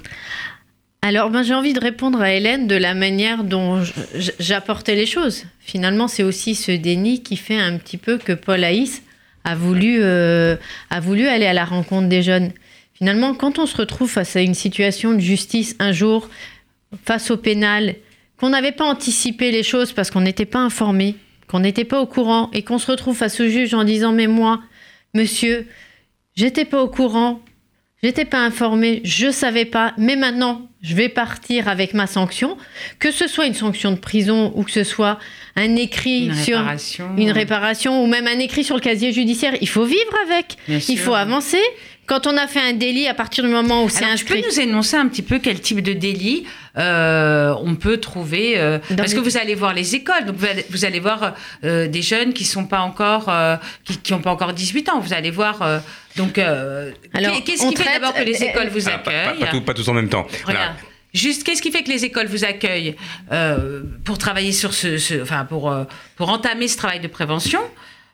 Alors, 1.04 1.30
ben, 1.30 1.42
j'ai 1.42 1.54
envie 1.54 1.72
de 1.72 1.80
répondre 1.80 2.20
à 2.20 2.32
Hélène 2.32 2.68
de 2.68 2.76
la 2.76 2.94
manière 2.94 3.42
dont 3.42 3.82
j'apportais 4.38 4.94
les 4.94 5.06
choses. 5.06 5.46
Finalement, 5.58 6.06
c'est 6.06 6.22
aussi 6.22 6.54
ce 6.54 6.70
déni 6.70 7.24
qui 7.24 7.36
fait 7.36 7.58
un 7.58 7.76
petit 7.76 7.96
peu 7.96 8.18
que 8.18 8.32
Paul 8.32 8.62
Haïs 8.62 9.02
a 9.44 9.54
voulu, 9.54 9.98
euh, 10.00 10.56
a 10.90 11.00
voulu 11.00 11.26
aller 11.26 11.46
à 11.46 11.52
la 11.52 11.64
rencontre 11.64 12.08
des 12.08 12.22
jeunes. 12.22 12.52
Finalement, 12.94 13.34
quand 13.34 13.58
on 13.58 13.66
se 13.66 13.76
retrouve 13.76 14.10
face 14.10 14.36
à 14.36 14.40
une 14.40 14.54
situation 14.54 15.12
de 15.12 15.18
justice 15.18 15.74
un 15.78 15.92
jour, 15.92 16.28
face 17.04 17.30
au 17.30 17.36
pénal, 17.36 17.96
qu'on 18.38 18.50
n'avait 18.50 18.72
pas 18.72 18.84
anticipé 18.84 19.50
les 19.50 19.62
choses 19.62 19.92
parce 19.92 20.10
qu'on 20.10 20.20
n'était 20.20 20.46
pas 20.46 20.60
informé, 20.60 21.16
qu'on 21.48 21.60
n'était 21.60 21.84
pas 21.84 22.00
au 22.00 22.06
courant, 22.06 22.50
et 22.52 22.62
qu'on 22.62 22.78
se 22.78 22.90
retrouve 22.90 23.16
face 23.16 23.40
au 23.40 23.48
juge 23.48 23.74
en 23.74 23.84
disant 23.84 24.12
Mais 24.12 24.26
moi, 24.26 24.60
monsieur, 25.14 25.66
j'étais 26.34 26.64
pas 26.64 26.82
au 26.82 26.88
courant, 26.88 27.40
J'étais 28.04 28.24
pas 28.24 28.40
informée, 28.40 29.00
je 29.04 29.30
savais 29.30 29.64
pas, 29.64 29.94
mais 29.96 30.16
maintenant, 30.16 30.62
je 30.82 30.96
vais 30.96 31.08
partir 31.08 31.68
avec 31.68 31.94
ma 31.94 32.08
sanction, 32.08 32.56
que 32.98 33.12
ce 33.12 33.28
soit 33.28 33.46
une 33.46 33.54
sanction 33.54 33.92
de 33.92 33.96
prison 33.96 34.52
ou 34.56 34.64
que 34.64 34.72
ce 34.72 34.82
soit 34.82 35.20
un 35.54 35.76
écrit 35.76 36.26
une 36.26 36.34
sur 36.34 36.58
réparation. 36.58 37.10
une 37.16 37.30
réparation 37.30 38.02
ou 38.02 38.08
même 38.08 38.26
un 38.26 38.40
écrit 38.40 38.64
sur 38.64 38.74
le 38.74 38.80
casier 38.80 39.12
judiciaire. 39.12 39.54
Il 39.60 39.68
faut 39.68 39.84
vivre 39.84 40.14
avec, 40.28 40.56
Bien 40.66 40.78
il 40.78 40.82
sûr. 40.82 40.98
faut 40.98 41.14
avancer. 41.14 41.60
Quand 42.12 42.26
on 42.26 42.36
a 42.36 42.46
fait 42.46 42.60
un 42.60 42.74
délit, 42.74 43.08
à 43.08 43.14
partir 43.14 43.42
du 43.42 43.48
moment 43.48 43.84
où 43.84 43.88
c'est 43.88 44.04
Alors, 44.04 44.16
tu 44.18 44.26
peux 44.26 44.34
inscrit, 44.34 44.44
nous 44.46 44.60
énoncer 44.68 44.96
un 44.96 45.08
petit 45.08 45.22
peu 45.22 45.38
quel 45.38 45.58
type 45.62 45.80
de 45.80 45.94
délit 45.94 46.44
euh, 46.76 47.54
on 47.64 47.74
peut 47.74 47.96
trouver 47.96 48.58
euh, 48.58 48.78
Parce 48.98 49.12
les- 49.12 49.16
que 49.16 49.20
vous 49.24 49.38
allez 49.38 49.54
voir 49.54 49.72
les 49.72 49.94
écoles, 49.94 50.26
donc 50.26 50.36
vous 50.36 50.44
allez, 50.44 50.66
vous 50.68 50.84
allez 50.84 51.00
voir 51.00 51.32
euh, 51.64 51.88
des 51.88 52.02
jeunes 52.02 52.34
qui 52.34 52.44
sont 52.44 52.66
pas 52.66 52.80
encore, 52.80 53.30
euh, 53.30 53.56
qui, 53.84 53.96
qui 53.96 54.12
ont 54.12 54.20
pas 54.20 54.30
encore 54.30 54.52
18 54.52 54.90
ans. 54.90 55.00
Vous 55.00 55.14
allez 55.14 55.30
voir. 55.30 55.62
euh, 55.62 55.78
donc, 56.16 56.36
euh, 56.36 56.90
Alors, 57.14 57.42
qu'est-ce 57.44 57.66
qui 57.66 57.76
fait 57.76 57.98
d'abord 57.98 58.12
que 58.12 58.22
les 58.24 58.42
écoles 58.44 58.68
vous 58.68 58.86
Ah, 58.90 58.98
pas, 58.98 59.10
pas- 59.10 59.10
accueillent 59.30 59.40
pas 59.40 59.46
tout- 59.46 59.60
pas 59.62 59.72
tous 59.74 59.88
en 59.88 59.94
même 59.94 60.10
temps. 60.10 60.26
Voilà. 60.44 60.74
Juste, 61.14 61.44
qu'est-ce 61.44 61.62
qui 61.62 61.70
fait 61.70 61.82
que 61.82 61.90
les 61.90 62.04
écoles 62.04 62.26
vous 62.26 62.44
accueillent 62.44 62.94
euh, 63.32 63.82
pour 64.04 64.18
travailler 64.18 64.52
sur 64.52 64.74
ce, 64.74 64.98
ce- 64.98 65.20
enfin 65.22 65.46
pour 65.46 65.70
euh, 65.70 65.84
pour 66.16 66.28
entamer 66.30 66.68
ce 66.68 66.76
travail 66.76 67.00
de 67.00 67.08
prévention 67.08 67.60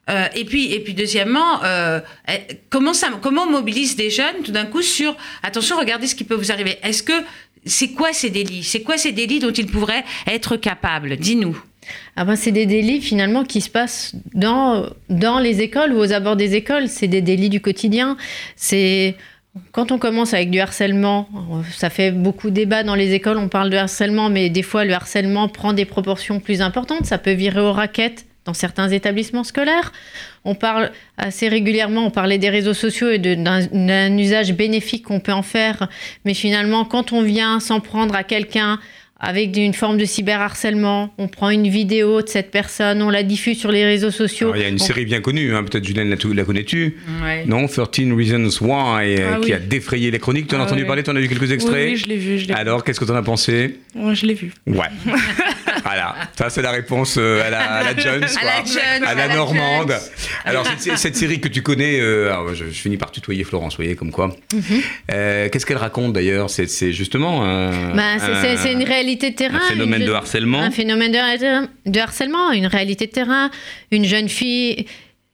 Euh, 0.08 0.26
Et 0.34 0.44
puis 0.44 0.72
et 0.72 0.80
puis 0.80 0.94
deuxièmement, 0.94 1.62
euh, 1.64 2.00
eh, 2.28 2.56
comment 2.70 2.92
comment 3.20 3.42
on 3.42 3.50
mobilise 3.50 3.96
des 3.96 4.10
jeunes 4.10 4.42
tout 4.44 4.52
d'un 4.52 4.66
coup 4.66 4.82
sur 4.82 5.16
attention, 5.42 5.76
regardez 5.78 6.06
ce 6.06 6.14
qui 6.14 6.24
peut 6.24 6.34
vous 6.34 6.50
arriver. 6.50 6.78
Est-ce 6.82 7.02
que 7.02 7.12
c'est 7.66 7.92
quoi 7.92 8.12
ces 8.12 8.30
délits? 8.30 8.64
C'est 8.64 8.82
quoi 8.82 8.96
ces 8.96 9.12
délits 9.12 9.40
dont 9.40 9.52
ils 9.52 9.66
pourraient 9.66 10.04
être 10.26 10.56
capables? 10.56 11.16
Dis-nous. 11.16 11.60
Ah 12.16 12.24
ben, 12.24 12.36
c'est 12.36 12.52
des 12.52 12.66
délits 12.66 13.00
finalement 13.00 13.44
qui 13.44 13.60
se 13.60 13.70
passent 13.70 14.12
dans, 14.34 14.90
dans 15.08 15.38
les 15.38 15.60
écoles 15.62 15.92
ou 15.92 15.98
aux 15.98 16.12
abords 16.12 16.36
des 16.36 16.54
écoles. 16.54 16.88
C'est 16.88 17.08
des 17.08 17.22
délits 17.22 17.48
du 17.48 17.60
quotidien. 17.60 18.16
C'est 18.56 19.16
quand 19.72 19.90
on 19.90 19.98
commence 19.98 20.34
avec 20.34 20.50
du 20.50 20.60
harcèlement, 20.60 21.28
ça 21.72 21.90
fait 21.90 22.12
beaucoup 22.12 22.50
de 22.50 22.54
débats 22.54 22.82
dans 22.82 22.94
les 22.94 23.12
écoles. 23.14 23.38
On 23.38 23.48
parle 23.48 23.70
de 23.70 23.76
harcèlement, 23.76 24.28
mais 24.30 24.50
des 24.50 24.62
fois 24.62 24.84
le 24.84 24.92
harcèlement 24.92 25.48
prend 25.48 25.72
des 25.72 25.84
proportions 25.84 26.40
plus 26.40 26.60
importantes. 26.60 27.06
Ça 27.06 27.18
peut 27.18 27.32
virer 27.32 27.60
aux 27.60 27.72
raquettes 27.72 28.26
dans 28.48 28.54
certains 28.54 28.88
établissements 28.88 29.44
scolaires. 29.44 29.92
On 30.46 30.54
parle 30.54 30.90
assez 31.18 31.48
régulièrement, 31.48 32.06
on 32.06 32.10
parlait 32.10 32.38
des 32.38 32.48
réseaux 32.48 32.72
sociaux 32.72 33.10
et 33.10 33.18
d'un 33.18 34.16
usage 34.18 34.54
bénéfique 34.54 35.04
qu'on 35.04 35.20
peut 35.20 35.32
en 35.34 35.42
faire. 35.42 35.88
Mais 36.24 36.32
finalement, 36.32 36.86
quand 36.86 37.12
on 37.12 37.22
vient 37.22 37.60
s'en 37.60 37.80
prendre 37.80 38.14
à 38.14 38.24
quelqu'un 38.24 38.80
avec 39.20 39.56
une 39.56 39.74
forme 39.74 39.98
de 39.98 40.04
cyberharcèlement. 40.04 41.12
On 41.18 41.26
prend 41.26 41.50
une 41.50 41.66
vidéo 41.66 42.22
de 42.22 42.28
cette 42.28 42.52
personne, 42.52 43.02
on 43.02 43.10
la 43.10 43.24
diffuse 43.24 43.58
sur 43.58 43.72
les 43.72 43.84
réseaux 43.84 44.12
sociaux. 44.12 44.46
Alors, 44.50 44.58
il 44.58 44.62
y 44.62 44.64
a 44.64 44.68
une 44.68 44.76
On- 44.76 44.78
série 44.78 45.04
bien 45.06 45.20
connue, 45.20 45.56
hein, 45.56 45.64
peut-être 45.64 45.84
Julien 45.84 46.04
la, 46.04 46.14
la 46.34 46.44
connais-tu 46.44 46.96
Ouais. 47.24 47.44
Non, 47.44 47.66
13 47.66 48.12
Reasons 48.12 48.64
Why, 48.64 49.16
euh, 49.16 49.32
Ah 49.34 49.38
qui 49.40 49.46
oui. 49.46 49.52
a 49.54 49.58
défrayé 49.58 50.12
les 50.12 50.20
chroniques. 50.20 50.46
Tu 50.46 50.54
en 50.54 50.58
as 50.58 50.62
Ah 50.62 50.66
entendu 50.66 50.82
oui. 50.82 50.86
parler 50.86 51.02
Tu 51.02 51.10
en 51.10 51.16
as 51.16 51.20
vu 51.20 51.26
quelques 51.28 51.50
extraits 51.50 51.88
oui, 51.90 51.96
je 51.96 52.06
l'ai 52.06 52.16
vu, 52.16 52.38
je 52.38 52.46
l'ai 52.46 52.54
vu. 52.54 52.60
Alors, 52.60 52.84
qu'est-ce 52.84 53.00
que 53.00 53.04
tu 53.04 53.10
en 53.10 53.16
as 53.16 53.22
pensé? 53.24 53.80
Ouais, 53.96 54.14
je 54.14 54.24
l'ai 54.24 54.34
vu. 54.34 54.52
Ouais. 54.68 54.86
voilà, 55.84 56.14
ça 56.36 56.50
c'est 56.50 56.62
la 56.62 56.70
réponse 56.70 57.16
euh, 57.18 57.44
à, 57.46 57.50
la, 57.50 57.60
à 57.60 57.82
la 57.82 57.96
Jones, 57.96 58.24
À 58.40 58.44
la. 58.44 58.64
Jones, 58.64 59.04
à 59.06 59.14
la 59.14 59.24
à 59.24 59.26
la 59.28 59.34
normande. 59.34 59.88
Jones. 59.90 59.98
Alors 60.44 60.66
cette, 60.78 60.96
cette 60.98 61.16
série 61.16 61.40
que 61.40 61.48
tu 61.48 61.62
connais, 61.62 61.98
euh, 62.00 62.28
alors, 62.32 62.54
je, 62.54 62.64
je 62.66 62.70
finis 62.80 62.96
par 62.96 63.10
tutoyer 63.10 63.44
Florence, 63.44 63.72
vous 63.74 63.82
voyez 63.84 63.96
comme 63.96 64.10
quoi. 64.12 64.28
Mhm. 64.52 64.62
Euh, 65.12 65.48
Qu'est-ce 65.48 65.66
qu'elle 65.66 65.76
raconte 65.76 66.12
d'ailleurs? 66.12 66.50
C'est 66.50 66.68
c'est 66.68 66.92
justement 66.92 67.44
un, 67.44 67.94
Bah, 67.94 68.18
c'est- 68.18 68.26
c'est- 68.26 68.52
un- 68.52 68.56
c'est 68.56 68.72
une 68.72 68.84
réalité 68.84 69.30
de 69.30 69.36
terrain. 69.36 69.56
un 69.58 69.68
phénomène 69.68 70.00
une 70.02 70.06
de 70.08 70.12
harcèlement. 70.12 70.60
Un 70.60 70.70
phénomène 70.70 71.12
de, 71.12 71.90
de 71.90 72.00
harcèlement, 72.00 72.50
une 72.52 72.66
réalité 72.66 73.06
de 73.06 73.12
terrain. 73.12 73.50
Une 73.90 74.04
jeune 74.04 74.28
fille. 74.28 74.86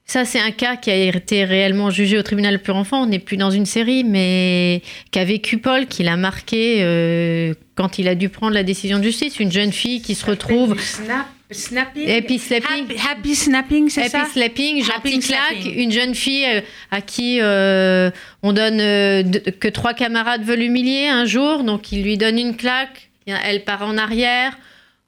Ça, 0.07 0.23
c'est 0.23 0.39
un 0.39 0.51
cas 0.51 0.75
qui 0.75 0.91
a 0.91 0.95
été 0.95 1.45
réellement 1.45 1.89
jugé 1.89 2.17
au 2.17 2.21
tribunal 2.21 2.61
pour 2.61 2.75
enfants. 2.75 3.03
On 3.03 3.07
n'est 3.07 3.19
plus 3.19 3.37
dans 3.37 3.49
une 3.49 3.65
série, 3.65 4.03
mais 4.03 4.83
qu'a 5.11 5.25
vécu 5.25 5.57
Paul, 5.57 5.87
qui 5.87 6.03
l'a 6.03 6.15
marqué 6.15 6.83
euh, 6.83 7.55
quand 7.73 7.97
il 7.97 8.07
a 8.07 8.13
dû 8.13 8.29
prendre 8.29 8.53
la 8.53 8.63
décision 8.63 8.99
de 8.99 9.03
justice. 9.03 9.39
Une 9.39 9.51
jeune 9.51 9.71
fille 9.71 10.01
qui 10.01 10.13
se 10.13 10.25
retrouve. 10.27 10.79
Snap, 10.79 11.25
snapping. 11.51 12.09
Happy 12.09 12.39
slapping. 12.39 12.85
Happy, 12.85 12.95
happy 12.99 13.35
snapping, 13.35 13.89
c'est 13.89 14.01
Happy 14.01 14.11
ça? 14.11 14.25
slapping, 14.31 14.83
gentil 14.83 14.91
Happy 14.95 15.19
claque, 15.19 15.65
une 15.75 15.91
jeune 15.91 16.15
fille 16.15 16.45
euh, 16.45 16.61
à 16.91 17.01
qui 17.01 17.39
euh, 17.41 18.09
on 18.43 18.53
donne 18.53 18.79
euh, 18.79 19.23
que 19.59 19.67
trois 19.67 19.93
camarades 19.93 20.43
veulent 20.43 20.63
humilier 20.63 21.07
un 21.07 21.25
jour, 21.25 21.63
donc 21.63 21.91
il 21.91 22.03
lui 22.03 22.17
donne 22.17 22.37
une 22.37 22.55
claque, 22.55 23.09
elle 23.27 23.63
part 23.63 23.83
en 23.83 23.97
arrière, 23.97 24.57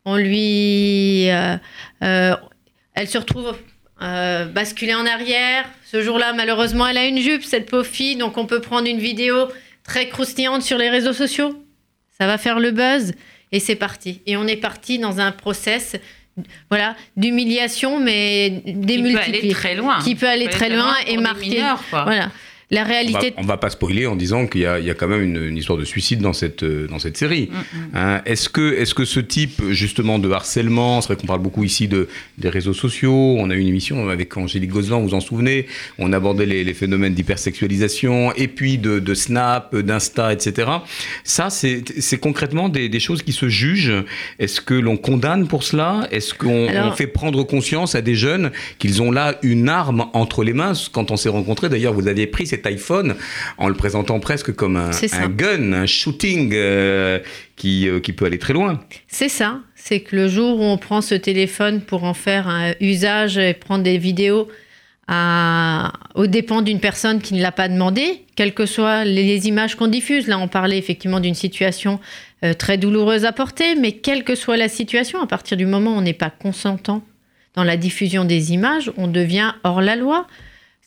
on 0.05 0.15
lui, 0.15 1.25
elle 2.01 3.07
se 3.07 3.17
retrouve 3.17 3.55
euh, 4.01 4.45
basculée 4.45 4.95
en 4.95 5.05
arrière. 5.05 5.65
Ce 5.91 6.01
jour-là, 6.01 6.33
malheureusement, 6.33 6.87
elle 6.87 6.97
a 6.97 7.05
une 7.05 7.19
jupe, 7.19 7.43
cette 7.43 7.69
pauvre 7.69 7.85
fille, 7.85 8.15
donc 8.15 8.37
on 8.37 8.45
peut 8.45 8.61
prendre 8.61 8.87
une 8.87 8.99
vidéo 8.99 9.47
très 9.83 10.09
croustillante 10.09 10.61
sur 10.63 10.77
les 10.77 10.89
réseaux 10.89 11.13
sociaux. 11.13 11.63
Ça 12.19 12.27
va 12.27 12.37
faire 12.37 12.59
le 12.59 12.71
buzz 12.71 13.13
et 13.51 13.59
c'est 13.59 13.75
parti. 13.75 14.21
Et 14.25 14.35
on 14.37 14.45
est 14.47 14.57
parti 14.57 14.99
dans 14.99 15.19
un 15.19 15.31
process, 15.31 15.95
voilà, 16.69 16.95
d'humiliation, 17.15 17.99
mais 17.99 18.61
Qui 18.65 18.73
peut 18.73 18.79
démultiplié, 18.85 19.39
aller 19.39 19.51
très 19.53 19.75
loin. 19.75 19.99
qui 20.03 20.15
peut 20.15 20.27
aller 20.27 20.45
Peut 20.45 20.51
très 20.51 20.69
loin 20.69 20.93
et 21.07 21.17
marquer. 21.17 21.49
mineurs. 21.49 21.83
Voilà, 21.91 22.29
la 22.69 22.81
On 22.81 22.85
va, 22.85 23.19
on 23.37 23.43
va 23.45 23.57
pas 23.57 23.69
spoiler 23.69 24.07
en 24.07 24.15
disant 24.17 24.45
qu'il 24.45 24.61
y, 24.61 24.65
a- 24.65 24.77
il 24.79 24.85
y 24.85 24.89
a 24.89 24.93
quand 24.93 25.07
même 25.07 25.21
une, 25.23 25.41
une 25.41 25.55
histoire 25.57 25.77
de 25.79 25.85
suicide 25.85 26.19
dans 26.19 26.33
cette, 26.33 26.63
euh, 26.63 26.85
dans 26.87 26.99
cette 26.99 27.15
série. 27.15 27.49
Hein, 27.93 28.21
est-ce, 28.25 28.49
que, 28.49 28.73
est-ce 28.73 28.93
que 28.93 29.05
ce 29.05 29.21
type 29.21 29.61
justement 29.69 30.19
de 30.19 30.29
harcèlement, 30.29 30.99
c'est 30.99 31.07
vrai 31.07 31.15
qu'on 31.15 31.27
parle 31.27 31.41
beaucoup 31.41 31.63
ici 31.63 31.87
de, 31.87 32.09
des 32.37 32.49
réseaux 32.49 32.73
sociaux, 32.73 33.35
on 33.39 33.49
a 33.49 33.55
eu 33.55 33.59
une 33.59 33.69
émission 33.69 34.09
avec 34.09 34.35
Angélique 34.35 34.71
Gozlan, 34.71 34.99
vous 34.99 35.07
vous 35.09 35.13
en 35.13 35.21
souvenez, 35.21 35.67
on 35.97 36.11
abordait 36.11 36.45
les, 36.45 36.65
les 36.65 36.73
phénomènes 36.73 37.13
d'hypersexualisation 37.13 38.33
et 38.33 38.47
puis 38.49 38.77
de, 38.77 38.99
de 38.99 39.13
Snap, 39.13 39.73
d'Insta, 39.75 40.33
etc. 40.33 40.69
Ça, 41.23 41.49
c'est, 41.49 41.83
concrètement 42.19 42.67
des, 42.69 42.89
des 42.89 42.99
choses 42.99 43.23
qui 43.23 43.31
se 43.31 43.47
jugent. 43.47 43.93
Est-ce 44.39 44.59
que 44.59 44.73
l'on 44.73 44.97
condamne 44.97 45.47
pour 45.47 45.63
cela? 45.63 46.07
Est-ce 46.11 46.33
qu'on 46.33 46.67
Alors- 46.67 46.97
fait 46.97 47.07
prendre 47.07 47.43
conscience 47.43 47.95
à 47.95 48.01
des 48.01 48.15
jeunes 48.15 48.51
qu'ils 48.77 49.01
ont 49.01 49.11
là 49.11 49.37
une 49.41 49.69
arme 49.69 50.07
entre 50.13 50.43
les 50.43 50.53
mains? 50.53 50.73
Quand 50.91 51.11
on 51.11 51.15
s'est 51.17 51.29
rencontrés, 51.29 51.69
d'ailleurs, 51.69 51.93
vous 51.93 52.07
aviez 52.07 52.27
pris 52.27 52.45
cet 52.57 52.67
iPhone 52.67 53.15
en 53.57 53.67
le 53.67 53.75
présentant 53.75 54.19
presque 54.19 54.53
comme 54.53 54.75
un, 54.75 55.29
gun, 55.29 55.73
un 55.73 55.85
shooting 55.85 56.51
euh, 56.53 57.19
qui, 57.55 57.87
euh, 57.87 57.99
qui 57.99 58.13
peut 58.13 58.25
aller 58.25 58.39
très 58.39 58.53
loin. 58.53 58.79
C'est 59.07 59.29
ça, 59.29 59.59
c'est 59.75 60.01
que 60.01 60.15
le 60.15 60.27
jour 60.27 60.59
où 60.59 60.63
on 60.63 60.77
prend 60.77 61.01
ce 61.01 61.15
téléphone 61.15 61.81
pour 61.81 62.03
en 62.03 62.13
faire 62.13 62.47
un 62.47 62.73
usage 62.81 63.37
et 63.37 63.53
prendre 63.53 63.83
des 63.83 63.97
vidéos 63.97 64.47
à, 65.07 65.93
aux 66.15 66.27
dépens 66.27 66.61
d'une 66.61 66.79
personne 66.79 67.21
qui 67.21 67.33
ne 67.33 67.41
l'a 67.41 67.51
pas 67.51 67.69
demandé, 67.69 68.25
quelles 68.35 68.53
que 68.53 68.65
soient 68.65 69.05
les, 69.05 69.23
les 69.23 69.47
images 69.47 69.75
qu'on 69.75 69.87
diffuse. 69.87 70.27
Là, 70.27 70.37
on 70.37 70.47
parlait 70.47 70.77
effectivement 70.77 71.19
d'une 71.19 71.35
situation 71.35 71.99
euh, 72.43 72.53
très 72.53 72.77
douloureuse 72.77 73.23
à 73.23 73.31
porter, 73.31 73.75
mais 73.75 73.93
quelle 73.93 74.23
que 74.23 74.35
soit 74.35 74.57
la 74.57 74.67
situation, 74.67 75.21
à 75.21 75.27
partir 75.27 75.57
du 75.57 75.65
moment 75.65 75.91
où 75.95 75.97
on 75.97 76.01
n'est 76.01 76.13
pas 76.13 76.29
consentant 76.29 77.03
dans 77.55 77.63
la 77.63 77.77
diffusion 77.77 78.25
des 78.25 78.51
images, 78.51 78.91
on 78.97 79.07
devient 79.07 79.53
hors 79.63 79.81
la 79.81 79.95
loi. 79.95 80.27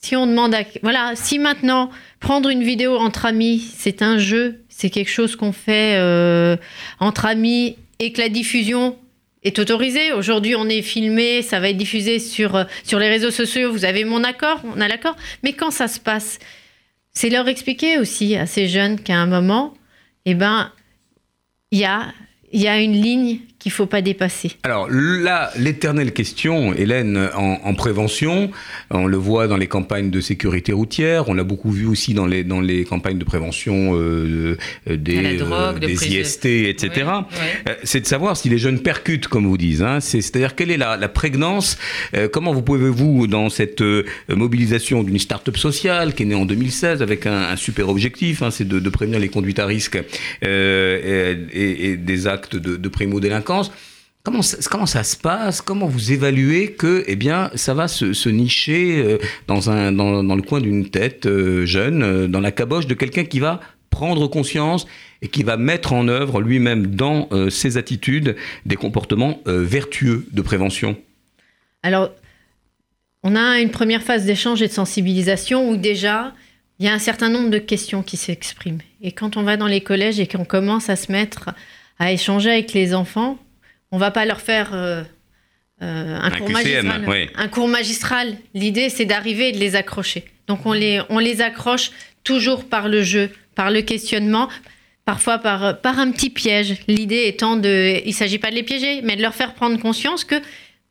Si 0.03 0.17
on 0.17 0.27
demande. 0.27 0.57
Voilà, 0.83 1.13
si 1.15 1.39
maintenant, 1.39 1.91
prendre 2.21 2.49
une 2.49 2.63
vidéo 2.63 2.97
entre 2.97 3.27
amis, 3.27 3.61
c'est 3.77 4.01
un 4.01 4.17
jeu, 4.17 4.65
c'est 4.69 4.89
quelque 4.89 5.11
chose 5.11 5.37
qu'on 5.37 5.53
fait 5.53 5.97
euh, 5.99 6.57
entre 7.01 7.27
amis 7.27 7.77
et 7.99 8.13
que 8.13 8.21
la 8.21 8.31
diffusion 8.31 8.97
est 9.43 9.59
autorisée. 9.59 10.13
Aujourd'hui, 10.13 10.57
on 10.57 10.69
est 10.69 10.81
filmé, 10.81 11.43
ça 11.43 11.61
va 11.61 11.69
être 11.69 11.77
diffusé 11.77 12.19
sur, 12.19 12.57
euh, 12.57 12.65
sur 12.83 12.99
les 12.99 13.11
réseaux 13.11 13.31
sociaux, 13.31 13.71
vous 13.71 13.85
avez 13.85 14.05
mon 14.05 14.25
accord, 14.25 14.63
on 14.65 14.81
a 14.81 14.89
l'accord. 14.89 15.17
Mais 15.43 15.53
quand 15.53 15.71
ça 15.71 15.87
se 15.87 16.01
passe, 16.01 16.39
c'est 17.13 17.29
leur 17.29 17.47
expliquer 17.49 17.99
aussi 17.99 18.37
à 18.37 18.47
ces 18.47 18.69
jeunes 18.69 18.99
qu'à 18.99 19.17
un 19.17 19.27
moment, 19.27 19.75
eh 20.25 20.35
ben, 20.35 20.73
il 21.73 21.79
y 21.79 21.85
a, 21.85 22.07
il 22.53 22.61
y 22.63 22.69
a 22.69 22.81
une 22.81 22.93
ligne 22.93 23.41
qu'il 23.61 23.71
faut 23.71 23.87
pas 23.87 24.03
dépasser. 24.03 24.53
Alors 24.65 24.89
là, 24.91 25.51
l'éternelle 25.57 26.13
question, 26.13 26.75
Hélène, 26.75 27.29
en, 27.37 27.59
en 27.63 27.75
prévention, 27.75 28.51
on 28.91 29.07
le 29.07 29.17
voit 29.17 29.47
dans 29.47 29.57
les 29.57 29.69
campagnes 29.69 30.11
de 30.11 30.21
sécurité 30.21 30.73
routière, 30.73 31.29
on 31.29 31.35
l'a 31.35 31.45
beaucoup 31.45 31.71
vu 31.71 31.87
aussi 31.87 32.15
dans 32.15 32.27
les, 32.27 32.43
dans 32.43 32.61
les 32.61 32.85
campagnes 32.85 33.19
de 33.19 33.25
prévention 33.25 33.95
euh, 33.95 34.57
euh, 34.89 34.97
des, 34.97 35.37
drogue, 35.37 35.79
de 35.79 35.87
des 35.87 35.95
prise 35.95 36.11
de- 36.11 36.21
IST, 36.21 36.47
etc. 36.47 37.07
Euh, 37.69 37.75
C'est 37.85 38.01
de 38.01 38.07
savoir 38.07 38.37
si 38.37 38.49
les 38.49 38.59
jeunes 38.59 38.81
percutent, 38.81 39.29
comme 39.29 39.47
vous 39.47 39.59
dites. 39.59 39.83
Hein. 39.83 40.01
C'est- 40.01 40.23
C'est-à-dire 40.23 40.55
quelle 40.57 40.71
est 40.71 40.77
la, 40.79 40.97
la 40.97 41.09
prégnance 41.09 41.77
euh, 42.17 42.29
Comment 42.33 42.53
vous 42.55 42.63
pouvez-vous, 42.63 43.27
dans 43.27 43.51
cette 43.51 43.83
euh, 43.83 44.05
mobilisation 44.29 45.03
d'une 45.03 45.19
start-up 45.19 45.57
sociale 45.59 46.15
qui 46.15 46.23
est 46.23 46.27
née 46.27 46.35
en 46.35 46.47
2016 46.47 47.03
avec 47.03 47.27
un, 47.27 47.43
un 47.51 47.57
super 47.57 47.89
objectif, 47.91 48.43
hein, 48.43 48.51
c'est 48.51 48.67
de, 48.67 48.79
de 48.81 48.89
prévenir 48.89 49.19
les 49.21 49.29
conduites 49.29 49.59
à 49.59 49.67
risque 49.67 49.99
euh, 50.45 51.37
et, 51.53 51.59
et- 51.61 51.91
et 51.91 51.97
des 51.97 52.27
actes 52.27 52.57
de, 52.57 52.77
de 52.77 52.89
primo-délinquance 52.89 53.50
Comment 54.23 54.43
ça, 54.87 55.03
se 55.03 55.17
passe? 55.17 55.63
Comment 55.63 55.87
vous 55.87 56.13
évaluez 56.13 56.73
que, 56.73 57.05
eh 57.07 57.17
bien, 57.17 57.51
ça 57.55 57.73
va 57.73 57.89
se, 57.89 58.29
nicher 58.29 59.03
euh, 59.03 59.19
dans, 59.47 60.37
le 60.37 60.43
coin 60.43 60.61
d'une 60.61 60.91
tête 60.91 61.25
euh, 61.25 61.65
jeune, 61.65 62.03
euh, 62.03 62.29
dans 62.29 62.41
la 62.41 62.53
caboche 62.53 62.87
de 62.87 62.93
quelqu'un 62.93 63.25
qui 63.25 63.41
va 63.41 63.61
prendre 63.89 64.29
conscience 64.29 64.87
et 65.23 65.29
qui 65.29 65.43
va 65.43 65.57
mettre 65.57 65.95
en 65.95 66.07
œuvre 66.09 66.43
lui-même 66.43 66.87
dans 66.87 67.29
ses 67.51 67.77
attitudes 67.77 68.37
des 68.65 68.77
comportements 68.77 69.41
vertueux 69.45 70.27
de 70.33 70.41
prévention? 70.43 70.97
Alors, 71.83 72.11
on 73.25 73.35
a 73.35 73.59
une 73.59 73.71
première 73.71 74.03
phase 74.03 74.25
d'échange 74.25 74.63
et 74.63 74.69
de 74.69 74.73
sensibilisation 74.73 75.69
où 75.69 75.77
déjà, 75.77 76.33
il 76.79 76.87
y 76.87 76.89
a 76.89 76.95
un 76.95 77.01
certain 77.01 77.29
nombre 77.29 77.51
de 77.51 77.59
questions 77.59 78.03
qui 78.05 78.17
s'expriment. 78.17 78.81
Et 79.03 79.11
quand 79.11 79.37
on 79.37 79.43
va 79.43 79.57
dans 79.57 79.67
les 79.67 79.81
collèges 79.81 80.21
et 80.21 80.29
qu'on 80.29 80.45
commence 80.45 80.89
à 80.89 80.95
se 80.95 81.11
mettre 81.11 81.51
à 82.01 82.11
échanger 82.11 82.51
avec 82.51 82.73
les 82.73 82.95
enfants, 82.95 83.39
on 83.93 83.99
va 83.99 84.11
pas 84.11 84.25
leur 84.25 84.41
faire 84.41 84.71
euh, 84.73 85.03
euh, 85.83 86.17
un, 86.17 86.25
Un 86.25 86.31
cours 86.31 86.49
QCM, 86.49 86.87
magistral. 86.87 87.05
oui. 87.07 87.29
Un 87.37 87.49
cours 87.49 87.69
magistral. 87.69 88.37
L'idée, 88.55 88.89
c'est 88.89 89.05
d'arriver 89.05 89.51
et 89.51 89.53
de 89.53 89.59
les 89.59 89.77
accrocher. 89.77 90.25
Donc, 90.49 90.65
on 90.65 90.73
les, 90.73 91.03
on 91.11 91.19
les 91.19 91.43
accroche 91.43 91.93
toujours 92.25 92.65
par 92.65 92.89
le 92.89 93.03
jeu, 93.03 93.31
par 93.55 93.71
le 93.71 93.83
questionnement, 93.83 94.49
parfois 95.05 95.39
par, 95.39 95.81
par 95.81 95.99
un 95.99 96.11
petit 96.11 96.31
piège. 96.31 96.77
L'idée 96.89 97.25
étant 97.27 97.57
de, 97.57 98.01
il 98.03 98.09
ne 98.09 98.13
s'agit 98.15 98.39
pas 98.39 98.51
de 98.51 98.57
les 98.57 98.63
piéger, 98.63 99.03
mais 99.03 99.15
de 99.17 99.23
leur 99.23 99.35
faire 99.35 99.53
prendre 99.53 99.79
conscience 99.79 100.25
que 100.25 100.37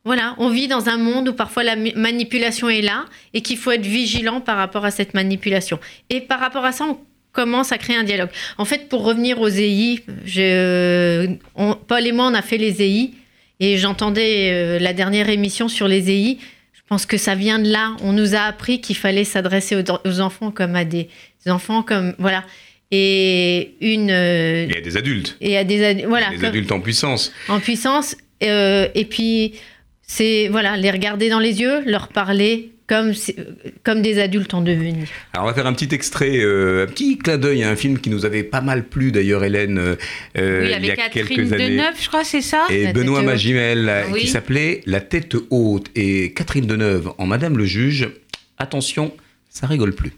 voilà, 0.06 0.36
on 0.38 0.50
vit 0.50 0.68
dans 0.68 0.90
un 0.90 0.98
monde 0.98 1.30
où 1.30 1.34
parfois 1.34 1.64
la 1.64 1.76
manipulation 1.76 2.70
est 2.70 2.82
là 2.82 3.06
et 3.34 3.42
qu'il 3.42 3.58
faut 3.58 3.72
être 3.72 3.86
vigilant 3.86 4.42
par 4.42 4.58
rapport 4.58 4.86
à 4.86 4.92
cette 4.92 5.14
manipulation. 5.14 5.80
Et 6.10 6.22
par 6.22 6.40
rapport 6.40 6.64
à 6.66 6.72
ça, 6.72 6.86
on 6.86 6.98
commence 7.32 7.72
à 7.72 7.78
créer 7.78 7.96
un 7.96 8.04
dialogue. 8.04 8.30
En 8.58 8.66
fait, 8.66 8.90
pour 8.90 9.04
revenir 9.04 9.40
aux 9.40 9.48
EI, 9.50 10.04
je- 10.26 11.36
on- 11.56 11.76
Paul 11.76 12.06
et 12.08 12.12
moi, 12.12 12.28
on 12.28 12.34
a 12.34 12.42
fait 12.42 12.58
les 12.58 12.82
EI 12.82 13.12
et 13.60 13.78
j'entendais 13.78 14.50
euh, 14.52 14.80
la 14.80 14.94
dernière 14.94 15.30
émission 15.30 15.68
sur 15.68 15.88
les 15.88 16.10
EI. 16.10 16.38
Je 16.74 16.82
pense 16.88 17.06
que 17.06 17.18
ça 17.18 17.36
vient 17.36 17.60
de 17.60 17.70
là. 17.70 17.96
On 18.02 18.14
nous 18.14 18.34
a 18.36 18.40
appris 18.42 18.82
qu'il 18.82 18.96
fallait 18.96 19.24
s'adresser 19.24 19.76
aux, 19.76 19.84
aux 20.08 20.20
enfants 20.22 20.50
comme 20.52 20.76
à 20.76 20.86
des 20.86 21.08
enfants, 21.48 21.84
comme 21.84 22.16
voilà. 22.18 22.44
Et 22.92 23.76
une 23.82 24.10
euh, 24.10 24.66
y 24.68 24.76
a 24.78 24.82
des 24.82 24.98
adultes, 24.98 25.38
et 25.42 25.56
à 25.58 25.64
des 25.64 25.84
ad- 25.84 26.06
voilà 26.08 26.30
des 26.32 26.38
comme- 26.38 26.46
adultes 26.46 26.72
en 26.72 26.80
puissance. 26.80 27.32
en 27.48 27.60
puissance. 27.60 28.16
euh, 28.42 28.88
et 28.96 29.06
puis, 29.06 29.54
c'est 30.02 30.48
voilà, 30.48 30.76
les 30.76 30.90
regarder 30.90 31.30
dans 31.30 31.38
les 31.40 31.62
yeux, 31.62 31.82
leur 31.86 32.08
parler 32.08 32.72
comme, 32.90 34.02
des 34.02 34.20
adultes 34.20 34.54
en 34.54 34.62
devenir. 34.62 35.08
Alors 35.34 35.46
on 35.46 35.50
va 35.50 35.54
faire 35.54 35.68
un 35.68 35.74
petit 35.74 35.94
extrait, 35.94 36.40
euh, 36.40 36.86
un 36.86 36.88
petit 36.88 37.18
clin 37.20 37.38
d'œil 37.38 37.64
à 37.64 37.70
un 37.70 37.76
film 37.76 38.00
qui 38.00 38.10
nous 38.10 38.26
avait 38.26 38.44
pas 38.44 38.62
mal 38.62 38.84
plu 38.84 39.12
d'ailleurs, 39.12 39.44
Hélène, 39.44 39.78
euh, 39.78 39.96
euh, 40.38 40.62
Oui, 40.64 40.74
il 40.80 40.86
y 40.88 40.92
a 40.92 40.96
Catherine 40.96 41.28
quelques 41.28 41.54
années. 41.54 41.70
Deneuve, 41.70 41.94
je 42.02 42.08
crois, 42.08 42.24
c'est 42.24 42.42
ça 42.42 42.66
Et 42.70 42.86
La 42.86 42.94
Benoît. 42.94 43.22
Magimel, 43.22 43.88
euh, 43.88 44.04
Oui. 44.12 44.22
qui 44.22 44.28
s'appelait 44.28 44.82
La 44.88 45.02
tête 45.02 45.36
haute. 45.52 45.88
Et 45.96 46.34
Catherine 46.34 46.66
Deneuve 46.66 47.12
en 47.18 47.28
Madame 47.28 47.58
le 47.58 47.66
juge. 47.66 48.10
Attention, 48.58 49.14
ça 49.50 49.68
rigole 49.68 49.94
plus. 49.94 50.14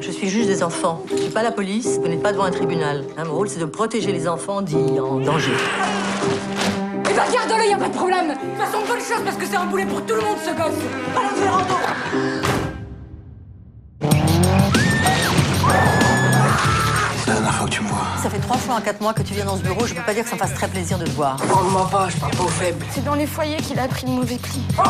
Je 0.00 0.10
suis 0.10 0.28
juge 0.28 0.46
des 0.46 0.62
enfants. 0.62 1.04
Je 1.10 1.22
suis 1.22 1.30
pas 1.32 1.42
la 1.42 1.52
police, 1.52 1.98
vous 2.00 2.08
n'êtes 2.08 2.22
pas 2.22 2.32
devant 2.32 2.44
un 2.44 2.50
tribunal. 2.50 3.04
Hein, 3.16 3.24
mon 3.26 3.34
rôle, 3.34 3.48
c'est 3.48 3.60
de 3.60 3.64
protéger 3.64 4.12
les 4.12 4.26
enfants 4.26 4.62
dits 4.62 4.74
en 4.76 5.20
danger. 5.20 5.52
Y 7.68 7.72
a 7.72 7.76
pas 7.76 7.88
de 7.88 7.94
problème. 7.94 8.28
De 8.28 8.34
toute 8.34 8.56
façon, 8.56 8.78
bonne 8.86 9.00
chance 9.00 9.22
parce 9.24 9.36
que 9.36 9.46
c'est 9.46 9.56
un 9.56 9.66
boulet 9.66 9.84
pour 9.84 10.04
tout 10.04 10.14
le 10.14 10.20
monde 10.20 10.36
ce 10.44 10.50
gosse. 10.50 10.78
Allons, 11.16 11.28
Ferrando 11.36 11.74
C'est 17.18 17.26
la 17.28 17.34
dernière 17.34 17.54
fois 17.54 17.66
que 17.66 17.72
tu 17.72 17.82
me 17.82 17.88
vois. 17.88 17.98
Ça 18.22 18.30
fait 18.30 18.38
trois 18.38 18.56
fois 18.56 18.76
en 18.76 18.80
quatre 18.80 19.00
mois 19.00 19.12
que 19.12 19.22
tu 19.22 19.34
viens 19.34 19.44
dans 19.44 19.56
ce 19.56 19.62
bureau, 19.62 19.86
je 19.86 19.94
peux 19.94 20.02
pas 20.02 20.14
dire 20.14 20.24
que 20.24 20.30
ça 20.30 20.36
me 20.36 20.40
fasse 20.40 20.54
très 20.54 20.68
plaisir 20.68 20.98
de 20.98 21.04
te 21.04 21.10
voir. 21.10 21.36
Prends-moi 21.36 21.88
pas, 21.90 22.08
je 22.08 22.16
parle 22.16 22.32
pas 22.32 22.44
aux 22.44 22.48
faibles. 22.48 22.84
C'est 22.90 23.04
dans 23.04 23.14
les 23.14 23.26
foyers 23.26 23.58
qu'il 23.58 23.78
a 23.78 23.88
pris 23.88 24.06
le 24.06 24.12
mauvais 24.12 24.36
pli. 24.36 24.62
T'es 24.68 24.82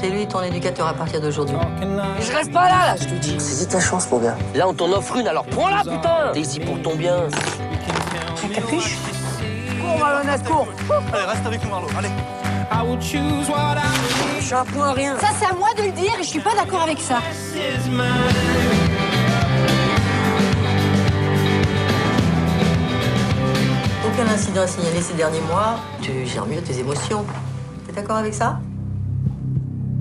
C'est 0.00 0.10
lui 0.10 0.26
ton 0.26 0.42
éducateur 0.42 0.86
à 0.86 0.94
partir 0.94 1.20
d'aujourd'hui. 1.20 1.56
Je 2.20 2.32
reste 2.32 2.52
pas 2.52 2.68
là, 2.68 2.86
là, 2.86 2.96
je 3.00 3.04
te 3.04 3.14
dis. 3.14 3.36
C'est 3.38 3.66
ta 3.66 3.80
chance, 3.80 4.10
mon 4.10 4.18
gars. 4.18 4.36
Là, 4.54 4.68
on 4.68 4.74
t'en 4.74 4.90
offre 4.92 5.16
une, 5.16 5.28
alors 5.28 5.46
prends-la, 5.46 5.80
putain 5.82 6.32
T'es 6.32 6.40
ici 6.40 6.60
pour 6.60 6.80
ton 6.82 6.94
bien. 6.96 7.28
Capuche 8.54 8.96
Cours, 9.80 9.98
Malhonnête, 9.98 10.44
cours 10.44 10.68
Allez, 11.12 11.24
reste 11.24 11.46
avec 11.46 11.64
nous, 11.64 11.70
Marlo. 11.70 11.88
Allez. 11.98 12.08
Je 13.00 14.44
suis 14.44 14.54
un 14.54 14.64
point 14.64 14.88
à 14.88 14.92
rien. 14.92 15.16
Ça, 15.18 15.28
c'est 15.38 15.46
à 15.46 15.54
moi 15.54 15.68
de 15.76 15.82
le 15.82 15.92
dire 15.92 16.12
et 16.18 16.22
je 16.22 16.28
suis 16.28 16.40
pas 16.40 16.54
d'accord 16.54 16.82
avec 16.82 16.98
ça. 17.00 17.18
Aucun 24.06 24.28
incident 24.32 24.66
signalé 24.66 25.00
ces 25.00 25.14
derniers 25.14 25.40
mois. 25.40 25.76
Tu 26.02 26.26
gères 26.26 26.46
mieux 26.46 26.60
tes 26.60 26.78
émotions. 26.78 27.24
T'es 27.86 27.92
d'accord 27.92 28.16
avec 28.16 28.34
ça? 28.34 28.60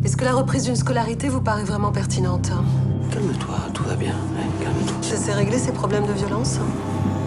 Est-ce 0.05 0.17
que 0.17 0.23
la 0.23 0.33
reprise 0.33 0.65
d'une 0.65 0.75
scolarité 0.75 1.29
vous 1.29 1.41
paraît 1.41 1.63
vraiment 1.63 1.91
pertinente 1.91 2.51
Calme-toi, 3.11 3.55
tout 3.73 3.83
va 3.85 3.95
bien. 3.95 4.13
Ouais, 4.35 4.63
calme-toi. 4.63 4.97
Ça 5.01 5.17
s'est 5.17 5.33
réglé 5.33 5.57
ces 5.57 5.71
problèmes 5.71 6.05
de 6.05 6.13
violence 6.13 6.59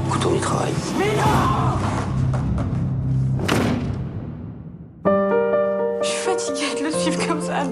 Écoute, 0.06 0.24
on 0.30 0.36
y 0.36 0.38
travaille. 0.38 0.72
Je 6.02 6.06
suis 6.06 6.18
fatiguée 6.18 6.80
de 6.80 6.84
le 6.84 6.92
suivre 6.92 7.26
comme 7.26 7.42
ça. 7.42 7.64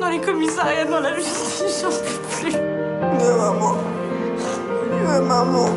Dans 0.00 0.08
les 0.08 0.20
commissariats, 0.20 0.86
dans 0.86 1.00
la 1.00 1.14
justice, 1.14 1.84
j'en 1.84 1.90
peux 1.90 2.48
plus. 2.48 2.56
maman. 3.38 3.76
maman. 5.24 5.68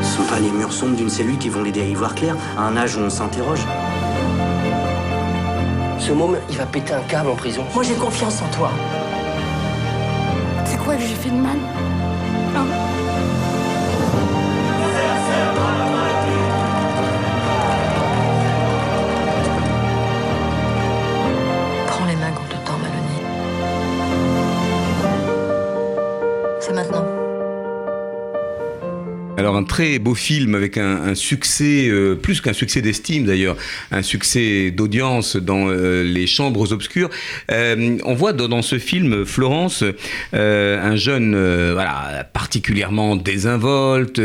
Ce 0.00 0.16
sont 0.16 0.22
pas 0.22 0.40
les 0.40 0.50
murs 0.50 0.72
sombres 0.72 0.96
d'une 0.96 1.10
cellule 1.10 1.36
qui 1.36 1.50
vont 1.50 1.62
l'aider 1.62 1.82
à 1.82 1.84
y 1.84 1.94
voir 1.94 2.14
clair, 2.14 2.34
à 2.56 2.62
un 2.62 2.76
âge 2.78 2.96
où 2.96 3.00
on 3.00 3.10
s'interroge. 3.10 3.66
Ce 6.06 6.12
môme, 6.12 6.36
il 6.50 6.58
va 6.58 6.66
péter 6.66 6.92
un 6.92 7.00
câble 7.00 7.30
en 7.30 7.34
prison. 7.34 7.64
Moi, 7.72 7.82
j'ai 7.82 7.94
confiance 7.94 8.42
en 8.42 8.48
toi. 8.48 8.70
C'est 10.66 10.76
quoi 10.76 10.96
que 10.96 11.00
j'ai 11.00 11.14
fait 11.14 11.30
de 11.30 11.36
mal 11.36 11.56
Hein? 12.54 12.83
Alors 29.36 29.56
un 29.56 29.64
très 29.64 29.98
beau 29.98 30.14
film 30.14 30.54
avec 30.54 30.78
un, 30.78 31.16
succès, 31.16 31.88
euh, 31.88 32.14
plus 32.14 32.40
qu'un 32.40 32.52
succès 32.52 32.82
d'estime 32.82 33.24
d'ailleurs, 33.24 33.56
un 33.90 34.02
succès 34.02 34.70
d'audience 34.70 35.34
dans 35.34 35.68
euh, 35.68 36.04
les 36.04 36.28
chambres 36.28 36.72
obscures. 36.72 37.10
Euh, 37.50 37.98
on 38.04 38.14
voit 38.14 38.32
dans, 38.32 38.62
ce 38.62 38.78
film 38.78 39.24
Florence 39.24 39.82
un 40.32 40.96
jeune 40.96 41.36
particulièrement 42.32 43.16
désinvolte, 43.16 44.20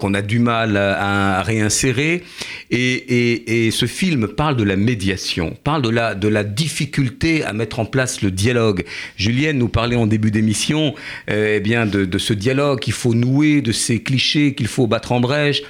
qu'on 0.00 0.14
a 0.14 0.22
du 0.22 0.38
mal 0.38 0.76
à, 0.76 1.42
réinsérer. 1.42 2.22
Et, 2.70 3.70
ce 3.70 3.86
film 3.86 4.28
parle 4.28 4.56
de 4.56 4.64
la 4.64 4.76
médiation, 4.76 5.56
parle 5.64 5.82
de 5.82 6.28
la, 6.28 6.44
difficulté 6.44 7.44
à 7.44 7.52
mettre 7.52 7.80
en 7.80 7.84
place 7.84 8.22
le 8.22 8.30
dialogue. 8.30 8.84
Julienne 9.16 9.58
nous 9.58 9.68
parlait 9.68 9.96
en 9.96 10.06
début 10.06 10.30
d'émission 10.30 10.94
eh 11.28 11.60
bien 11.60 11.84
de 11.86 12.18
ce 12.18 12.32
dialogue 12.32 12.80
qu'il 12.80 12.92
faut 12.92 13.14
nouer, 13.14 13.60
de 13.60 13.72
ces 13.72 14.02
clichés 14.02 14.53
qu'il 14.54 14.68
faut 14.68 14.86
battre 14.86 15.12
en 15.12 15.20
brèche. 15.20 15.62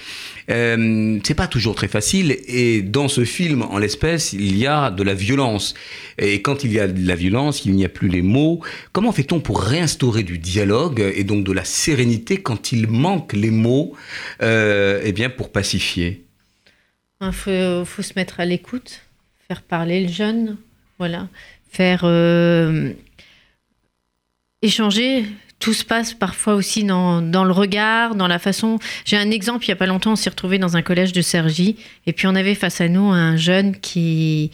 Euh, 0.50 1.18
c'est 1.24 1.34
pas 1.34 1.46
toujours 1.46 1.74
très 1.74 1.88
facile 1.88 2.36
et 2.46 2.82
dans 2.82 3.08
ce 3.08 3.24
film, 3.24 3.62
en 3.62 3.78
l'espèce, 3.78 4.34
il 4.34 4.58
y 4.58 4.66
a 4.66 4.90
de 4.90 5.02
la 5.02 5.14
violence. 5.14 5.74
Et 6.18 6.42
quand 6.42 6.64
il 6.64 6.72
y 6.72 6.78
a 6.78 6.86
de 6.86 7.06
la 7.06 7.14
violence, 7.14 7.64
il 7.64 7.72
n'y 7.72 7.84
a 7.84 7.88
plus 7.88 8.08
les 8.08 8.22
mots. 8.22 8.60
Comment 8.92 9.12
fait-on 9.12 9.40
pour 9.40 9.62
réinstaurer 9.62 10.22
du 10.22 10.38
dialogue 10.38 11.00
et 11.14 11.24
donc 11.24 11.44
de 11.44 11.52
la 11.52 11.64
sérénité 11.64 12.38
quand 12.38 12.72
il 12.72 12.88
manque 12.88 13.32
les 13.32 13.50
mots, 13.50 13.94
euh, 14.42 15.00
eh 15.02 15.12
bien 15.12 15.30
pour 15.30 15.50
pacifier? 15.50 16.24
Il 17.22 17.32
faut, 17.32 18.02
se 18.02 18.12
mettre 18.16 18.40
à 18.40 18.44
l'écoute, 18.44 19.00
faire 19.48 19.62
parler 19.62 20.02
le 20.02 20.12
jeune, 20.12 20.58
voilà, 20.98 21.28
faire 21.70 22.02
euh, 22.04 22.92
échanger. 24.60 25.24
Tout 25.64 25.72
se 25.72 25.82
passe 25.86 26.12
parfois 26.12 26.56
aussi 26.56 26.84
dans, 26.84 27.22
le 27.22 27.50
regard, 27.50 28.16
dans 28.16 28.28
la 28.28 28.38
façon. 28.38 28.78
J'ai 29.06 29.16
un 29.16 29.30
exemple, 29.30 29.64
il 29.64 29.68
n'y 29.68 29.72
a 29.72 29.76
pas 29.76 29.86
longtemps, 29.86 30.12
on 30.12 30.16
s'est 30.16 30.28
retrouvé 30.28 30.58
dans 30.58 30.76
un 30.76 30.82
collège 30.82 31.14
de 31.14 31.22
Cergy, 31.22 31.76
et 32.04 32.12
puis 32.12 32.26
on 32.26 32.34
avait 32.34 32.54
face 32.54 32.82
à 32.82 32.88
nous 32.88 33.06
un 33.06 33.36
jeune 33.36 33.74
qui, 33.74 34.50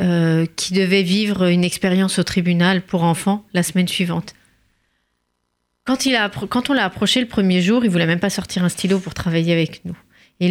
euh, 0.00 0.46
qui 0.56 0.72
devait 0.72 1.02
vivre 1.02 1.44
une 1.48 1.64
expérience 1.64 2.18
au 2.18 2.22
tribunal 2.22 2.80
pour 2.80 3.02
enfants 3.02 3.44
la 3.52 3.62
semaine 3.62 3.88
suivante. 3.88 4.34
Quand, 5.84 6.06
il 6.06 6.16
a, 6.16 6.30
quand 6.30 6.70
on 6.70 6.72
l'a 6.72 6.86
approché 6.86 7.20
le 7.20 7.28
premier 7.28 7.60
jour, 7.60 7.84
il 7.84 7.90
voulait 7.90 8.06
même 8.06 8.18
pas 8.18 8.30
sortir 8.30 8.64
un 8.64 8.70
stylo 8.70 9.00
pour 9.00 9.12
travailler 9.12 9.52
avec 9.52 9.84
nous. 9.84 9.98
Et 10.40 10.48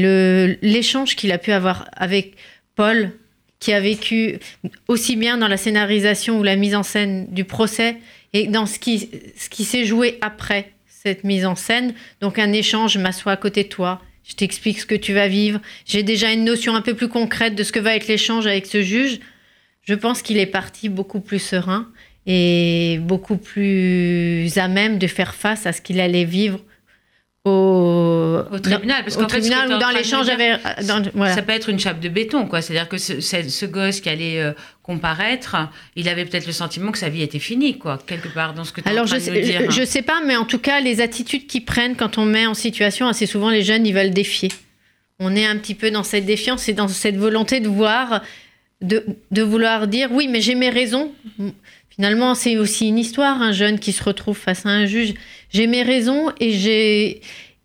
l'échange 0.61 1.15
qu'il 1.15 1.31
a 1.31 1.39
pu 1.39 1.53
avoir 1.53 1.89
avec 1.93 2.35
Paul, 2.75 3.13
qui 3.59 3.73
a 3.73 3.79
vécu 3.79 4.37
aussi 4.87 5.15
bien 5.15 5.39
dans 5.39 5.47
la 5.47 5.57
scénarisation 5.57 6.39
ou 6.39 6.43
la 6.43 6.55
mise 6.55 6.75
en 6.75 6.83
scène 6.83 7.25
du 7.31 7.45
procès 7.45 7.97
et 8.33 8.47
dans 8.47 8.65
ce 8.65 8.79
qui, 8.79 9.09
s'est 9.49 9.85
joué 9.85 10.17
après 10.21 10.71
cette 10.87 11.23
mise 11.23 11.45
en 11.45 11.55
scène. 11.55 11.93
Donc 12.21 12.39
un 12.39 12.51
échange, 12.53 12.93
je 12.93 12.99
m'assois 12.99 13.33
à 13.33 13.37
côté 13.37 13.63
de 13.63 13.69
toi, 13.69 14.01
je 14.23 14.35
t'explique 14.35 14.79
ce 14.79 14.85
que 14.85 14.95
tu 14.95 15.13
vas 15.13 15.27
vivre. 15.27 15.59
J'ai 15.85 16.03
déjà 16.03 16.31
une 16.31 16.45
notion 16.45 16.75
un 16.75 16.81
peu 16.81 16.93
plus 16.93 17.09
concrète 17.09 17.55
de 17.55 17.63
ce 17.63 17.71
que 17.71 17.79
va 17.79 17.95
être 17.95 18.07
l'échange 18.07 18.47
avec 18.47 18.65
ce 18.65 18.81
juge. 18.81 19.19
Je 19.83 19.93
pense 19.95 20.21
qu'il 20.21 20.37
est 20.37 20.45
parti 20.45 20.89
beaucoup 20.89 21.19
plus 21.19 21.39
serein 21.39 21.89
et 22.27 22.99
beaucoup 23.01 23.37
plus 23.37 24.57
à 24.57 24.67
même 24.67 24.99
de 24.99 25.07
faire 25.07 25.33
face 25.33 25.65
à 25.65 25.73
ce 25.73 25.81
qu'il 25.81 25.99
allait 25.99 26.23
vivre 26.23 26.59
au, 27.43 28.37
Au 28.51 28.59
tribunal, 28.59 29.03
parce 29.03 29.17
au 29.17 29.21
fait, 29.21 29.27
tribunal 29.27 29.73
ou 29.73 29.77
dans 29.79 29.89
l'échange 29.89 30.29
avec. 30.29 30.59
dans- 30.85 31.01
voilà. 31.15 31.33
Ça 31.33 31.41
peut 31.41 31.53
être 31.53 31.69
une 31.69 31.79
chape 31.79 31.99
de 31.99 32.07
béton, 32.09 32.45
quoi. 32.45 32.61
C'est-à-dire 32.61 32.87
que 32.87 32.97
ce, 32.97 33.19
ce- 33.19 33.49
ce 33.49 33.65
gosse 33.65 33.99
qui 33.99 34.09
allait 34.09 34.39
euh, 34.39 34.51
comparaître, 34.83 35.55
il 35.95 36.07
avait 36.07 36.25
peut-être 36.25 36.45
le 36.45 36.51
sentiment 36.53 36.91
que 36.91 36.99
sa 36.99 37.09
vie 37.09 37.23
était 37.23 37.39
finie, 37.39 37.79
quoi, 37.79 37.97
quelque 38.05 38.27
part 38.29 38.53
dans 38.53 38.63
ce 38.63 38.71
que 38.71 38.81
tu 38.81 38.87
es 38.87 38.91
en 38.91 38.93
Alors, 38.95 39.05
train 39.07 39.17
je 39.17 39.29
de 39.29 39.35
sais, 39.35 39.41
dire. 39.41 39.71
je 39.71 39.83
sais 39.83 40.03
pas, 40.03 40.21
mais 40.25 40.35
en 40.35 40.45
tout 40.45 40.59
cas, 40.59 40.81
les 40.81 41.01
attitudes 41.01 41.47
qu'ils 41.47 41.65
prennent 41.65 41.95
quand 41.95 42.17
on 42.19 42.25
met 42.25 42.45
en 42.45 42.53
situation, 42.53 43.07
assez 43.07 43.25
souvent, 43.25 43.49
les 43.49 43.63
jeunes, 43.63 43.87
ils 43.87 43.93
veulent 43.93 44.11
défier. 44.11 44.49
On 45.19 45.35
est 45.35 45.45
un 45.45 45.57
petit 45.57 45.75
peu 45.75 45.89
dans 45.89 46.03
cette 46.03 46.25
défiance 46.25 46.69
et 46.69 46.73
dans 46.73 46.87
cette 46.87 47.17
volonté 47.17 47.59
de 47.59 47.67
voir, 47.67 48.21
de, 48.81 49.03
de 49.31 49.41
vouloir 49.41 49.87
dire 49.87 50.09
oui, 50.11 50.27
mais 50.27 50.41
j'ai 50.41 50.55
mes 50.55 50.69
raisons. 50.69 51.11
Finalement, 52.01 52.33
c'est 52.33 52.57
aussi 52.57 52.87
une 52.87 52.97
histoire, 52.97 53.43
un 53.43 53.51
jeune 53.51 53.77
qui 53.77 53.91
se 53.91 54.03
retrouve 54.03 54.35
face 54.35 54.65
à 54.65 54.69
un 54.69 54.87
juge. 54.87 55.13
J'ai 55.53 55.67
mes 55.67 55.83
raisons 55.83 56.31
et 56.39 56.51
j'ai. 56.51 57.21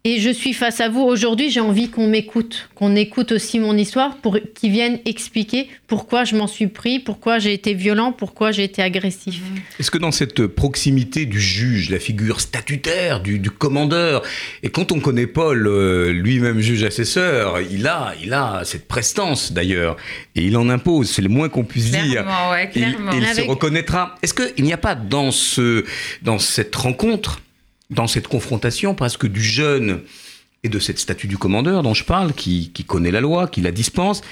Et 0.08 0.20
je 0.20 0.30
suis 0.30 0.52
face 0.52 0.80
à 0.80 0.88
vous. 0.88 1.00
Aujourd'hui, 1.00 1.50
j'ai 1.50 1.58
envie 1.58 1.90
qu'on 1.90 2.06
m'écoute, 2.06 2.68
qu'on 2.76 2.94
écoute 2.94 3.32
aussi 3.32 3.58
mon 3.58 3.76
histoire 3.76 4.18
pour 4.18 4.38
qu'ils 4.54 4.70
viennent 4.70 5.00
expliquer 5.04 5.68
pourquoi 5.88 6.22
je 6.22 6.36
m'en 6.36 6.46
suis 6.46 6.68
pris, 6.68 7.00
pourquoi 7.00 7.40
j'ai 7.40 7.52
été 7.52 7.74
violent, 7.74 8.12
pourquoi 8.12 8.52
j'ai 8.52 8.62
été 8.62 8.82
agressif. 8.82 9.40
Est-ce 9.80 9.90
que 9.90 9.98
dans 9.98 10.12
cette 10.12 10.46
proximité 10.46 11.26
du 11.26 11.40
juge, 11.40 11.90
la 11.90 11.98
figure 11.98 12.40
statutaire 12.40 13.18
du, 13.20 13.40
du 13.40 13.50
commandeur, 13.50 14.22
et 14.62 14.68
quand 14.68 14.92
on 14.92 15.00
connaît 15.00 15.26
Paul, 15.26 15.66
euh, 15.66 16.12
lui-même 16.12 16.60
juge 16.60 16.84
assesseur, 16.84 17.60
il 17.60 17.88
a, 17.88 18.14
il 18.22 18.32
a 18.32 18.60
cette 18.64 18.86
prestance 18.86 19.50
d'ailleurs, 19.52 19.96
et 20.36 20.42
il 20.44 20.56
en 20.56 20.68
impose, 20.68 21.10
c'est 21.10 21.22
le 21.22 21.28
moins 21.28 21.48
qu'on 21.48 21.64
puisse 21.64 21.90
dire. 21.90 22.22
Clairement, 22.22 22.50
ouais, 22.52 22.70
Il- 22.76 22.80
clairement. 22.80 23.10
il 23.12 23.24
se 23.26 23.30
Avec- 23.32 23.50
reconnaîtra. 23.50 24.14
Est-ce 24.22 24.34
qu'il 24.34 24.64
n'y 24.64 24.72
a 24.72 24.76
pas 24.78 24.94
dans, 24.94 25.32
ce, 25.32 25.84
dans 26.22 26.38
cette 26.38 26.76
rencontre, 26.76 27.40
dans 27.90 28.06
cette 28.06 28.28
confrontation, 28.28 28.94
parce 28.94 29.16
que 29.16 29.26
du 29.26 29.42
jeune 29.42 30.02
et 30.62 30.68
de 30.68 30.78
cette 30.78 30.98
statue 30.98 31.28
du 31.28 31.38
commandeur 31.38 31.82
dont 31.82 31.94
je 31.94 32.04
parle, 32.04 32.32
qui, 32.32 32.70
qui 32.74 32.84
connaît 32.84 33.10
la 33.10 33.20
loi, 33.20 33.46
qui 33.46 33.60
la 33.60 33.70
dispense, 33.70 34.22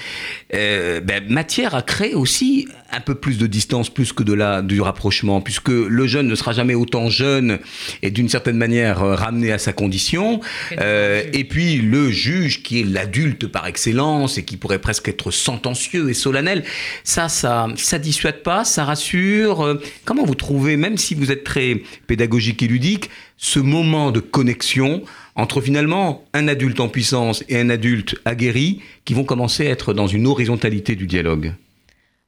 euh, 0.53 0.99
ben, 0.99 1.23
matière 1.29 1.75
à 1.75 1.81
créer 1.81 2.13
aussi 2.13 2.67
un 2.91 2.99
peu 2.99 3.15
plus 3.15 3.37
de 3.37 3.47
distance, 3.47 3.89
plus 3.89 4.13
que 4.13 4.23
de 4.23 4.33
la, 4.33 4.61
du 4.61 4.81
rapprochement, 4.81 5.41
puisque 5.41 5.69
le 5.69 6.07
jeune 6.07 6.27
ne 6.27 6.35
sera 6.35 6.53
jamais 6.53 6.75
autant 6.75 7.09
jeune 7.09 7.59
et 8.01 8.11
d'une 8.11 8.29
certaine 8.29 8.57
manière 8.57 9.03
euh, 9.03 9.15
ramené 9.15 9.51
à 9.51 9.57
sa 9.57 9.73
condition. 9.73 10.41
Euh, 10.79 11.23
et 11.33 11.43
puis 11.43 11.77
le 11.77 12.09
juge, 12.09 12.63
qui 12.63 12.81
est 12.81 12.83
l'adulte 12.83 13.47
par 13.47 13.67
excellence 13.67 14.37
et 14.37 14.43
qui 14.43 14.57
pourrait 14.57 14.79
presque 14.79 15.07
être 15.07 15.31
sentencieux 15.31 16.09
et 16.09 16.13
solennel, 16.13 16.63
ça, 17.03 17.29
ça, 17.29 17.67
ça 17.75 17.99
dissuade 17.99 18.43
pas, 18.43 18.65
ça 18.65 18.85
rassure. 18.85 19.61
Euh, 19.61 19.81
Comment 20.05 20.25
vous 20.25 20.35
trouvez, 20.35 20.77
même 20.77 20.97
si 20.97 21.15
vous 21.15 21.31
êtes 21.31 21.43
très 21.43 21.81
pédagogique 22.07 22.63
et 22.63 22.67
ludique, 22.67 23.09
ce 23.37 23.59
moment 23.59 24.11
de 24.11 24.19
connexion 24.19 25.03
entre 25.35 25.59
finalement 25.61 26.23
un 26.33 26.47
adulte 26.47 26.79
en 26.79 26.87
puissance 26.87 27.43
et 27.49 27.57
un 27.59 27.69
adulte 27.69 28.15
aguerri 28.25 28.81
qui 29.03 29.13
vont 29.13 29.23
commencer 29.25 29.67
à 29.67 29.71
être 29.71 29.93
dans 29.93 30.07
une 30.07 30.27
horizontalité 30.27 30.95
du 30.95 31.07
dialogue 31.07 31.53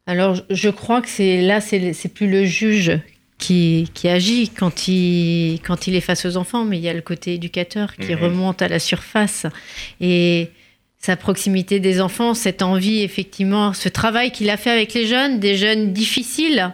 Alors, 0.05 0.41
je- 0.49 0.69
crois 0.69 1.01
que 1.01 1.09
c'est 1.09 1.41
là, 1.41 1.61
c'est 1.61 1.93
c'est 1.93 2.09
plus 2.13 2.29
le 2.29 2.45
juge 2.45 2.99
qui, 3.37 3.89
qui 3.93 4.07
agit 4.07 4.49
quand 4.49 4.87
il, 4.87 5.59
quand 5.65 5.87
il 5.87 5.95
est 5.95 6.01
face 6.01 6.25
aux 6.25 6.37
enfants, 6.37 6.65
mais 6.65 6.77
il 6.77 6.83
y 6.83 6.89
a 6.89 6.93
le 6.93 7.01
côté 7.01 7.35
éducateur 7.35 7.95
qui 7.95 8.13
Mhm. 8.15 8.23
remonte 8.23 8.61
à 8.61 8.67
la 8.67 8.79
surface. 8.79 9.45
Et 10.01 10.49
sa 10.99 11.15
proximité 11.15 11.79
des 11.79 12.01
enfants, 12.01 12.33
cette 12.33 12.61
envie, 12.63 13.01
effectivement, 13.03 13.73
ce 13.73 13.89
travail 13.89 14.31
qu'il 14.31 14.49
a 14.49 14.57
fait 14.57 14.71
avec 14.71 14.93
les 14.95 15.05
jeunes, 15.05 15.39
des 15.39 15.55
jeunes 15.55 15.93
difficiles, 15.93 16.73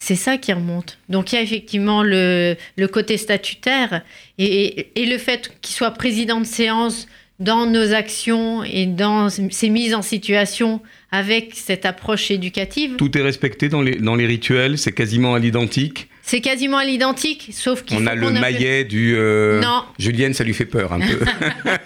c'est 0.00 0.14
ça 0.16 0.38
qui 0.38 0.52
remonte. 0.52 0.98
Donc 1.08 1.32
il 1.32 1.36
y 1.36 1.38
a 1.38 1.42
effectivement 1.42 2.02
le, 2.02 2.56
le 2.76 2.88
côté 2.88 3.16
statutaire 3.16 4.02
et, 4.38 4.86
et- 4.94 5.06
le 5.06 5.18
fait 5.18 5.52
qu'il 5.60 5.74
soit 5.74 5.90
président 5.90 6.40
de 6.40 6.46
séance 6.46 7.08
dans 7.40 7.66
nos 7.66 7.92
actions 7.92 8.64
et 8.64 8.86
dans 8.86 9.28
ces 9.30 9.70
mises 9.70 9.94
en 9.94 10.02
situation 10.02 10.80
avec 11.10 11.54
cette 11.54 11.86
approche 11.86 12.30
éducative. 12.30 12.96
Tout 12.96 13.16
est 13.16 13.22
respecté 13.22 13.68
dans 13.68 13.80
les, 13.82 13.94
dans 13.96 14.16
les 14.16 14.26
rituels, 14.26 14.76
c'est 14.76 14.92
quasiment 14.92 15.34
à 15.34 15.38
l'identique. 15.38 16.08
C'est 16.28 16.42
quasiment 16.42 16.76
à 16.76 16.84
l'identique, 16.84 17.48
sauf 17.52 17.84
qu'il 17.84 17.96
On 17.96 18.02
faut 18.02 18.08
a 18.08 18.14
le 18.14 18.26
qu'on 18.26 18.32
maillet 18.38 18.84
du... 18.84 19.14
euh, 19.16 19.62
Non. 19.62 19.82
Julienne, 19.98 20.34
ça 20.34 20.44
lui 20.44 20.52
fait 20.52 20.66
peur 20.66 20.92
un 20.92 21.00
peu. 21.00 21.18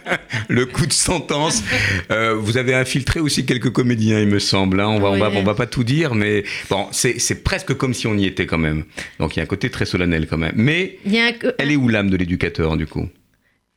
le 0.49 0.67
coup 0.67 0.85
de 0.85 0.93
sentence. 0.93 1.63
Euh, 2.11 2.35
vous 2.35 2.57
avez 2.57 2.75
infiltré 2.75 3.21
aussi 3.21 3.47
quelques 3.47 3.71
comédiens, 3.71 4.19
il 4.19 4.27
me 4.27 4.41
semble. 4.41 4.81
hein. 4.81 4.89
On 4.89 4.99
va, 4.99 5.11
on 5.11 5.17
va, 5.19 5.31
on 5.31 5.45
va 5.45 5.55
pas 5.55 5.67
tout 5.67 5.85
dire, 5.85 6.17
mais 6.17 6.43
bon, 6.71 6.89
c'est 6.91 7.45
presque 7.45 7.75
comme 7.75 7.95
si 7.95 8.09
on 8.09 8.17
y 8.19 8.25
était 8.27 8.47
quand 8.47 8.59
même. 8.59 8.83
Donc 9.21 9.37
il 9.37 9.39
y 9.39 9.41
a 9.41 9.45
un 9.45 9.47
côté 9.47 9.71
très 9.71 9.85
solennel 9.87 10.27
quand 10.27 10.39
même. 10.39 10.55
Mais 10.57 10.99
Il 11.07 11.13
y 11.15 11.21
a 11.21 11.27
un- 11.27 11.33
elle 11.59 11.71
est 11.71 11.77
où 11.77 11.87
l'âme 11.89 12.11
de 12.11 12.17
l'éducateur 12.17 12.77
du 12.77 12.87
coup? 12.89 13.09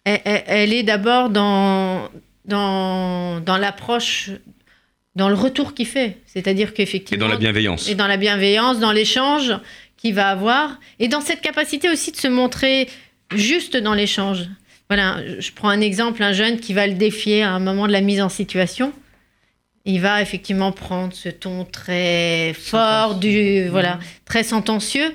Elle, 0.04 0.74
est 0.74 0.82
d'abord 0.84 1.30
dans, 1.30 2.10
dans, 2.46 3.40
dans 3.40 3.58
l'approche, 3.58 4.32
dans 5.16 5.30
le 5.30 5.36
retour 5.36 5.74
qu'il 5.76 5.88
fait. 5.88 6.18
C'est-à-dire 6.26 6.70
Et 6.70 6.74
qu'effectivement. 6.74 7.26
dans 7.26 7.32
la 7.32 7.38
bienveillance. 7.38 7.88
Et 7.90 7.96
dans 7.96 8.08
la 8.08 8.18
bienveillance, 8.18 8.80
dans 8.80 8.92
l'échange 8.92 9.54
qu'il 10.06 10.14
va 10.14 10.30
avoir. 10.30 10.80
Et 11.00 11.08
dans 11.08 11.20
cette 11.20 11.42
capacité 11.42 11.90
aussi 11.90 12.12
de 12.12 12.18
se 12.18 12.28
montrer 12.28 12.88
juste 13.34 13.76
dans 13.76 13.96
l'échange. 13.96 14.48
Voilà, 14.88 15.18
je 15.40 15.52
prends 15.52 15.70
un 15.70 15.82
exemple, 15.82 16.22
un 16.22 16.32
jeune 16.32 16.60
qui 16.60 16.74
va 16.74 16.86
le 16.86 16.94
défier 16.94 17.42
à 17.42 17.50
un 17.50 17.60
moment 17.60 17.88
de 17.88 17.92
la 17.92 18.02
mise 18.02 18.22
en 18.22 18.30
situation. 18.30 18.94
Il 19.84 20.02
va 20.02 20.22
effectivement 20.22 20.72
prendre 20.72 21.12
ce 21.12 21.30
ton 21.30 21.66
très 21.66 22.54
fort, 22.54 23.16
du, 23.16 23.68
voilà, 23.68 23.98
très 24.26 24.44
sentencieux. 24.44 25.12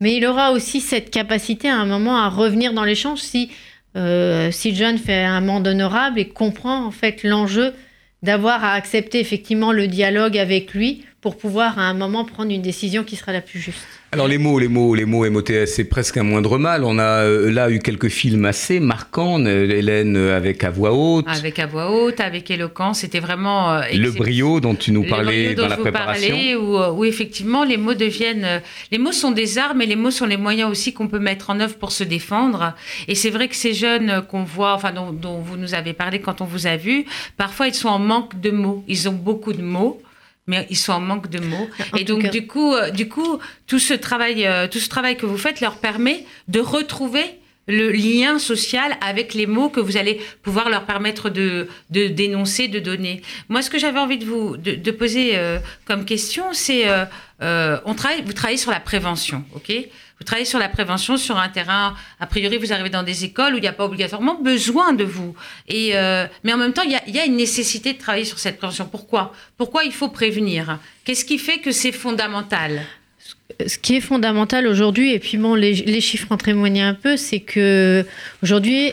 Mais 0.00 0.16
il 0.16 0.26
aura 0.26 0.52
aussi 0.52 0.82
cette 0.82 1.10
capacité 1.10 1.70
à 1.70 1.76
un 1.76 1.86
moment 1.86 2.18
à 2.18 2.28
revenir 2.28 2.74
dans 2.74 2.84
l'échange 2.84 3.20
si, 3.20 3.50
euh, 3.96 4.50
si 4.50 4.72
le 4.72 4.76
jeune 4.76 4.98
fait 4.98 5.24
un 5.24 5.38
amende 5.38 5.66
honorable 5.66 6.20
et 6.20 6.28
comprend 6.28 6.84
en 6.84 6.90
fait 6.90 7.22
l'enjeu 7.22 7.72
d'avoir 8.22 8.64
à 8.64 8.74
accepter 8.74 9.18
effectivement 9.18 9.72
le 9.72 9.86
dialogue 9.86 10.36
avec 10.36 10.74
lui 10.74 11.06
pour 11.20 11.36
pouvoir 11.36 11.78
à 11.78 11.82
un 11.82 11.94
moment 11.94 12.24
prendre 12.24 12.50
une 12.50 12.62
décision 12.62 13.04
qui 13.04 13.14
sera 13.16 13.32
la 13.32 13.42
plus 13.42 13.58
juste. 13.60 13.86
Alors 14.12 14.26
les 14.26 14.38
mots, 14.38 14.58
les 14.58 14.68
mots, 14.68 14.94
les 14.94 15.04
mots 15.04 15.28
MOTS, 15.28 15.66
c'est 15.66 15.84
presque 15.84 16.16
un 16.16 16.22
moindre 16.22 16.56
mal. 16.58 16.82
On 16.82 16.98
a 16.98 17.22
euh, 17.24 17.50
là 17.52 17.70
eu 17.70 17.78
quelques 17.78 18.08
films 18.08 18.46
assez 18.46 18.80
marquants. 18.80 19.38
euh, 19.44 19.68
Hélène 19.70 20.16
euh, 20.16 20.36
avec 20.36 20.64
à 20.64 20.70
voix 20.70 20.92
haute, 20.94 21.26
Avec 21.28 21.58
à 21.58 21.66
voix 21.66 21.90
haute, 21.92 22.20
avec 22.20 22.50
éloquence, 22.50 23.00
c'était 23.00 23.20
vraiment. 23.20 23.70
euh, 23.74 23.82
le 23.94 24.10
brio 24.10 24.60
dont 24.60 24.74
tu 24.74 24.92
nous 24.92 25.04
parlais 25.04 25.54
dans 25.54 25.68
la 25.68 25.76
préparation. 25.76 26.28
parlais, 26.30 26.56
où, 26.56 26.76
où 26.76 27.04
effectivement 27.04 27.64
les 27.64 27.76
mots 27.76 27.94
deviennent. 27.94 28.44
euh, 28.44 28.58
Les 28.90 28.98
mots 28.98 29.12
sont 29.12 29.30
des 29.30 29.58
armes 29.58 29.82
et 29.82 29.86
les 29.86 29.96
mots 29.96 30.10
sont 30.10 30.26
les 30.26 30.38
moyens 30.38 30.70
aussi 30.70 30.92
qu'on 30.94 31.06
peut 31.08 31.18
mettre 31.20 31.50
en 31.50 31.60
œuvre 31.60 31.76
pour 31.76 31.92
se 31.92 32.02
défendre. 32.02 32.74
Et 33.08 33.14
c'est 33.14 33.30
vrai 33.30 33.46
que 33.48 33.56
ces 33.56 33.74
jeunes 33.74 34.22
qu'on 34.28 34.42
voit, 34.44 34.72
enfin 34.74 34.92
dont, 34.92 35.12
dont 35.12 35.38
vous 35.40 35.56
nous 35.58 35.74
avez 35.74 35.92
parlé 35.92 36.20
quand 36.20 36.40
on 36.40 36.46
vous 36.46 36.66
a 36.66 36.76
vu, 36.76 37.04
parfois 37.36 37.68
ils 37.68 37.74
sont 37.74 37.88
en 37.90 37.98
manque 37.98 38.40
de 38.40 38.50
mots. 38.50 38.82
Ils 38.88 39.08
ont 39.08 39.12
beaucoup 39.12 39.52
de 39.52 39.62
mots. 39.62 40.00
Mais 40.50 40.66
ils 40.68 40.76
sont 40.76 40.92
en 40.92 41.00
manque 41.10 41.28
de 41.30 41.40
mots. 41.40 41.68
En 41.92 41.96
et 41.98 42.04
donc, 42.04 42.22
cas- 42.22 42.28
du 42.36 42.46
coup, 42.46 42.74
euh, 42.74 42.90
du 42.90 43.06
coup, 43.08 43.38
tout 43.68 43.78
ce 43.78 43.94
travail, 43.94 44.46
euh, 44.46 44.66
tout 44.72 44.80
ce 44.86 44.88
travail 44.88 45.16
que 45.16 45.26
vous 45.26 45.38
faites 45.38 45.60
leur 45.60 45.76
permet 45.88 46.24
de 46.48 46.60
retrouver 46.60 47.24
le 47.68 47.92
lien 47.92 48.38
social 48.40 48.96
avec 49.00 49.32
les 49.32 49.46
mots 49.46 49.68
que 49.68 49.78
vous 49.78 49.96
allez 49.96 50.20
pouvoir 50.42 50.68
leur 50.70 50.84
permettre 50.86 51.30
de, 51.30 51.68
de 51.90 52.08
dénoncer, 52.08 52.66
de 52.66 52.80
donner. 52.80 53.22
Moi, 53.48 53.62
ce 53.62 53.70
que 53.70 53.78
j'avais 53.78 54.00
envie 54.00 54.18
de 54.18 54.24
vous 54.24 54.56
de, 54.56 54.72
de 54.74 54.90
poser 54.90 55.32
euh, 55.38 55.58
comme 55.84 56.04
question, 56.04 56.44
c'est 56.52 56.88
euh, 56.88 57.04
euh, 57.42 57.78
on 57.84 57.94
travaille, 57.94 58.22
vous 58.26 58.32
travaillez 58.32 58.58
sur 58.58 58.72
la 58.72 58.80
prévention, 58.80 59.44
ok? 59.54 59.72
Vous 60.20 60.24
travaillez 60.24 60.44
sur 60.44 60.58
la 60.58 60.68
prévention 60.68 61.16
sur 61.16 61.38
un 61.38 61.48
terrain. 61.48 61.94
A 62.20 62.26
priori, 62.26 62.58
vous 62.58 62.74
arrivez 62.74 62.90
dans 62.90 63.02
des 63.02 63.24
écoles 63.24 63.54
où 63.54 63.56
il 63.56 63.62
n'y 63.62 63.66
a 63.66 63.72
pas 63.72 63.86
obligatoirement 63.86 64.34
besoin 64.34 64.92
de 64.92 65.02
vous. 65.02 65.34
Et 65.66 65.96
euh, 65.96 66.26
mais 66.44 66.52
en 66.52 66.58
même 66.58 66.74
temps, 66.74 66.82
il 66.82 66.90
y 66.90 67.18
a, 67.18 67.24
une 67.24 67.36
nécessité 67.36 67.94
de 67.94 67.98
travailler 67.98 68.26
sur 68.26 68.38
cette 68.38 68.58
prévention. 68.58 68.86
Pourquoi? 68.86 69.32
Pourquoi 69.56 69.84
il 69.84 69.92
faut 69.92 70.10
prévenir? 70.10 70.78
Qu'est-ce 71.04 71.24
qui 71.24 71.38
fait 71.38 71.58
que 71.58 71.72
c'est 71.72 71.92
fondamental? 71.92 72.82
Ce 73.66 73.78
qui 73.78 73.96
est 73.96 74.00
fondamental 74.02 74.66
aujourd'hui, 74.66 75.14
et 75.14 75.18
puis 75.18 75.38
bon, 75.38 75.54
les, 75.54 76.00
chiffres 76.02 76.28
en 76.30 76.36
témoignent 76.36 76.82
un 76.82 76.94
peu, 76.94 77.16
c'est 77.16 77.40
que 77.40 78.04
aujourd'hui, 78.42 78.92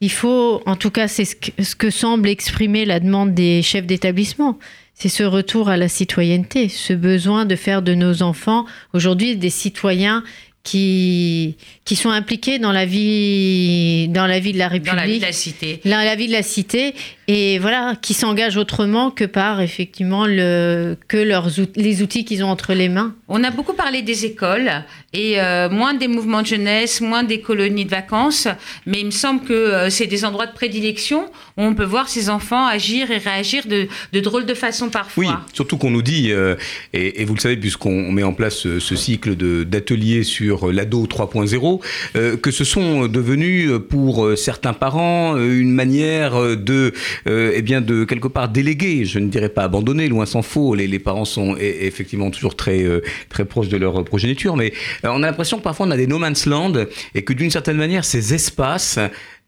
il 0.00 0.10
faut, 0.10 0.60
en 0.66 0.74
tout 0.74 0.90
cas, 0.90 1.06
c'est 1.06 1.24
ce 1.24 1.76
que 1.76 1.90
semble 1.90 2.28
exprimer 2.28 2.84
la 2.84 2.98
demande 2.98 3.32
des 3.32 3.62
chefs 3.62 3.86
d'établissement. 3.86 4.58
C'est 5.00 5.08
ce 5.08 5.22
retour 5.22 5.68
à 5.68 5.76
la 5.76 5.88
citoyenneté, 5.88 6.68
ce 6.68 6.92
besoin 6.92 7.44
de 7.44 7.54
faire 7.54 7.82
de 7.82 7.94
nos 7.94 8.22
enfants 8.22 8.66
aujourd'hui 8.92 9.36
des 9.36 9.48
citoyens 9.48 10.24
qui, 10.68 11.56
qui 11.84 11.96
sont 11.96 12.10
impliqués 12.10 12.58
dans 12.58 12.72
la 12.72 12.84
vie, 12.84 14.08
dans 14.08 14.26
la 14.26 14.38
vie 14.38 14.52
de 14.52 14.58
la 14.58 14.68
République. 14.68 14.94
dans 14.94 15.00
la 15.00 15.06
vie 15.06 15.18
de 15.18 15.24
la 15.24 15.32
cité 15.32 15.80
Dans 15.84 16.04
la 16.04 16.14
vie 16.14 16.26
de 16.26 16.32
la 16.32 16.42
cité, 16.42 16.94
et 17.30 17.58
voilà, 17.58 17.94
qui 18.00 18.14
s'engagent 18.14 18.56
autrement 18.56 19.10
que 19.10 19.24
par 19.24 19.60
effectivement 19.60 20.24
le, 20.26 20.96
que 21.08 21.18
leurs 21.18 21.60
out- 21.60 21.76
les 21.76 22.02
outils 22.02 22.24
qu'ils 22.24 22.42
ont 22.42 22.48
entre 22.48 22.72
les 22.72 22.88
mains. 22.88 23.14
On 23.28 23.44
a 23.44 23.50
beaucoup 23.50 23.74
parlé 23.74 24.00
des 24.00 24.24
écoles 24.24 24.70
et 25.12 25.38
euh, 25.40 25.68
moins 25.68 25.92
des 25.94 26.08
mouvements 26.08 26.40
de 26.40 26.46
jeunesse, 26.46 27.02
moins 27.02 27.22
des 27.24 27.40
colonies 27.40 27.84
de 27.84 27.90
vacances, 27.90 28.48
mais 28.86 29.00
il 29.00 29.06
me 29.06 29.10
semble 29.10 29.42
que 29.44 29.52
euh, 29.52 29.90
c'est 29.90 30.06
des 30.06 30.24
endroits 30.24 30.46
de 30.46 30.52
prédilection 30.54 31.26
où 31.58 31.62
on 31.62 31.74
peut 31.74 31.84
voir 31.84 32.08
ces 32.08 32.30
enfants 32.30 32.66
agir 32.66 33.10
et 33.10 33.18
réagir 33.18 33.66
de, 33.66 33.88
de 34.14 34.20
drôles 34.20 34.46
de 34.46 34.54
façon 34.54 34.88
parfois. 34.88 35.24
Oui, 35.24 35.30
surtout 35.52 35.76
qu'on 35.76 35.90
nous 35.90 36.02
dit, 36.02 36.32
euh, 36.32 36.56
et, 36.94 37.20
et 37.20 37.24
vous 37.26 37.34
le 37.34 37.40
savez 37.40 37.58
puisqu'on 37.58 38.10
met 38.10 38.22
en 38.22 38.32
place 38.32 38.56
ce, 38.56 38.80
ce 38.80 38.96
cycle 38.96 39.36
de- 39.36 39.64
d'ateliers 39.64 40.22
sur 40.22 40.72
l'ado 40.72 41.04
3.0, 41.06 41.80
euh, 42.16 42.36
que 42.38 42.50
ce 42.50 42.64
sont 42.64 43.06
devenus 43.06 43.70
pour 43.90 44.30
certains 44.38 44.72
parents 44.72 45.36
une 45.36 45.72
manière 45.72 46.34
euh, 46.36 46.56
de, 46.56 46.92
euh, 47.26 47.52
eh 47.54 47.62
bien, 47.62 47.80
de 47.80 48.04
quelque 48.04 48.28
part 48.28 48.48
déléguer, 48.48 49.04
je 49.04 49.18
ne 49.18 49.28
dirais 49.28 49.48
pas 49.48 49.64
abandonner, 49.64 50.08
loin 50.08 50.26
s'en 50.26 50.42
faut. 50.42 50.74
Les, 50.74 50.86
les 50.86 50.98
parents 50.98 51.24
sont 51.24 51.56
effectivement 51.58 52.30
toujours 52.30 52.56
très, 52.56 52.82
euh, 52.82 53.00
très 53.28 53.44
proches 53.44 53.68
de 53.68 53.76
leur 53.76 54.04
progéniture, 54.04 54.56
mais 54.56 54.72
euh, 55.04 55.08
on 55.12 55.22
a 55.22 55.26
l'impression 55.26 55.58
que 55.58 55.62
parfois 55.62 55.86
on 55.86 55.90
a 55.90 55.96
des 55.96 56.06
no 56.06 56.18
man's 56.18 56.46
land 56.46 56.72
et 57.14 57.22
que 57.22 57.32
d'une 57.32 57.50
certaine 57.50 57.76
manière 57.76 58.04
ces 58.04 58.34
espaces 58.34 58.98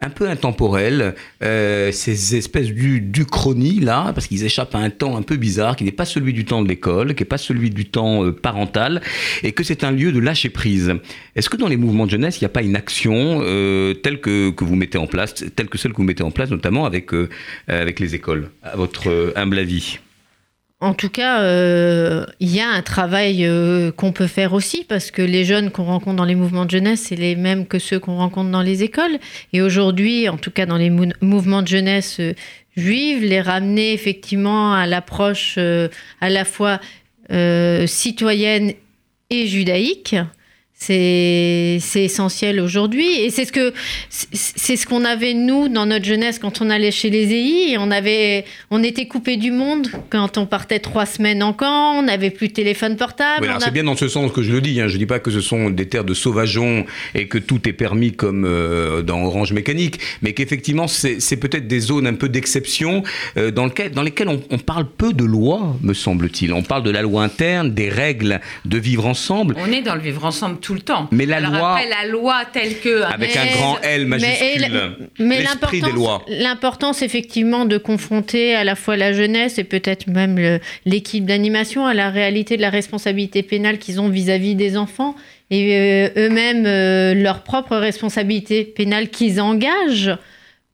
un 0.02 0.08
peu 0.08 0.28
intemporels, 0.28 1.14
euh, 1.42 1.92
ces 1.92 2.34
espèces 2.36 2.68
du, 2.68 3.00
du 3.00 3.26
chronie 3.26 3.80
là, 3.80 4.12
parce 4.14 4.26
qu'ils 4.26 4.44
échappent 4.44 4.74
à 4.74 4.78
un 4.78 4.88
temps 4.88 5.16
un 5.16 5.22
peu 5.22 5.36
bizarre, 5.36 5.76
qui 5.76 5.84
n'est 5.84 5.92
pas 5.92 6.06
celui 6.06 6.32
du 6.32 6.44
temps 6.46 6.62
de 6.62 6.68
l'école, 6.68 7.14
qui 7.14 7.22
n'est 7.22 7.28
pas 7.28 7.38
celui 7.38 7.68
du 7.68 7.84
temps 7.84 8.24
euh, 8.24 8.32
parental, 8.32 9.02
et 9.42 9.52
que 9.52 9.62
c'est 9.62 9.84
un 9.84 9.90
lieu 9.90 10.10
de 10.10 10.18
lâcher 10.18 10.48
prise. 10.48 10.94
Est-ce 11.36 11.50
que 11.50 11.56
dans 11.56 11.68
les 11.68 11.76
mouvements 11.76 12.06
de 12.06 12.12
jeunesse, 12.12 12.40
il 12.40 12.44
n'y 12.44 12.46
a 12.46 12.50
pas 12.50 12.62
une 12.62 12.76
action 12.76 13.40
euh, 13.42 13.92
telle 13.92 14.20
que, 14.20 14.50
que 14.50 14.64
vous 14.64 14.74
mettez 14.74 14.98
en 14.98 15.06
place, 15.06 15.34
telle 15.54 15.68
que 15.68 15.76
celle 15.76 15.92
que 15.92 15.98
vous 15.98 16.04
mettez 16.04 16.22
en 16.22 16.30
place, 16.30 16.50
notamment 16.50 16.86
avec, 16.86 17.12
euh, 17.12 17.28
avec 17.68 18.00
les 18.00 18.14
écoles, 18.14 18.50
à 18.62 18.76
votre 18.76 19.32
humble 19.36 19.58
avis? 19.58 19.98
En 20.82 20.94
tout 20.94 21.10
cas, 21.10 21.42
euh, 21.42 22.24
il 22.40 22.54
y 22.54 22.60
a 22.60 22.68
un 22.70 22.80
travail 22.80 23.44
euh, 23.44 23.92
qu'on 23.92 24.12
peut 24.12 24.26
faire 24.26 24.54
aussi 24.54 24.82
parce 24.88 25.10
que 25.10 25.20
les 25.20 25.44
jeunes 25.44 25.70
qu'on 25.70 25.84
rencontre 25.84 26.16
dans 26.16 26.24
les 26.24 26.34
mouvements 26.34 26.64
de 26.64 26.70
jeunesse, 26.70 27.04
c'est 27.08 27.16
les 27.16 27.36
mêmes 27.36 27.66
que 27.66 27.78
ceux 27.78 27.98
qu'on 27.98 28.16
rencontre 28.16 28.50
dans 28.50 28.62
les 28.62 28.82
écoles. 28.82 29.18
Et 29.52 29.60
aujourd'hui, 29.60 30.30
en 30.30 30.38
tout 30.38 30.50
cas 30.50 30.64
dans 30.64 30.78
les 30.78 30.88
mou- 30.88 31.12
mouvements 31.20 31.60
de 31.60 31.68
jeunesse 31.68 32.16
euh, 32.20 32.32
juives, 32.78 33.22
les 33.22 33.42
ramener 33.42 33.92
effectivement 33.92 34.72
à 34.72 34.86
l'approche 34.86 35.58
à 35.58 36.30
la 36.30 36.44
fois 36.44 36.80
citoyenne 37.86 38.72
et 39.28 39.46
judaïque, 39.46 40.16
c'est 40.82 41.78
essentiel 42.04 42.58
aujourd'hui 42.58 43.06
et 43.20 43.30
c'est 43.30 43.44
ce 43.44 43.52
que 43.52 43.72
c'est- 44.08 44.76
ce 44.76 44.86
qu'on 44.86 45.04
avait 45.04 45.34
nous 45.34 45.68
dans 45.68 45.84
notre 45.84 46.06
jeunesse 46.06 46.38
quand 46.38 46.62
on 46.62 46.70
allait 46.70 46.90
chez 46.90 47.10
les 47.10 47.30
EI 47.34 47.76
on 47.78 47.90
avait 47.90 48.46
on 48.70 48.82
était 48.82 49.06
coupé 49.06 49.36
du 49.36 49.50
monde 49.52 49.88
quand 50.08 50.38
on 50.38 50.46
partait 50.46 50.78
trois 50.78 51.04
semaines 51.04 51.42
en 51.42 51.52
camp 51.52 51.98
on 51.98 52.02
n'avait 52.02 52.30
plus 52.30 52.48
de 52.48 52.54
téléphone 52.54 52.96
portable 52.96 53.46
Oui, 53.48 53.54
c'est 53.62 53.72
bien 53.72 53.84
dans 53.84 53.96
ce 53.96 54.08
sens 54.08 54.32
que 54.32 54.42
je 54.42 54.52
le 54.52 54.60
dis. 54.62 54.80
Hein. 54.80 54.88
Je 54.88 54.96
dis 54.96 55.06
pas 55.06 55.18
que 55.18 55.30
ce 55.30 55.40
sont 55.42 55.68
des 55.70 55.86
terres 55.86 56.04
de 56.04 56.14
sauvageons 56.14 56.86
et 57.14 57.28
que 57.28 57.36
tout 57.38 57.68
est 57.68 57.72
permis 57.74 58.12
comme 58.12 58.44
euh, 58.46 59.02
dans 59.02 59.22
Orange 59.22 59.52
Mécanique, 59.52 60.00
mais 60.22 60.32
qu'effectivement 60.32 60.86
c'est 60.88 61.20
c'est 61.20 61.36
peut-être 61.36 61.66
des 61.68 61.80
zones 61.80 62.06
un 62.06 62.14
peu 62.14 62.28
d'exception 62.30 63.02
euh, 63.36 63.50
dans, 63.50 63.66
lequel- 63.66 63.90
dans 63.92 64.02
lesquelles 64.02 64.28
on, 64.28 64.40
on 64.50 64.58
parle 64.58 64.86
peu 64.88 65.12
de 65.12 65.24
loi, 65.24 65.76
me 65.82 65.92
semble-t-il. 65.92 66.52
On 66.54 66.62
parle 66.62 66.82
de 66.84 66.90
la 66.90 67.02
loi 67.02 67.22
interne, 67.22 67.70
des 67.74 67.88
règles 67.90 68.40
de 68.64 68.78
vivre 68.78 69.06
ensemble. 69.06 69.54
On 69.58 69.70
est 69.70 69.82
dans 69.82 69.94
le 69.94 70.00
vivre 70.00 70.24
ensemble 70.24 70.58
tout 70.60 70.69
le 70.74 70.80
temps. 70.80 71.08
Mais 71.12 71.26
la 71.26 71.36
Alors 71.36 71.52
loi- 71.52 71.70
Après, 71.72 71.88
la 71.88 72.06
loi 72.08 72.42
telle 72.52 72.78
que. 72.80 73.02
Avec 73.02 73.36
un 73.36 73.46
grand 73.46 73.78
L 73.82 74.06
majuscule. 74.06 74.66
mais 75.18 75.38
L'esprit 75.40 75.80
des 75.80 75.86
l'importance- 75.88 75.92
lois. 75.94 76.24
L'importance, 76.28 77.02
effectivement, 77.02 77.64
de 77.64 77.78
confronter 77.78 78.54
à 78.54 78.64
la 78.64 78.74
fois 78.76 78.96
la 78.96 79.12
jeunesse 79.12 79.58
et 79.58 79.64
peut-être 79.64 80.06
même 80.08 80.58
l'équipe 80.84 81.24
d'animation 81.24 81.86
à 81.86 81.94
la 81.94 82.10
réalité 82.10 82.56
de 82.56 82.62
la 82.62 82.70
responsabilité 82.70 83.42
pénale 83.42 83.78
qu'ils 83.78 84.00
ont 84.00 84.08
vis-à-vis 84.08 84.54
des 84.54 84.76
enfants 84.76 85.14
et 85.50 85.76
euh, 85.76 86.08
eux-mêmes 86.16 86.64
euh, 86.66 87.14
leur 87.14 87.42
propre 87.42 87.76
responsabilité 87.76 88.64
pénale 88.64 89.08
qu'ils 89.08 89.40
engagent 89.40 90.16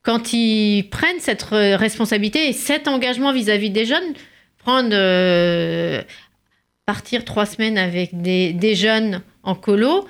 quand 0.03 0.31
ils 0.33 0.83
prennent 0.89 1.19
cette 1.19 1.43
responsabilité 1.51 2.47
et 2.47 2.53
cet 2.53 2.87
engagement 2.87 3.33
vis-à-vis 3.33 3.71
des 3.71 3.85
jeunes, 3.85 4.13
prendre 4.59 4.91
euh, 4.93 6.01
partir 6.85 7.25
trois 7.25 7.45
semaines 7.45 7.77
avec 7.77 8.21
des, 8.21 8.53
des 8.53 8.75
jeunes 8.75 9.21
en 9.47 9.55
colo, 9.55 10.05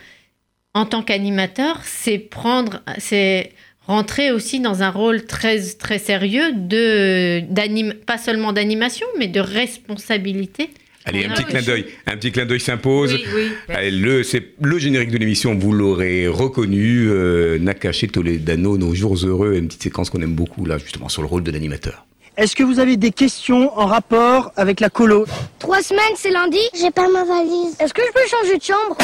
en 0.73 0.85
tant 0.85 1.03
qu'animateur, 1.03 1.81
c'est 1.83 2.17
prendre, 2.17 2.81
c'est 2.97 3.51
rentrer 3.85 4.31
aussi 4.31 4.59
dans 4.59 4.81
un 4.81 4.89
rôle 4.89 5.25
très 5.25 5.61
très 5.73 5.99
sérieux 5.99 6.51
de 6.53 7.41
d'anim, 7.49 7.93
pas 7.93 8.17
seulement 8.17 8.51
d'animation, 8.51 9.05
mais 9.17 9.27
de 9.27 9.39
responsabilité. 9.39 10.71
Allez, 11.05 11.25
un 11.25 11.29
petit 11.29 11.45
clin 11.45 11.61
d'œil, 11.61 11.85
un 12.05 12.17
petit 12.17 12.31
clin 12.31 12.45
d'œil 12.45 12.59
s'impose. 12.59 13.13
Oui, 13.13 13.23
oui. 13.69 13.75
Allez, 13.75 13.91
le, 13.91 14.23
c'est 14.23 14.43
le 14.59 14.77
générique 14.77 15.11
de 15.11 15.17
l'émission, 15.17 15.55
vous 15.55 15.71
l'aurez 15.71 16.27
reconnu, 16.27 17.07
euh, 17.07 17.59
Nakache 17.59 18.07
Toledano, 18.11 18.77
nos 18.77 18.93
jours 18.93 19.15
heureux, 19.23 19.55
une 19.55 19.67
petite 19.67 19.83
séquence 19.83 20.09
qu'on 20.09 20.21
aime 20.21 20.35
beaucoup 20.35 20.65
là, 20.65 20.77
justement 20.79 21.07
sur 21.07 21.21
le 21.21 21.27
rôle 21.27 21.43
de 21.43 21.51
l'animateur. 21.51 22.05
Est-ce 22.37 22.55
que 22.55 22.61
vous 22.61 22.77
avez 22.77 22.97
des 22.97 23.09
questions 23.09 23.75
en 23.79 23.87
rapport 23.87 24.51
avec 24.57 24.79
la 24.79 24.91
colo 24.91 25.25
Trois 25.57 25.81
semaines, 25.81 26.03
c'est 26.15 26.29
lundi 26.29 26.59
J'ai 26.79 26.91
pas 26.91 27.07
ma 27.09 27.23
valise. 27.23 27.75
Est-ce 27.79 27.91
que 27.95 28.03
je 28.05 28.11
peux 28.11 28.27
changer 28.29 28.57
de 28.59 28.63
chambre? 28.63 28.95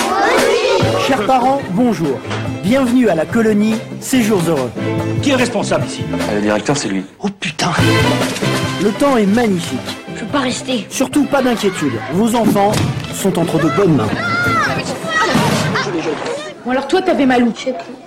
Chers 1.08 1.26
parents, 1.26 1.60
bonjour. 1.72 2.20
Bienvenue 2.62 3.10
à 3.10 3.16
la 3.16 3.26
colonie 3.26 3.74
Séjours 4.02 4.40
Heureux. 4.48 4.70
Qui 5.24 5.32
est 5.32 5.36
responsable 5.36 5.88
ici? 5.88 6.04
Le 6.36 6.42
directeur, 6.42 6.78
c'est 6.78 6.90
lui. 6.90 7.06
Oh 7.22 7.30
putain 7.40 7.72
Le 8.84 8.92
temps 8.92 9.18
est 9.18 9.26
magnifique. 9.26 9.80
Je 10.14 10.20
peux 10.20 10.32
pas 10.32 10.42
rester. 10.42 10.86
Surtout 10.92 11.24
pas 11.24 11.42
d'inquiétude. 11.42 11.94
Vos 12.12 12.36
enfants 12.36 12.72
sont 13.16 13.40
entre 13.40 13.58
de 13.58 13.70
bonnes 13.76 13.96
mains. 13.96 14.10
Bon 16.64 16.72
alors 16.72 16.88
toi 16.88 17.02
t'avais 17.02 17.26
mal 17.26 17.44
où? 17.44 17.52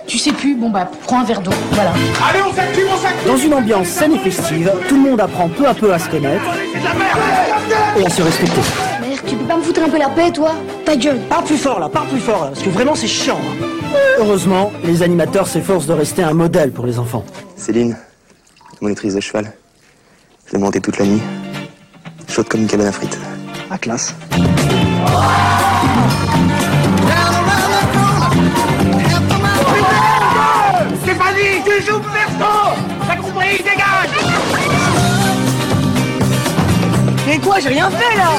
Tu 0.07 0.17
sais 0.17 0.31
plus, 0.31 0.55
bon 0.55 0.69
bah 0.69 0.89
prends 1.03 1.19
un 1.19 1.23
verre 1.25 1.41
d'eau, 1.41 1.51
voilà. 1.71 1.91
Allez, 2.29 2.39
on 2.49 2.53
s'active, 2.53 2.85
on 2.89 2.97
s'active 2.97 3.27
Dans 3.27 3.37
une 3.37 3.53
ambiance 3.53 3.87
saine 3.87 4.13
et 4.13 4.19
festive, 4.19 4.71
tout 4.87 4.95
le 4.95 5.01
monde 5.01 5.19
apprend 5.19 5.49
peu 5.49 5.67
à 5.67 5.73
peu 5.73 5.93
à 5.93 5.99
se 5.99 6.07
connaître 6.09 6.43
et 7.97 8.05
à 8.05 8.09
se 8.09 8.21
respecter. 8.21 8.61
Mère, 9.01 9.19
tu 9.25 9.35
peux 9.35 9.43
pas 9.45 9.57
me 9.57 9.61
foutre 9.61 9.81
un 9.83 9.89
peu 9.89 9.97
la 9.99 10.07
paix, 10.09 10.31
toi? 10.31 10.53
Ta 10.85 10.95
gueule. 10.95 11.19
Parle 11.29 11.43
plus 11.43 11.57
fort 11.57 11.79
là, 11.79 11.89
parle 11.89 12.07
plus 12.07 12.19
fort 12.21 12.45
là, 12.45 12.47
parce 12.53 12.63
que 12.63 12.69
vraiment 12.69 12.95
c'est 12.95 13.07
chiant. 13.07 13.37
hein. 13.37 13.65
Heureusement, 14.19 14.71
les 14.85 15.03
animateurs 15.03 15.47
s'efforcent 15.47 15.87
de 15.87 15.93
rester 15.93 16.23
un 16.23 16.33
modèle 16.33 16.71
pour 16.71 16.85
les 16.85 16.99
enfants. 16.99 17.25
Céline, 17.57 17.97
monitrice 18.81 19.13
de 19.15 19.19
cheval. 19.19 19.51
Je 20.45 20.53
l'ai 20.53 20.59
montée 20.59 20.79
toute 20.79 20.97
la 20.99 21.05
nuit. 21.05 21.21
Chaude 22.29 22.47
comme 22.47 22.61
une 22.61 22.67
cabane 22.67 22.87
à 22.87 22.91
frites. 22.93 23.19
Ah, 23.69 23.77
classe. 23.77 24.15
Joues 31.81 31.99
perso 31.99 32.75
T'as 33.07 33.15
compris, 33.15 33.57
dégage. 33.57 34.09
Mais 37.25 37.37
quoi, 37.39 37.59
j'ai 37.59 37.69
rien 37.69 37.89
fait 37.89 38.15
là? 38.17 38.31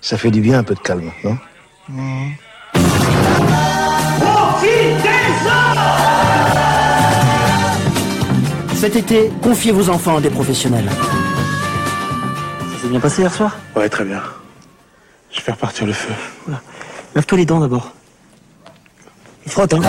Ça 0.00 0.16
fait 0.18 0.30
du 0.30 0.40
bien 0.40 0.58
un 0.58 0.62
peu 0.64 0.74
de 0.74 0.80
calme, 0.80 1.12
non? 1.22 1.36
Cet 8.74 8.96
été, 8.96 9.30
confiez 9.42 9.72
vos 9.72 9.90
enfants 9.90 10.16
à 10.16 10.20
des 10.20 10.30
professionnels. 10.30 10.88
S'est 12.80 12.88
bien 12.88 13.00
passé 13.00 13.20
hier 13.20 13.34
soir? 13.34 13.56
Ouais, 13.76 13.90
très 13.90 14.04
bien. 14.04 14.22
Je 15.30 15.42
vais 15.42 15.52
repartir 15.52 15.86
le 15.86 15.92
feu. 15.92 16.14
Lave-toi 17.14 17.36
les 17.36 17.44
dents 17.44 17.60
d'abord. 17.60 17.92
Il 19.44 19.52
frotte, 19.52 19.74
hein 19.74 19.80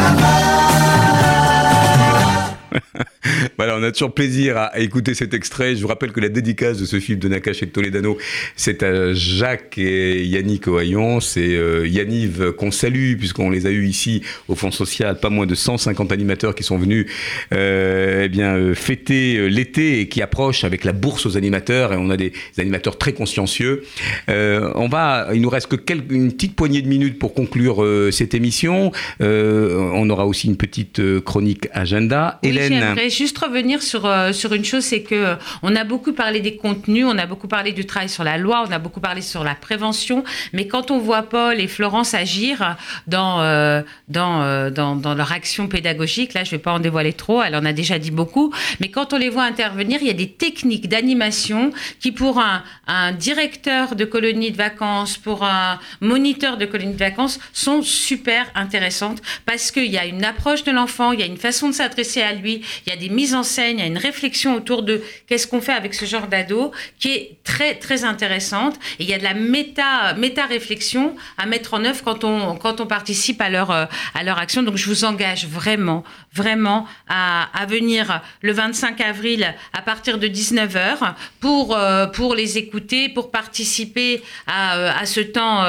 Voilà, 3.57 3.77
on 3.77 3.83
a 3.83 3.91
toujours 3.91 4.13
plaisir 4.13 4.57
à, 4.57 4.79
écouter 4.79 5.13
cet 5.13 5.33
extrait. 5.33 5.75
Je 5.75 5.81
vous 5.81 5.87
rappelle 5.87 6.11
que 6.11 6.19
la 6.19 6.29
dédicace 6.29 6.77
de 6.77 6.85
ce 6.85 6.99
film 6.99 7.19
de 7.19 7.27
Nakache 7.27 7.63
et 7.63 7.67
Toledano, 7.67 8.17
c'est 8.55 8.83
à 8.83 9.13
Jacques 9.13 9.77
et 9.77 10.25
Yannick 10.25 10.67
Ohaillon. 10.67 11.19
C'est 11.19 11.55
euh, 11.55 11.87
Yanniv 11.87 12.53
qu'on 12.53 12.71
salue, 12.71 13.15
puisqu'on 13.17 13.49
les 13.49 13.67
a 13.67 13.71
eus 13.71 13.87
ici 13.87 14.23
au 14.47 14.55
Fonds 14.55 14.71
social. 14.71 15.19
Pas 15.19 15.29
moins 15.29 15.45
de 15.45 15.55
150 15.55 16.11
animateurs 16.11 16.55
qui 16.55 16.63
sont 16.63 16.77
venus 16.77 17.05
euh, 17.53 18.23
eh 18.25 18.29
bien, 18.29 18.55
euh, 18.55 18.73
fêter 18.73 19.37
euh, 19.37 19.47
l'été 19.47 19.99
et 19.99 20.07
qui 20.07 20.21
approchent 20.21 20.63
avec 20.63 20.83
la 20.83 20.93
bourse 20.93 21.25
aux 21.25 21.37
animateurs. 21.37 21.93
Et 21.93 21.97
on 21.97 22.09
a 22.09 22.17
des, 22.17 22.33
animateurs 22.57 22.97
très 22.97 23.13
consciencieux. 23.13 23.83
On 24.27 24.87
va, 24.87 25.29
il 25.33 25.41
nous 25.41 25.49
reste 25.49 25.67
que 25.67 25.75
quelques- 25.75 26.11
une 26.11 26.31
petite 26.31 26.55
poignée 26.55 26.81
de 26.81 26.87
minutes 26.87 27.17
pour 27.19 27.33
conclure 27.33 27.85
cette 28.11 28.33
émission. 28.33 28.91
On 29.19 30.09
aura 30.09 30.25
aussi 30.25 30.47
une 30.47 30.57
petite 30.57 31.01
chronique 31.21 31.67
agenda. 31.73 32.39
Oui, 32.43 32.51
Hélène. 32.65 32.79
J'aimerais 32.79 33.09
juste 33.09 33.37
revenir 33.37 33.81
sur, 33.81 34.05
euh, 34.05 34.33
sur 34.33 34.53
une 34.53 34.65
chose, 34.65 34.83
c'est 34.83 35.03
que 35.03 35.15
euh, 35.15 35.35
on 35.63 35.75
a 35.75 35.83
beaucoup 35.83 36.13
parlé 36.13 36.39
des 36.39 36.55
contenus, 36.55 37.05
on 37.07 37.17
a 37.17 37.25
beaucoup 37.25 37.47
parlé 37.47 37.71
du 37.71 37.85
travail 37.85 38.09
sur 38.09 38.23
la 38.23 38.37
loi, 38.37 38.63
on 38.67 38.71
a 38.71 38.79
beaucoup 38.79 38.99
parlé 38.99 39.21
sur 39.21 39.43
la 39.43 39.55
prévention, 39.55 40.23
mais 40.53 40.67
quand 40.67 40.91
on 40.91 40.99
voit 40.99 41.23
Paul 41.23 41.59
et 41.59 41.67
Florence 41.67 42.13
agir 42.13 42.77
dans, 43.07 43.41
euh, 43.41 43.81
dans, 44.07 44.69
dans, 44.71 44.95
dans 44.95 45.13
leur 45.15 45.31
action 45.31 45.67
pédagogique, 45.67 46.33
là 46.33 46.43
je 46.43 46.51
vais 46.51 46.59
pas 46.59 46.73
en 46.73 46.79
dévoiler 46.79 47.13
trop, 47.13 47.41
elle 47.41 47.55
en 47.55 47.65
a 47.65 47.73
déjà 47.73 47.99
dit 47.99 48.11
beaucoup, 48.11 48.53
mais 48.79 48.89
quand 48.89 49.13
on 49.13 49.17
les 49.17 49.29
voit 49.29 49.43
intervenir, 49.43 49.99
il 50.01 50.07
y 50.07 50.11
a 50.11 50.13
des 50.13 50.31
techniques 50.31 50.87
d'animation 50.89 51.71
qui 51.99 52.11
pour 52.11 52.39
un, 52.39 52.63
un 52.87 53.11
directeur 53.11 53.95
de 53.95 54.05
colonie 54.05 54.51
de 54.51 54.57
vacances, 54.57 55.17
pour 55.17 55.43
un 55.43 55.79
moniteur 56.01 56.57
de 56.57 56.65
colonie 56.65 56.93
de 56.93 56.99
vacances, 56.99 57.39
sont 57.53 57.81
super 57.81 58.45
intéressantes 58.55 59.21
parce 59.45 59.71
qu'il 59.71 59.91
y 59.91 59.97
a 59.97 60.05
une 60.05 60.23
approche 60.23 60.63
de 60.63 60.71
l'enfant, 60.71 61.11
il 61.11 61.19
y 61.19 61.23
a 61.23 61.25
une 61.25 61.37
façon 61.37 61.69
de 61.69 61.73
s'adresser 61.73 62.21
à 62.21 62.33
lui, 62.33 62.50
il 62.55 62.89
y 62.89 62.93
a 62.93 62.95
des 62.95 63.09
mises 63.09 63.33
en 63.33 63.43
scène, 63.43 63.77
il 63.77 63.81
y 63.81 63.83
a 63.83 63.87
une 63.87 63.97
réflexion 63.97 64.55
autour 64.55 64.83
de 64.83 65.01
qu'est-ce 65.27 65.47
qu'on 65.47 65.61
fait 65.61 65.73
avec 65.73 65.93
ce 65.93 66.05
genre 66.05 66.27
d'ado 66.27 66.71
qui 66.99 67.11
est 67.11 67.37
très 67.43 67.75
très 67.75 68.03
intéressante 68.03 68.75
et 68.99 69.03
il 69.03 69.09
y 69.09 69.13
a 69.13 69.17
de 69.17 69.23
la 69.23 69.33
méta 69.33 70.45
réflexion 70.45 71.15
à 71.37 71.45
mettre 71.45 71.73
en 71.73 71.85
œuvre 71.85 72.03
quand 72.03 72.23
on 72.23 72.55
quand 72.55 72.81
on 72.81 72.87
participe 72.87 73.39
à 73.41 73.49
leur 73.49 73.71
euh, 73.71 73.85
à 74.13 74.23
leur 74.23 74.37
action. 74.37 74.63
Donc 74.63 74.77
je 74.77 74.87
vous 74.87 75.05
engage 75.05 75.45
vraiment 75.45 76.03
vraiment 76.33 76.85
à, 77.07 77.47
venir 77.67 78.21
le 78.41 78.53
25 78.53 78.99
avril 79.01 79.53
à 79.73 79.81
partir 79.81 80.17
de 80.17 80.27
19h 80.27 81.13
pour 81.39 81.75
euh, 81.75 82.07
pour 82.07 82.35
les 82.35 82.57
écouter, 82.57 83.09
pour 83.09 83.31
participer 83.31 84.21
à, 84.47 84.77
euh, 84.77 85.05
ce 85.05 85.21
temps 85.21 85.65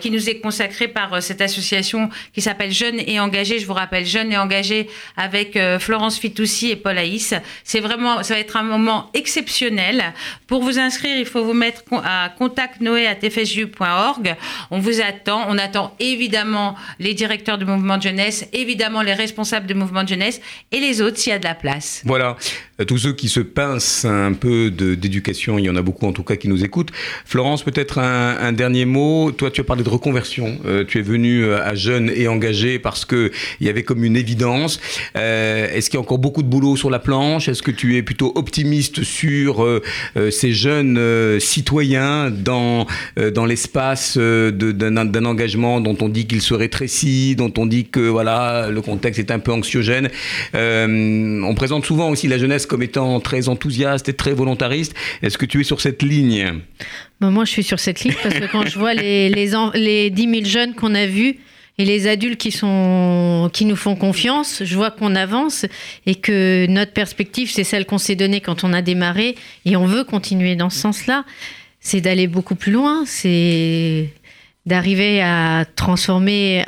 qui 0.00 0.10
nous 0.10 0.28
est 0.28 0.40
consacré 0.40 0.88
par 0.88 1.22
cette 1.22 1.40
association 1.40 2.10
qui 2.32 2.42
s'appelle 2.42 2.72
Jeunes 2.72 3.00
et 3.06 3.20
Engagés. 3.20 3.58
Je 3.58 3.66
vous 3.66 3.74
rappelle 3.74 4.04
Jeunes 4.04 4.32
et 4.32 4.38
Engagés 4.38 4.88
avec 5.16 5.56
euh, 5.56 5.78
Florence 6.04 6.18
Fitoussi 6.18 6.70
et 6.70 6.76
Paul 6.76 6.98
Haïs. 6.98 7.32
C'est 7.62 7.80
vraiment, 7.80 8.22
ça 8.22 8.34
va 8.34 8.40
être 8.40 8.58
un 8.58 8.62
moment 8.62 9.08
exceptionnel. 9.14 10.12
Pour 10.46 10.62
vous 10.62 10.78
inscrire, 10.78 11.16
il 11.16 11.24
faut 11.24 11.42
vous 11.42 11.54
mettre 11.54 11.82
à 12.04 12.28
contactnoé.tfsju.org. 12.36 14.36
On 14.70 14.80
vous 14.80 15.00
attend. 15.00 15.46
On 15.48 15.56
attend 15.56 15.94
évidemment 16.00 16.74
les 16.98 17.14
directeurs 17.14 17.56
du 17.56 17.64
mouvement 17.64 17.96
de 17.96 18.02
jeunesse, 18.02 18.46
évidemment 18.52 19.00
les 19.00 19.14
responsables 19.14 19.66
du 19.66 19.72
mouvement 19.72 20.02
de 20.02 20.08
jeunesse 20.08 20.42
et 20.72 20.80
les 20.80 21.00
autres 21.00 21.16
s'il 21.16 21.32
y 21.32 21.36
a 21.36 21.38
de 21.38 21.44
la 21.44 21.54
place. 21.54 22.02
Voilà. 22.04 22.36
Euh, 22.80 22.84
tous 22.84 22.98
ceux 22.98 23.12
qui 23.12 23.28
se 23.28 23.40
pincent 23.40 24.04
un 24.04 24.32
peu 24.32 24.70
d'éducation, 24.70 25.58
il 25.58 25.64
y 25.64 25.70
en 25.70 25.76
a 25.76 25.82
beaucoup 25.82 26.06
en 26.06 26.12
tout 26.12 26.24
cas 26.24 26.36
qui 26.36 26.48
nous 26.48 26.64
écoutent. 26.64 26.90
Florence, 27.24 27.62
peut-être 27.62 27.98
un, 27.98 28.52
dernier 28.52 28.84
mot. 28.84 29.32
Toi, 29.32 29.50
tu 29.50 29.60
as 29.60 29.64
parlé 29.64 29.82
de 29.82 29.88
reconversion. 29.88 30.58
Euh, 30.64 30.84
tu 30.86 30.98
es 30.98 31.02
venu 31.02 31.44
euh, 31.44 31.62
à 31.64 31.74
jeune 31.74 32.10
et 32.14 32.28
engagé 32.28 32.78
parce 32.78 33.04
que 33.04 33.32
il 33.60 33.66
y 33.66 33.70
avait 33.70 33.82
comme 33.82 34.04
une 34.04 34.16
évidence. 34.16 34.80
Est-ce 35.14 35.90
qu'il 35.90 35.98
y 35.98 36.00
a 36.00 36.00
encore 36.00 36.18
beaucoup 36.18 36.42
de 36.42 36.48
boulot 36.48 36.76
sur 36.76 36.90
la 36.90 36.98
planche? 36.98 37.48
Est-ce 37.48 37.62
que 37.62 37.70
tu 37.70 37.96
es 37.96 38.02
plutôt 38.02 38.32
optimiste 38.34 39.02
sur 39.02 39.66
ces 40.30 40.52
jeunes 40.52 41.40
citoyens 41.40 42.30
dans, 42.30 42.86
dans 43.16 43.46
l'espace 43.46 44.16
d'un 44.18 45.24
engagement 45.24 45.80
dont 45.80 45.96
on 46.00 46.08
dit 46.08 46.26
qu'il 46.26 46.42
se 46.42 46.54
rétrécit, 46.54 47.36
dont 47.36 47.52
on 47.56 47.66
dit 47.66 47.86
que 47.86 48.00
voilà 48.00 48.68
le 48.70 48.80
contexte 48.82 49.18
est 49.18 49.30
un 49.30 49.38
peu 49.38 49.52
anxiogène? 49.52 50.10
On 50.54 51.54
présente 51.54 51.84
souvent 51.84 52.10
aussi 52.10 52.28
la 52.28 52.38
jeunesse 52.38 52.63
comme 52.66 52.82
étant 52.82 53.20
très 53.20 53.48
enthousiaste 53.48 54.08
et 54.08 54.12
très 54.14 54.32
volontariste. 54.32 54.94
Est-ce 55.22 55.38
que 55.38 55.46
tu 55.46 55.60
es 55.60 55.64
sur 55.64 55.80
cette 55.80 56.02
ligne? 56.02 56.60
Bah, 57.20 57.30
moi, 57.30 57.44
je 57.44 57.50
suis 57.50 57.62
sur 57.62 57.78
cette 57.80 58.00
ligne 58.04 58.14
parce 58.22 58.34
que 58.38 58.46
quand 58.50 58.66
je 58.66 58.78
vois 58.78 58.94
les, 58.94 59.28
les, 59.28 59.54
en- 59.54 59.70
les 59.72 60.10
10 60.10 60.30
000 60.30 60.44
jeunes 60.44 60.74
qu'on 60.74 60.94
a 60.94 61.06
vus 61.06 61.36
et 61.78 61.84
les 61.84 62.06
adultes 62.06 62.38
qui, 62.38 62.52
sont, 62.52 63.50
qui 63.52 63.64
nous 63.64 63.74
font 63.76 63.96
confiance, 63.96 64.62
je 64.64 64.74
vois 64.76 64.90
qu'on 64.92 65.14
avance 65.16 65.66
et 66.06 66.14
que 66.14 66.66
notre 66.68 66.92
perspective, 66.92 67.50
c'est 67.50 67.64
celle 67.64 67.84
qu'on 67.84 67.98
s'est 67.98 68.14
donnée 68.14 68.40
quand 68.40 68.62
on 68.62 68.72
a 68.72 68.80
démarré 68.82 69.34
et 69.64 69.76
on 69.76 69.84
veut 69.86 70.04
continuer 70.04 70.54
dans 70.54 70.70
ce 70.70 70.78
sens-là. 70.78 71.24
C'est 71.80 72.00
d'aller 72.00 72.28
beaucoup 72.28 72.54
plus 72.54 72.70
loin, 72.72 73.02
c'est 73.06 74.08
d'arriver 74.66 75.20
à 75.20 75.66
transformer, 75.76 76.64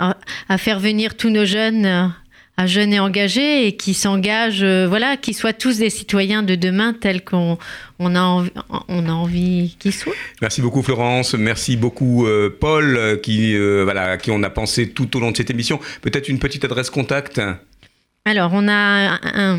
à 0.49 0.59
faire 0.59 0.79
venir 0.81 1.17
tous 1.17 1.31
nos 1.31 1.47
jeunes 1.47 2.13
à 2.57 2.67
jeunes 2.67 2.93
et 2.93 3.01
engagés 3.01 3.67
et 3.67 3.77
qui 3.77 3.93
s'engagent, 3.93 4.63
euh, 4.63 4.87
voilà, 4.89 5.17
qui 5.17 5.35
soient 5.35 5.53
tous 5.53 5.79
des 5.79 5.91
citoyens 5.91 6.43
de 6.43 6.55
demain 6.55 6.95
tels 6.95 7.23
qu'on 7.23 7.59
on 7.99 8.15
a 8.15 8.21
envie, 8.21 8.51
on 8.89 9.09
a 9.09 9.13
envie 9.13 9.77
qu'ils 9.79 9.93
soient. 9.93 10.15
Merci 10.41 10.63
beaucoup 10.63 10.83
Florence, 10.83 11.35
merci 11.35 11.77
beaucoup 11.77 12.27
euh, 12.27 12.57
Paul 12.59 12.97
euh, 12.97 13.17
qui 13.17 13.55
euh, 13.55 13.83
voilà 13.85 14.13
à 14.13 14.17
qui 14.17 14.31
on 14.31 14.43
a 14.43 14.49
pensé 14.51 14.89
tout 14.91 15.15
au 15.17 15.21
long 15.21 15.33
de 15.33 15.37
cette 15.37 15.51
émission. 15.51 15.79
Peut-être 16.01 16.29
une 16.29 16.39
petite 16.39 16.65
adresse 16.65 16.89
contact. 16.91 17.41
Alors, 18.25 18.53
on 18.55 18.67
a 18.69 19.19
un, 19.23 19.59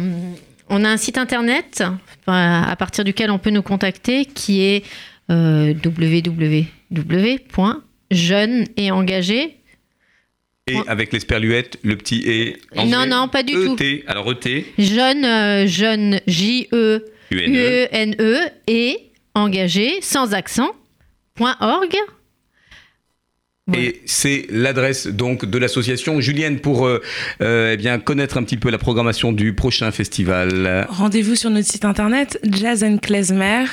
on 0.70 0.84
a 0.84 0.90
un 0.90 0.98
site 0.98 1.18
internet 1.18 1.84
à 2.26 2.76
partir 2.78 3.06
duquel 3.06 3.32
on 3.32 3.40
peut 3.40 3.52
nous 3.52 3.62
contacter 3.62 4.26
qui 4.26 4.62
est 4.62 4.84
www.jeune 5.30 6.26
et 8.76 8.92
engagé. 8.92 9.57
Et 10.68 10.78
avec 10.88 11.14
l'esperluette, 11.14 11.78
le 11.84 11.96
petit 11.96 12.24
et. 12.26 12.58
Non, 12.76 13.06
non, 13.08 13.28
pas 13.30 13.44
du 13.44 13.54
tout. 13.54 13.78
ET, 13.80 14.04
alors 14.08 14.30
ET. 14.32 14.66
Jeune, 14.78 15.24
euh, 15.24 15.66
jeune, 15.66 16.20
J-E, 16.28 17.06
U-E-N-E, 17.32 18.40
et 18.68 18.98
engagé, 19.34 20.00
sans 20.02 20.34
accent, 20.34 20.72
point 21.36 21.56
.org. 21.62 21.96
Et 23.74 24.02
c'est 24.06 24.46
l'adresse 24.50 25.08
donc 25.08 25.44
de 25.46 25.58
l'association. 25.58 26.22
Julienne, 26.22 26.60
pour 26.60 26.86
euh, 26.88 27.02
euh, 27.42 27.72
eh 27.74 27.78
bien 27.78 28.00
connaître 28.00 28.38
un 28.38 28.44
petit 28.44 28.56
peu 28.58 28.70
la 28.70 28.78
programmation 28.78 29.34
du 29.34 29.54
prochain 29.54 29.92
festival. 29.92 30.86
Rendez-vous 30.90 31.36
sur 31.36 31.50
notre 31.50 31.68
site 31.68 31.84
internet 31.84 32.40
Jazz 32.44 32.84
and 32.84 32.98
Klezmer, 33.00 33.66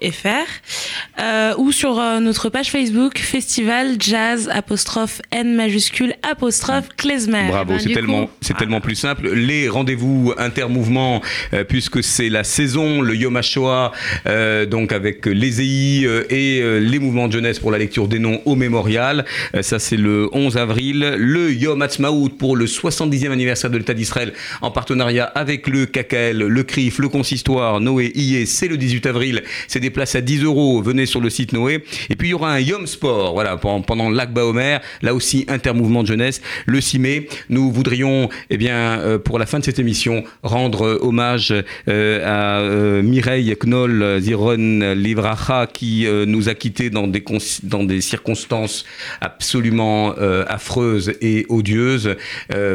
jazznklezmer.fr 0.00 1.20
euh, 1.20 1.54
ou 1.58 1.72
sur 1.72 1.98
euh, 1.98 2.20
notre 2.20 2.48
page 2.48 2.70
Facebook 2.70 3.18
Festival 3.18 3.96
Jazz 3.98 4.48
apostrophe 4.52 5.20
N 5.30 5.54
majuscule 5.54 6.14
apostrophe 6.28 6.88
Klezmer. 6.96 7.48
Bravo, 7.48 7.72
Ben, 7.72 7.78
c'est 7.78 7.92
tellement, 7.92 8.30
c'est 8.40 8.56
tellement 8.56 8.80
plus 8.80 8.94
simple. 8.94 9.30
Les 9.32 9.68
rendez-vous 9.68 10.32
intermouvements, 10.38 11.20
euh, 11.52 11.64
puisque 11.64 12.02
c'est 12.02 12.28
la 12.28 12.44
saison, 12.44 13.00
le 13.00 13.14
Yom 13.16 13.36
HaShoah, 13.36 13.92
euh, 14.26 14.66
donc 14.66 14.92
avec 14.92 15.26
les 15.26 15.60
EI 15.60 16.06
euh, 16.06 16.24
et 16.30 16.60
euh, 16.62 16.78
les 16.78 16.98
mouvements 16.98 17.28
de 17.28 17.32
jeunesse 17.32 17.58
pour 17.58 17.70
la 17.70 17.78
lecture 17.78 18.08
des 18.08 18.18
noms 18.18 18.40
au 18.44 18.54
mémorial. 18.54 19.24
Euh, 19.54 19.62
ça, 19.62 19.78
c'est 19.78 19.96
le 19.96 20.28
11 20.32 20.56
avril. 20.56 21.14
Le 21.18 21.52
Yom 21.52 21.82
Ha'atzmaut 21.82 22.28
pour 22.28 22.56
le 22.56 22.66
70e 22.66 23.30
anniversaire 23.30 23.70
de 23.70 23.78
l'État 23.78 23.94
d'Israël 23.94 24.32
en 24.60 24.70
partenariat 24.70 25.24
avec 25.24 25.66
le 25.66 25.86
KKL, 25.86 26.38
le 26.38 26.62
CRIF, 26.62 26.98
le 26.98 27.08
Consistoire, 27.08 27.80
Noé, 27.80 28.12
IE. 28.14 28.46
C'est 28.46 28.68
le 28.68 28.76
18 28.76 29.06
avril. 29.06 29.42
C'est 29.66 29.80
des 29.80 29.87
places 29.90 30.14
à 30.14 30.20
10 30.20 30.44
euros. 30.44 30.82
Venez 30.82 31.06
sur 31.06 31.20
le 31.20 31.30
site 31.30 31.52
Noé. 31.52 31.84
Et 32.10 32.16
puis, 32.16 32.28
il 32.28 32.30
y 32.32 32.34
aura 32.34 32.52
un 32.52 32.60
Yom 32.60 32.86
Sport, 32.86 33.32
voilà, 33.32 33.56
pendant, 33.56 34.10
l'Akba 34.10 34.44
Omer. 34.44 34.80
Là 35.02 35.14
aussi, 35.14 35.44
intermouvement 35.48 36.02
de 36.02 36.08
jeunesse. 36.08 36.40
Le 36.66 36.80
6 36.80 36.98
mai, 36.98 37.28
nous 37.48 37.70
voudrions, 37.70 38.28
eh 38.50 38.56
bien, 38.56 38.98
euh, 39.00 39.18
pour 39.18 39.38
la 39.38 39.46
fin 39.46 39.58
de 39.58 39.64
cette 39.64 39.78
émission, 39.78 40.24
rendre 40.42 40.86
euh, 40.86 40.98
hommage 41.00 41.54
euh, 41.88 42.22
à 42.24 43.02
Mireille 43.02 43.56
Knoll 43.64 44.20
Ziron 44.20 44.94
Livracha 44.94 45.66
qui 45.66 46.06
nous 46.26 46.48
a 46.48 46.54
quittés 46.54 46.90
dans 46.90 47.06
des, 47.06 47.24
dans 47.62 47.84
des 47.84 48.00
circonstances 48.00 48.84
absolument 49.20 50.14
affreuses 50.48 51.12
et 51.20 51.46
odieuses. 51.48 52.16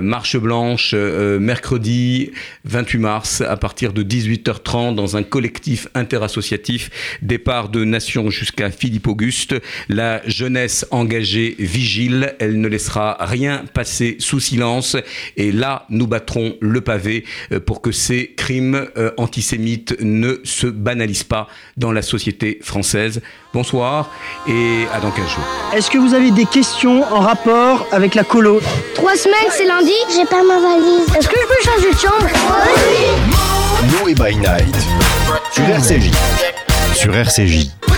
Marche 0.01 0.37
blanche, 0.37 0.93
mercredi 0.93 2.31
28 2.65 2.97
mars, 2.99 3.41
à 3.41 3.57
partir 3.57 3.93
de 3.93 4.03
18h30, 4.03 4.95
dans 4.95 5.17
un 5.17 5.23
collectif 5.23 5.87
interassociatif, 5.95 6.89
départ 7.21 7.69
de 7.69 7.83
Nation 7.83 8.29
jusqu'à 8.29 8.69
Philippe 8.71 9.07
Auguste. 9.07 9.55
La 9.89 10.21
jeunesse 10.27 10.85
engagée 10.91 11.55
vigile, 11.59 12.35
elle 12.39 12.59
ne 12.59 12.67
laissera 12.67 13.17
rien 13.19 13.63
passer 13.73 14.17
sous 14.19 14.39
silence. 14.39 14.97
Et 15.37 15.51
là, 15.51 15.85
nous 15.89 16.07
battrons 16.07 16.55
le 16.59 16.81
pavé 16.81 17.25
euh, 17.51 17.59
pour 17.59 17.81
que 17.81 17.91
ces 17.91 18.33
crimes 18.35 18.87
euh, 18.97 19.11
antisémites 19.17 19.95
ne 20.01 20.39
se 20.43 20.67
banalisent 20.67 21.23
pas 21.23 21.47
dans 21.77 21.91
la 21.91 22.01
société 22.01 22.59
française. 22.61 23.21
Bonsoir 23.53 24.09
et 24.47 24.85
à 24.93 24.99
dans 24.99 25.11
15 25.11 25.27
jours. 25.27 25.43
Est-ce 25.75 25.91
que 25.91 25.97
vous 25.97 26.13
avez 26.13 26.31
des 26.31 26.45
questions 26.45 27.03
en 27.03 27.19
rapport 27.19 27.85
avec 27.91 28.15
la 28.15 28.23
colo? 28.23 28.59
Trois 28.95 29.15
semaines, 29.15 29.51
c'est 29.51 29.65
lundi, 29.65 29.93
j'ai 30.15 30.25
pas 30.25 30.43
ma 30.43 30.59
valise. 30.59 31.07
Est-ce 31.15 31.27
que 31.27 31.35
je 31.39 31.47
peux 31.47 31.71
changer 31.71 31.93
de 31.93 31.99
chambre? 31.99 32.27
Noé 33.91 34.15
by 34.15 34.35
Night. 34.37 34.75
Sur 35.51 35.65
RCJ. 35.65 36.62
Sur 36.93 37.15
RCJ. 37.15 37.92